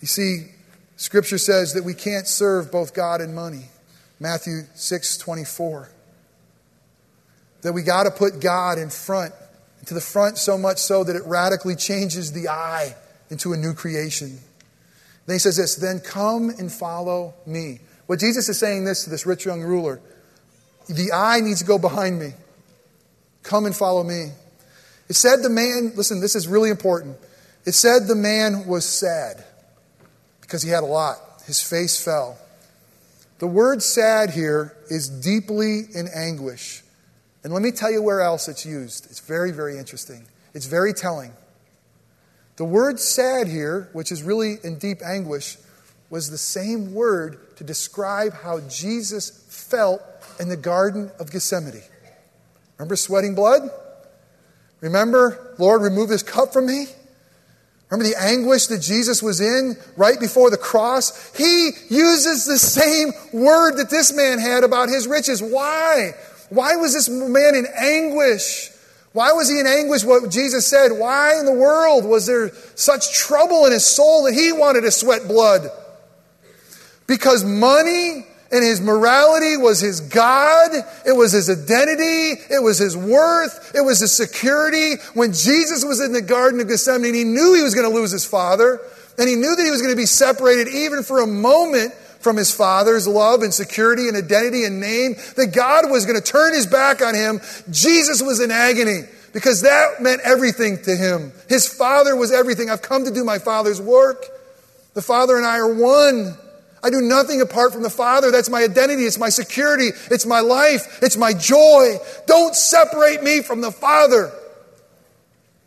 You 0.00 0.08
see, 0.08 0.46
Scripture 0.96 1.38
says 1.38 1.74
that 1.74 1.84
we 1.84 1.94
can't 1.94 2.26
serve 2.26 2.72
both 2.72 2.94
God 2.94 3.20
and 3.20 3.34
money. 3.34 3.66
Matthew 4.18 4.62
6 4.74 5.18
24. 5.18 5.88
That 7.62 7.72
we 7.72 7.82
got 7.82 8.04
to 8.04 8.10
put 8.10 8.40
God 8.40 8.78
in 8.78 8.90
front, 8.90 9.34
to 9.86 9.94
the 9.94 10.00
front 10.00 10.38
so 10.38 10.56
much 10.56 10.78
so 10.78 11.04
that 11.04 11.14
it 11.14 11.22
radically 11.26 11.76
changes 11.76 12.32
the 12.32 12.48
I 12.48 12.94
into 13.30 13.52
a 13.52 13.56
new 13.56 13.74
creation. 13.74 14.38
Then 15.26 15.34
he 15.34 15.38
says 15.38 15.56
this, 15.56 15.76
then 15.76 16.00
come 16.00 16.50
and 16.50 16.70
follow 16.70 17.34
me. 17.46 17.80
What 18.06 18.18
Jesus 18.18 18.48
is 18.48 18.58
saying 18.58 18.84
this 18.84 19.04
to 19.04 19.10
this 19.10 19.26
rich 19.26 19.44
young 19.44 19.62
ruler, 19.62 20.00
the 20.88 21.12
I 21.12 21.40
needs 21.40 21.60
to 21.60 21.66
go 21.66 21.78
behind 21.78 22.18
me. 22.18 22.32
Come 23.42 23.66
and 23.66 23.74
follow 23.74 24.02
me. 24.02 24.30
It 25.08 25.14
said 25.14 25.42
the 25.42 25.50
man, 25.50 25.92
listen, 25.96 26.20
this 26.20 26.34
is 26.34 26.48
really 26.48 26.70
important. 26.70 27.16
It 27.64 27.72
said 27.72 28.06
the 28.06 28.14
man 28.14 28.66
was 28.66 28.84
sad 28.84 29.44
because 30.40 30.62
he 30.62 30.70
had 30.70 30.82
a 30.82 30.86
lot. 30.86 31.18
His 31.46 31.62
face 31.62 32.02
fell. 32.02 32.38
The 33.38 33.46
word 33.46 33.82
sad 33.82 34.30
here 34.30 34.76
is 34.88 35.08
deeply 35.08 35.82
in 35.94 36.08
anguish. 36.14 36.82
And 37.44 37.52
let 37.52 37.62
me 37.62 37.72
tell 37.72 37.90
you 37.90 38.02
where 38.02 38.20
else 38.20 38.48
it's 38.48 38.64
used. 38.64 39.06
It's 39.06 39.20
very, 39.20 39.50
very 39.50 39.78
interesting. 39.78 40.24
It's 40.54 40.66
very 40.66 40.92
telling. 40.92 41.32
The 42.56 42.64
word 42.64 43.00
sad 43.00 43.48
here, 43.48 43.88
which 43.92 44.12
is 44.12 44.22
really 44.22 44.58
in 44.62 44.78
deep 44.78 45.02
anguish, 45.02 45.56
was 46.10 46.30
the 46.30 46.38
same 46.38 46.94
word 46.94 47.56
to 47.56 47.64
describe 47.64 48.34
how 48.34 48.60
Jesus 48.60 49.30
felt 49.48 50.02
in 50.38 50.48
the 50.48 50.56
Garden 50.56 51.10
of 51.18 51.32
Gethsemane. 51.32 51.82
Remember 52.82 52.96
sweating 52.96 53.36
blood? 53.36 53.70
Remember, 54.80 55.54
Lord, 55.56 55.82
remove 55.82 56.08
this 56.08 56.24
cup 56.24 56.52
from 56.52 56.66
me? 56.66 56.86
Remember 57.88 58.12
the 58.12 58.20
anguish 58.20 58.66
that 58.66 58.80
Jesus 58.80 59.22
was 59.22 59.40
in 59.40 59.76
right 59.96 60.18
before 60.18 60.50
the 60.50 60.56
cross? 60.56 61.32
He 61.36 61.70
uses 61.90 62.44
the 62.44 62.58
same 62.58 63.12
word 63.32 63.76
that 63.76 63.88
this 63.88 64.12
man 64.12 64.40
had 64.40 64.64
about 64.64 64.88
his 64.88 65.06
riches. 65.06 65.40
Why? 65.40 66.14
Why 66.48 66.74
was 66.74 66.92
this 66.92 67.08
man 67.08 67.54
in 67.54 67.68
anguish? 67.72 68.72
Why 69.12 69.30
was 69.30 69.48
he 69.48 69.60
in 69.60 69.68
anguish? 69.68 70.02
What 70.02 70.28
Jesus 70.28 70.66
said, 70.66 70.88
why 70.88 71.38
in 71.38 71.44
the 71.44 71.52
world 71.52 72.04
was 72.04 72.26
there 72.26 72.50
such 72.74 73.12
trouble 73.12 73.64
in 73.64 73.70
his 73.70 73.86
soul 73.86 74.24
that 74.24 74.34
he 74.34 74.50
wanted 74.50 74.80
to 74.80 74.90
sweat 74.90 75.28
blood? 75.28 75.70
Because 77.06 77.44
money 77.44 78.26
and 78.52 78.62
his 78.62 78.80
morality 78.80 79.56
was 79.56 79.80
his 79.80 80.00
God. 80.00 80.70
It 81.06 81.12
was 81.12 81.32
his 81.32 81.48
identity. 81.48 82.40
It 82.50 82.62
was 82.62 82.78
his 82.78 82.96
worth. 82.96 83.72
It 83.74 83.80
was 83.80 84.00
his 84.00 84.14
security. 84.14 84.96
When 85.14 85.32
Jesus 85.32 85.84
was 85.84 86.00
in 86.00 86.12
the 86.12 86.20
Garden 86.20 86.60
of 86.60 86.68
Gethsemane, 86.68 87.14
he 87.14 87.24
knew 87.24 87.54
he 87.54 87.62
was 87.62 87.74
going 87.74 87.90
to 87.90 87.94
lose 87.94 88.10
his 88.10 88.26
father, 88.26 88.80
and 89.18 89.28
he 89.28 89.36
knew 89.36 89.56
that 89.56 89.62
he 89.62 89.70
was 89.70 89.80
going 89.80 89.92
to 89.92 90.00
be 90.00 90.06
separated 90.06 90.68
even 90.68 91.02
for 91.02 91.20
a 91.20 91.26
moment 91.26 91.94
from 92.20 92.36
his 92.36 92.54
father's 92.54 93.08
love 93.08 93.42
and 93.42 93.52
security 93.52 94.06
and 94.06 94.16
identity 94.16 94.64
and 94.64 94.80
name, 94.80 95.14
that 95.36 95.52
God 95.52 95.90
was 95.90 96.06
going 96.06 96.20
to 96.20 96.24
turn 96.24 96.54
his 96.54 96.66
back 96.66 97.02
on 97.02 97.14
him. 97.14 97.40
Jesus 97.70 98.22
was 98.22 98.40
in 98.40 98.50
agony 98.50 99.00
because 99.32 99.62
that 99.62 100.00
meant 100.00 100.20
everything 100.24 100.80
to 100.82 100.94
him. 100.94 101.32
His 101.48 101.66
father 101.66 102.14
was 102.14 102.30
everything. 102.30 102.70
I've 102.70 102.82
come 102.82 103.04
to 103.06 103.10
do 103.10 103.24
my 103.24 103.38
father's 103.38 103.80
work. 103.80 104.24
The 104.94 105.02
father 105.02 105.36
and 105.36 105.46
I 105.46 105.58
are 105.58 105.74
one. 105.74 106.36
I 106.82 106.90
do 106.90 107.00
nothing 107.00 107.40
apart 107.40 107.72
from 107.72 107.82
the 107.82 107.90
Father. 107.90 108.30
That's 108.30 108.50
my 108.50 108.62
identity. 108.64 109.04
It's 109.04 109.18
my 109.18 109.28
security. 109.28 109.90
It's 110.10 110.26
my 110.26 110.40
life. 110.40 110.98
It's 111.02 111.16
my 111.16 111.32
joy. 111.32 111.98
Don't 112.26 112.54
separate 112.56 113.22
me 113.22 113.40
from 113.40 113.60
the 113.60 113.70
Father. 113.70 114.32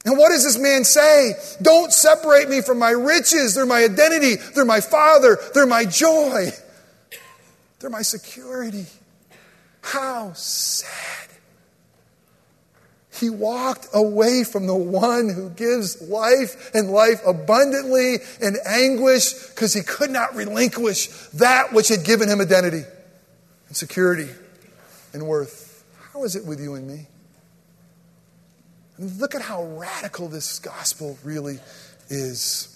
And 0.06 0.18
what 0.18 0.30
does 0.30 0.44
this 0.44 0.58
man 0.58 0.84
say? 0.84 1.34
Don't 1.62 1.92
separate 1.92 2.48
me 2.48 2.62
from 2.62 2.78
my 2.78 2.92
riches. 2.92 3.56
They're 3.56 3.66
my 3.66 3.84
identity. 3.84 4.36
They're 4.54 4.66
my 4.66 4.82
Father. 4.82 5.40
They're 5.54 5.66
my 5.66 5.86
joy. 5.86 6.50
They're 7.80 7.90
my 7.90 8.04
security. 8.04 8.86
How 9.82 10.34
sad. 10.34 11.30
He 13.20 13.30
walked 13.30 13.88
away 13.94 14.44
from 14.44 14.68
the 14.68 14.76
one 14.76 15.30
who 15.30 15.50
gives 15.50 16.02
life 16.02 16.74
and 16.74 16.92
life 16.92 17.22
abundantly 17.26 18.18
in 18.42 18.58
anguish 18.66 19.34
because 19.50 19.74
he 19.74 19.82
could 19.82 20.10
not 20.10 20.36
relinquish 20.36 21.08
that 21.34 21.72
which 21.72 21.88
had 21.88 22.04
given 22.04 22.30
him 22.30 22.42
identity 22.42 22.84
and 23.68 23.78
security 23.78 24.30
and 25.14 25.26
worth. 25.26 25.84
How 26.14 26.24
is 26.24 26.36
it 26.36 26.46
with 26.46 26.60
you 26.60 26.76
and 26.76 26.88
me? 26.88 27.08
Look 28.98 29.36
at 29.36 29.42
how 29.42 29.64
radical 29.64 30.28
this 30.28 30.60
gospel 30.60 31.18
really 31.24 31.60
is. 32.10 32.72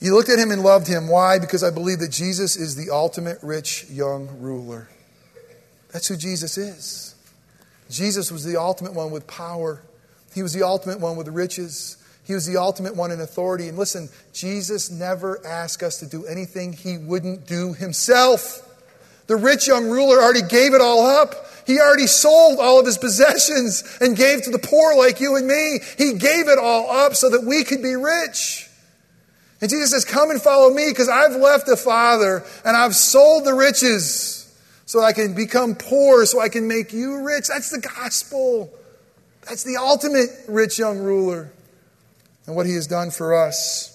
You 0.00 0.14
looked 0.14 0.30
at 0.30 0.38
him 0.38 0.50
and 0.50 0.62
loved 0.62 0.88
him. 0.88 1.08
Why? 1.08 1.38
Because 1.38 1.62
I 1.62 1.70
believe 1.70 2.00
that 2.00 2.10
Jesus 2.10 2.56
is 2.56 2.74
the 2.74 2.92
ultimate 2.92 3.38
rich 3.42 3.86
young 3.88 4.28
ruler. 4.40 4.88
That's 5.92 6.08
who 6.08 6.16
Jesus 6.16 6.58
is. 6.58 7.11
Jesus 7.92 8.32
was 8.32 8.42
the 8.42 8.56
ultimate 8.56 8.94
one 8.94 9.10
with 9.10 9.26
power. 9.26 9.82
He 10.34 10.42
was 10.42 10.54
the 10.54 10.62
ultimate 10.62 10.98
one 10.98 11.16
with 11.16 11.28
riches. 11.28 11.98
He 12.24 12.34
was 12.34 12.46
the 12.46 12.56
ultimate 12.56 12.96
one 12.96 13.10
in 13.10 13.20
authority. 13.20 13.68
And 13.68 13.76
listen, 13.76 14.08
Jesus 14.32 14.90
never 14.90 15.44
asked 15.46 15.82
us 15.82 15.98
to 16.00 16.06
do 16.06 16.24
anything 16.24 16.72
he 16.72 16.96
wouldn't 16.96 17.46
do 17.46 17.74
himself. 17.74 18.66
The 19.26 19.36
rich 19.36 19.68
young 19.68 19.88
ruler 19.88 20.22
already 20.22 20.42
gave 20.42 20.72
it 20.72 20.80
all 20.80 21.06
up. 21.06 21.34
He 21.66 21.78
already 21.78 22.06
sold 22.06 22.58
all 22.58 22.80
of 22.80 22.86
his 22.86 22.96
possessions 22.98 23.84
and 24.00 24.16
gave 24.16 24.42
to 24.44 24.50
the 24.50 24.58
poor 24.58 24.96
like 24.96 25.20
you 25.20 25.36
and 25.36 25.46
me. 25.46 25.80
He 25.98 26.14
gave 26.14 26.48
it 26.48 26.58
all 26.58 26.90
up 26.90 27.14
so 27.14 27.28
that 27.30 27.44
we 27.44 27.62
could 27.62 27.82
be 27.82 27.94
rich. 27.94 28.68
And 29.60 29.70
Jesus 29.70 29.90
says, 29.90 30.04
Come 30.04 30.30
and 30.30 30.40
follow 30.40 30.72
me 30.72 30.88
because 30.88 31.08
I've 31.08 31.36
left 31.36 31.66
the 31.66 31.76
Father 31.76 32.42
and 32.64 32.76
I've 32.76 32.96
sold 32.96 33.44
the 33.44 33.54
riches 33.54 34.41
so 34.92 35.02
I 35.02 35.14
can 35.14 35.32
become 35.32 35.74
poor, 35.74 36.26
so 36.26 36.38
I 36.38 36.50
can 36.50 36.68
make 36.68 36.92
you 36.92 37.24
rich. 37.24 37.48
That's 37.48 37.70
the 37.70 37.80
gospel. 37.80 38.70
That's 39.40 39.64
the 39.64 39.78
ultimate 39.78 40.28
rich 40.48 40.78
young 40.78 40.98
ruler 40.98 41.50
and 42.46 42.54
what 42.54 42.66
he 42.66 42.74
has 42.74 42.88
done 42.88 43.10
for 43.10 43.34
us. 43.34 43.88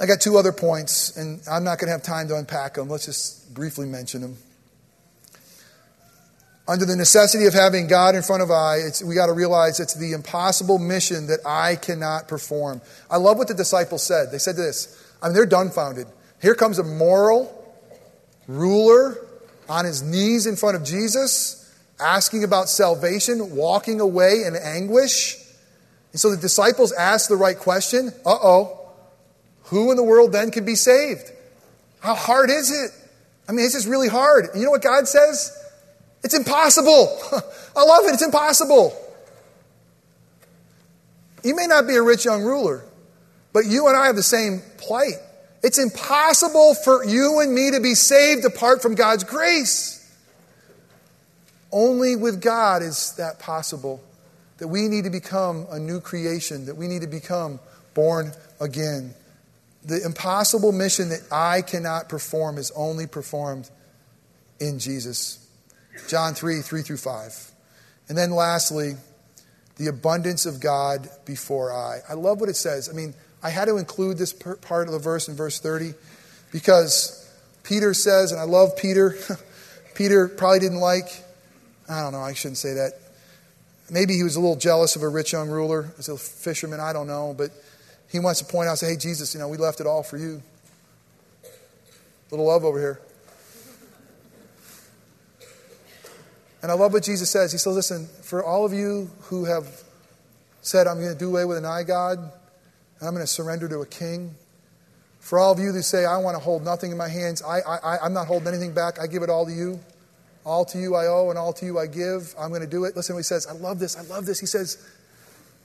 I 0.00 0.06
got 0.06 0.20
two 0.20 0.38
other 0.38 0.52
points, 0.52 1.16
and 1.16 1.40
I'm 1.50 1.64
not 1.64 1.80
going 1.80 1.88
to 1.88 1.90
have 1.90 2.04
time 2.04 2.28
to 2.28 2.36
unpack 2.36 2.74
them. 2.74 2.88
Let's 2.88 3.06
just 3.06 3.52
briefly 3.52 3.88
mention 3.88 4.20
them. 4.20 4.36
Under 6.68 6.86
the 6.86 6.94
necessity 6.94 7.46
of 7.46 7.52
having 7.52 7.88
God 7.88 8.14
in 8.14 8.22
front 8.22 8.44
of 8.44 8.52
I, 8.52 8.78
we 9.04 9.16
got 9.16 9.26
to 9.26 9.32
realize 9.32 9.80
it's 9.80 9.94
the 9.94 10.12
impossible 10.12 10.78
mission 10.78 11.26
that 11.26 11.40
I 11.44 11.74
cannot 11.74 12.28
perform. 12.28 12.80
I 13.10 13.16
love 13.16 13.38
what 13.38 13.48
the 13.48 13.54
disciples 13.54 14.04
said. 14.04 14.30
They 14.30 14.38
said 14.38 14.54
this 14.54 15.04
I 15.20 15.26
mean, 15.26 15.34
they're 15.34 15.46
dumbfounded. 15.46 16.06
Here 16.40 16.54
comes 16.54 16.78
a 16.78 16.84
moral, 16.84 17.63
ruler 18.46 19.18
on 19.68 19.84
his 19.84 20.02
knees 20.02 20.46
in 20.46 20.56
front 20.56 20.76
of 20.76 20.84
Jesus, 20.84 21.60
asking 22.00 22.44
about 22.44 22.68
salvation, 22.68 23.56
walking 23.56 24.00
away 24.00 24.42
in 24.46 24.56
anguish. 24.56 25.36
And 26.12 26.20
so 26.20 26.30
the 26.30 26.36
disciples 26.36 26.92
asked 26.92 27.28
the 27.28 27.36
right 27.36 27.58
question 27.58 28.12
uh 28.24 28.38
oh, 28.42 28.80
who 29.64 29.90
in 29.90 29.96
the 29.96 30.02
world 30.02 30.32
then 30.32 30.50
can 30.50 30.64
be 30.64 30.74
saved? 30.74 31.30
How 32.00 32.14
hard 32.14 32.50
is 32.50 32.70
it? 32.70 32.90
I 33.48 33.52
mean, 33.52 33.64
it's 33.64 33.74
just 33.74 33.88
really 33.88 34.08
hard. 34.08 34.48
You 34.54 34.64
know 34.64 34.70
what 34.70 34.82
God 34.82 35.08
says? 35.08 35.56
It's 36.22 36.34
impossible. 36.34 37.18
I 37.76 37.84
love 37.84 38.04
it. 38.04 38.14
It's 38.14 38.24
impossible. 38.24 38.96
You 41.42 41.54
may 41.54 41.66
not 41.66 41.86
be 41.86 41.94
a 41.94 42.02
rich 42.02 42.24
young 42.24 42.42
ruler, 42.42 42.84
but 43.52 43.66
you 43.66 43.86
and 43.88 43.96
I 43.96 44.06
have 44.06 44.16
the 44.16 44.22
same 44.22 44.62
plight. 44.78 45.14
It's 45.64 45.78
impossible 45.78 46.74
for 46.74 47.06
you 47.06 47.40
and 47.40 47.54
me 47.54 47.70
to 47.70 47.80
be 47.80 47.94
saved 47.94 48.44
apart 48.44 48.82
from 48.82 48.94
God's 48.94 49.24
grace. 49.24 50.14
Only 51.72 52.16
with 52.16 52.42
God 52.42 52.82
is 52.82 53.14
that 53.16 53.38
possible. 53.38 54.04
That 54.58 54.68
we 54.68 54.88
need 54.88 55.04
to 55.04 55.10
become 55.10 55.66
a 55.70 55.78
new 55.78 56.00
creation, 56.00 56.66
that 56.66 56.76
we 56.76 56.86
need 56.86 57.00
to 57.00 57.08
become 57.08 57.60
born 57.94 58.32
again. 58.60 59.14
The 59.86 60.04
impossible 60.04 60.70
mission 60.70 61.08
that 61.08 61.22
I 61.32 61.62
cannot 61.62 62.10
perform 62.10 62.58
is 62.58 62.70
only 62.76 63.06
performed 63.06 63.70
in 64.60 64.78
Jesus. 64.78 65.48
John 66.08 66.34
3 66.34 66.60
3 66.60 66.82
through 66.82 66.98
5. 66.98 67.52
And 68.10 68.18
then 68.18 68.32
lastly, 68.32 68.96
the 69.76 69.86
abundance 69.86 70.44
of 70.44 70.60
God 70.60 71.08
before 71.24 71.72
I. 71.72 72.00
I 72.06 72.12
love 72.12 72.38
what 72.38 72.50
it 72.50 72.56
says. 72.56 72.90
I 72.90 72.92
mean, 72.92 73.14
I 73.44 73.50
had 73.50 73.66
to 73.66 73.76
include 73.76 74.16
this 74.16 74.32
part 74.32 74.88
of 74.88 74.92
the 74.92 74.98
verse 74.98 75.28
in 75.28 75.36
verse 75.36 75.60
30 75.60 75.92
because 76.50 77.30
Peter 77.62 77.92
says, 77.92 78.32
and 78.32 78.40
I 78.40 78.44
love 78.44 78.74
Peter. 78.78 79.14
Peter 79.94 80.28
probably 80.28 80.60
didn't 80.60 80.80
like, 80.80 81.08
I 81.86 82.00
don't 82.00 82.12
know, 82.12 82.20
I 82.20 82.32
shouldn't 82.32 82.56
say 82.56 82.72
that. 82.72 82.94
Maybe 83.90 84.14
he 84.14 84.22
was 84.22 84.36
a 84.36 84.40
little 84.40 84.56
jealous 84.56 84.96
of 84.96 85.02
a 85.02 85.08
rich 85.08 85.34
young 85.34 85.50
ruler 85.50 85.92
as 85.98 86.08
a 86.08 86.16
fisherman, 86.16 86.80
I 86.80 86.94
don't 86.94 87.06
know, 87.06 87.34
but 87.36 87.50
he 88.10 88.18
wants 88.18 88.40
to 88.40 88.46
point 88.46 88.68
out, 88.68 88.78
say, 88.78 88.92
hey, 88.92 88.96
Jesus, 88.96 89.34
you 89.34 89.40
know, 89.40 89.48
we 89.48 89.58
left 89.58 89.78
it 89.78 89.86
all 89.86 90.02
for 90.02 90.16
you. 90.16 90.42
Little 92.30 92.46
love 92.46 92.64
over 92.64 92.80
here. 92.80 93.00
And 96.62 96.72
I 96.72 96.74
love 96.74 96.94
what 96.94 97.02
Jesus 97.02 97.28
says. 97.28 97.52
He 97.52 97.58
says, 97.58 97.74
listen, 97.74 98.06
for 98.22 98.42
all 98.42 98.64
of 98.64 98.72
you 98.72 99.10
who 99.24 99.44
have 99.44 99.82
said, 100.62 100.86
I'm 100.86 100.98
going 100.98 101.12
to 101.12 101.18
do 101.18 101.28
away 101.28 101.44
with 101.44 101.58
an 101.58 101.66
I 101.66 101.82
God, 101.82 102.32
I'm 103.00 103.10
going 103.10 103.22
to 103.22 103.26
surrender 103.26 103.68
to 103.68 103.80
a 103.80 103.86
king. 103.86 104.34
For 105.20 105.38
all 105.38 105.52
of 105.52 105.58
you 105.58 105.72
who 105.72 105.82
say, 105.82 106.04
I 106.04 106.18
want 106.18 106.36
to 106.36 106.42
hold 106.42 106.64
nothing 106.64 106.90
in 106.92 106.98
my 106.98 107.08
hands, 107.08 107.42
I, 107.42 107.60
I, 107.60 107.98
I'm 108.04 108.12
not 108.12 108.26
holding 108.26 108.48
anything 108.48 108.74
back. 108.74 109.00
I 109.00 109.06
give 109.06 109.22
it 109.22 109.30
all 109.30 109.46
to 109.46 109.52
you. 109.52 109.80
All 110.44 110.66
to 110.66 110.78
you 110.78 110.94
I 110.94 111.06
owe, 111.06 111.30
and 111.30 111.38
all 111.38 111.54
to 111.54 111.64
you 111.64 111.78
I 111.78 111.86
give. 111.86 112.34
I'm 112.38 112.50
going 112.50 112.60
to 112.60 112.66
do 112.66 112.84
it. 112.84 112.94
Listen, 112.94 113.14
to 113.14 113.16
what 113.16 113.20
he 113.20 113.24
says, 113.24 113.46
I 113.46 113.52
love 113.52 113.78
this. 113.78 113.96
I 113.96 114.02
love 114.02 114.26
this. 114.26 114.38
He 114.38 114.46
says, 114.46 114.76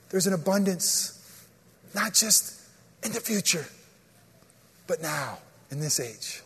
there's 0.08 0.26
an 0.26 0.32
abundance, 0.32 1.46
not 1.94 2.14
just 2.14 2.66
in 3.04 3.12
the 3.12 3.20
future, 3.20 3.66
but 4.86 5.02
now, 5.02 5.38
in 5.70 5.80
this 5.80 6.00
age, 6.00 6.42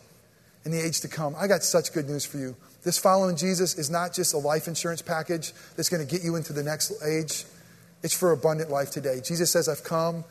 in 0.65 0.71
the 0.71 0.79
age 0.79 0.99
to 1.01 1.07
come. 1.07 1.33
I 1.37 1.47
got 1.47 1.63
such 1.63 1.93
good 1.93 2.07
news 2.07 2.25
for 2.25 2.37
you. 2.37 2.55
This 2.83 2.97
following 2.97 3.35
Jesus 3.35 3.77
is 3.77 3.89
not 3.89 4.13
just 4.13 4.33
a 4.33 4.37
life 4.37 4.67
insurance 4.67 5.01
package 5.01 5.53
that's 5.75 5.89
going 5.89 6.05
to 6.05 6.11
get 6.11 6.23
you 6.23 6.35
into 6.35 6.53
the 6.53 6.61
next 6.61 6.93
age. 7.03 7.45
It's 8.03 8.13
for 8.13 8.31
abundant 8.33 8.69
life 8.69 8.91
today. 8.91 9.21
Jesus 9.23 9.49
says, 9.49 9.67
I've 9.67 9.83
come 9.83 10.25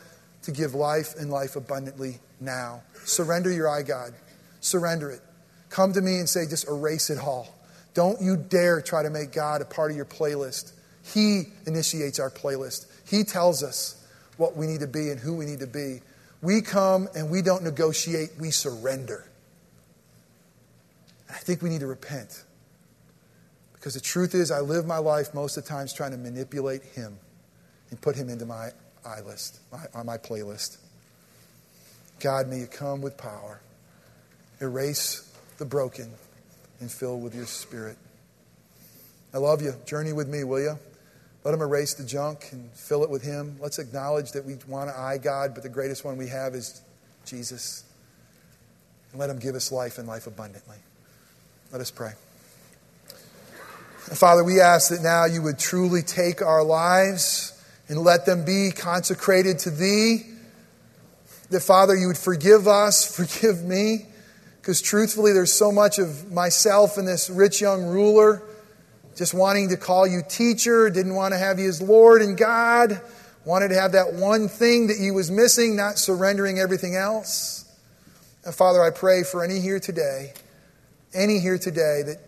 to 0.45 0.53
give 0.53 0.75
life 0.75 1.15
and 1.19 1.31
life 1.31 1.57
abundantly 1.57 2.21
now. 2.41 2.83
Surrender 3.05 3.51
your 3.51 3.69
I, 3.69 3.83
God. 3.83 4.13
Surrender 4.61 5.11
it. 5.11 5.21
Come 5.71 5.93
to 5.93 6.01
me 6.01 6.19
and 6.19 6.29
say, 6.29 6.47
just 6.47 6.69
erase 6.69 7.11
it 7.11 7.19
all. 7.19 7.49
Don't 7.95 8.21
you 8.21 8.37
dare 8.37 8.81
try 8.81 9.03
to 9.03 9.11
make 9.11 9.33
God 9.33 9.61
a 9.63 9.65
part 9.65 9.91
of 9.91 9.97
your 9.97 10.07
playlist. 10.07 10.73
He 11.03 11.45
initiates 11.67 12.19
our 12.19 12.31
playlist, 12.31 12.87
He 13.09 13.25
tells 13.25 13.63
us 13.63 14.01
what 14.37 14.57
we 14.57 14.67
need 14.67 14.81
to 14.81 14.87
be 14.87 15.11
and 15.11 15.21
who 15.21 15.37
we 15.37 15.45
need 15.45 15.61
to 15.61 15.67
be. 15.67 16.01
We 16.43 16.61
come 16.61 17.09
and 17.15 17.31
we 17.31 17.41
don't 17.41 17.63
negotiate, 17.63 18.31
we 18.39 18.51
surrender. 18.51 19.25
I 21.31 21.39
think 21.39 21.63
we 21.63 21.71
need 21.71 21.81
to 21.81 21.87
repent. 21.87 22.45
Because 23.73 23.95
the 23.95 24.01
truth 24.01 24.35
is, 24.35 24.51
I 24.51 24.61
live 24.61 24.87
my 24.87 24.99
life 24.99 25.35
most 25.35 25.57
of 25.57 25.65
the 25.65 25.69
times 25.69 25.93
trying 25.93 26.13
to 26.13 26.17
manipulate 26.17 26.83
Him 26.83 27.19
and 27.91 28.01
put 28.01 28.17
Him 28.17 28.29
into 28.29 28.47
my 28.47 28.71
I 29.07 29.21
list, 29.21 29.61
my, 29.71 29.85
on 29.95 30.07
my 30.07 30.19
playlist. 30.19 30.79
God, 32.21 32.49
may 32.49 32.59
you 32.59 32.67
come 32.67 33.03
with 33.03 33.17
power, 33.17 33.61
erase 34.61 35.31
the 35.59 35.65
broken, 35.65 36.11
and 36.81 36.91
fill 36.91 37.19
with 37.19 37.35
your 37.35 37.47
spirit. 37.47 37.97
I 39.33 39.39
love 39.39 39.63
you. 39.63 39.75
Journey 39.85 40.13
with 40.13 40.29
me, 40.29 40.45
will 40.45 40.61
you? 40.61 40.79
Let 41.45 41.53
him 41.53 41.61
erase 41.61 41.95
the 41.95 42.05
junk 42.05 42.49
and 42.53 42.71
fill 42.73 43.05
it 43.05 43.11
with 43.11 43.23
him. 43.23 43.57
Let's 43.61 43.79
acknowledge 43.79 44.33
that 44.33 44.45
we 44.45 44.57
want 44.67 44.91
to 44.91 44.99
eye 44.99 45.19
God, 45.19 45.55
but 45.55 45.63
the 45.63 45.69
greatest 45.69 46.05
one 46.05 46.17
we 46.17 46.29
have 46.29 46.55
is 46.55 46.81
Jesus. 47.27 47.85
and 49.11 49.21
let 49.21 49.29
him 49.29 49.39
give 49.39 49.55
us 49.55 49.71
life 49.71 49.99
and 49.99 50.09
life 50.09 50.27
abundantly. 50.27 50.77
Let 51.73 51.81
us 51.81 51.91
pray. 51.91 52.13
Father, 53.99 54.45
we 54.45 54.61
ask 54.61 54.91
that 54.91 55.03
now 55.03 55.25
you 55.25 55.43
would 55.43 55.59
truly 55.59 56.03
take 56.03 56.43
our 56.43 56.63
lives 56.63 57.54
and 57.89 57.99
let 57.99 58.27
them 58.27 58.45
be 58.45 58.71
consecrated 58.75 59.59
to 59.61 59.71
Thee. 59.71 60.27
That, 61.51 61.61
Father, 61.61 61.95
you 61.95 62.07
would 62.09 62.19
forgive 62.19 62.67
us, 62.67 63.05
forgive 63.17 63.63
me, 63.63 64.07
because 64.61 64.81
truthfully, 64.81 65.33
there's 65.33 65.53
so 65.53 65.71
much 65.71 65.99
of 65.99 66.33
myself 66.33 66.97
and 66.97 67.07
this 67.07 67.29
rich 67.29 67.61
young 67.61 67.85
ruler 67.85 68.43
just 69.17 69.35
wanting 69.35 69.69
to 69.69 69.77
call 69.77 70.07
you 70.07 70.23
teacher, 70.29 70.91
didn't 70.91 71.15
want 71.15 71.33
to 71.33 71.39
have 71.39 71.59
you 71.59 71.69
as 71.69 71.81
Lord 71.81 72.21
and 72.23 72.37
God, 72.37 73.01
wanted 73.45 73.69
to 73.69 73.75
have 73.75 73.93
that 73.93 74.15
one 74.15 74.49
thing 74.49 74.89
that 74.89 74.99
you 74.99 75.15
was 75.15 75.31
missing, 75.31 75.77
not 75.77 75.99
surrendering 75.99 76.59
everything 76.59 76.97
else. 76.97 77.65
And 78.45 78.55
Father, 78.55 78.83
I 78.83 78.91
pray 78.91 79.23
for 79.23 79.45
any 79.45 79.61
here 79.61 79.79
today, 79.79 80.33
any 81.13 81.39
here 81.39 81.59
today 81.59 82.03
that 82.07 82.19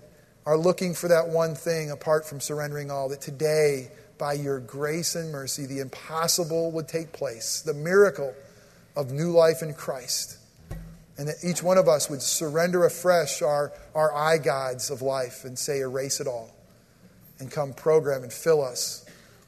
are 0.45 0.57
looking 0.57 0.95
for 0.95 1.09
that 1.09 1.29
one 1.29 1.55
thing 1.55 1.91
apart 1.91 2.25
from 2.25 2.41
surrendering 2.41 2.91
all, 2.91 3.09
that 3.09 3.21
today, 3.21 3.91
by 4.19 4.35
your 4.35 4.61
grace 4.61 5.15
and 5.15 5.31
mercy, 5.31 5.67
the 5.67 5.81
impossible 5.81 6.71
would 6.73 6.89
take 6.89 7.13
place, 7.13 7.63
the 7.63 7.75
miracle 7.75 8.35
of 8.97 9.13
new 9.13 9.31
life 9.31 9.63
in 9.63 9.75
Christ. 9.75 10.39
And 11.19 11.29
that 11.29 11.37
each 11.43 11.63
one 11.63 11.79
of 11.79 11.89
us 11.89 12.11
would 12.11 12.21
surrender 12.21 12.85
afresh 12.85 13.41
our, 13.41 13.73
our 13.95 14.15
I 14.15 14.39
gods 14.39 14.91
of 14.91 15.01
life 15.01 15.45
and 15.45 15.59
say, 15.59 15.79
erase 15.81 16.21
it 16.21 16.27
all. 16.27 16.51
And 17.39 17.51
come 17.51 17.73
program 17.73 18.23
and 18.23 18.33
fill 18.33 18.63
us 18.63 19.05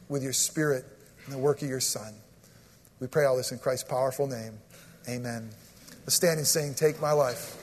with 0.09 0.23
your 0.23 0.33
spirit 0.33 0.85
and 1.27 1.35
the 1.35 1.39
work 1.39 1.63
of 1.63 1.69
your 1.69 1.81
Son. 1.81 2.15
We 3.01 3.07
pray 3.07 3.25
all 3.27 3.37
this 3.37 3.53
in 3.53 3.59
Christ's 3.59 3.89
powerful 3.89 4.27
name. 4.27 4.59
Amen. 5.09 5.51
Let's 6.01 6.15
stand 6.17 6.39
and 6.39 6.47
sing, 6.47 6.75
Take 6.75 7.01
My 7.01 7.13
Life. 7.13 7.58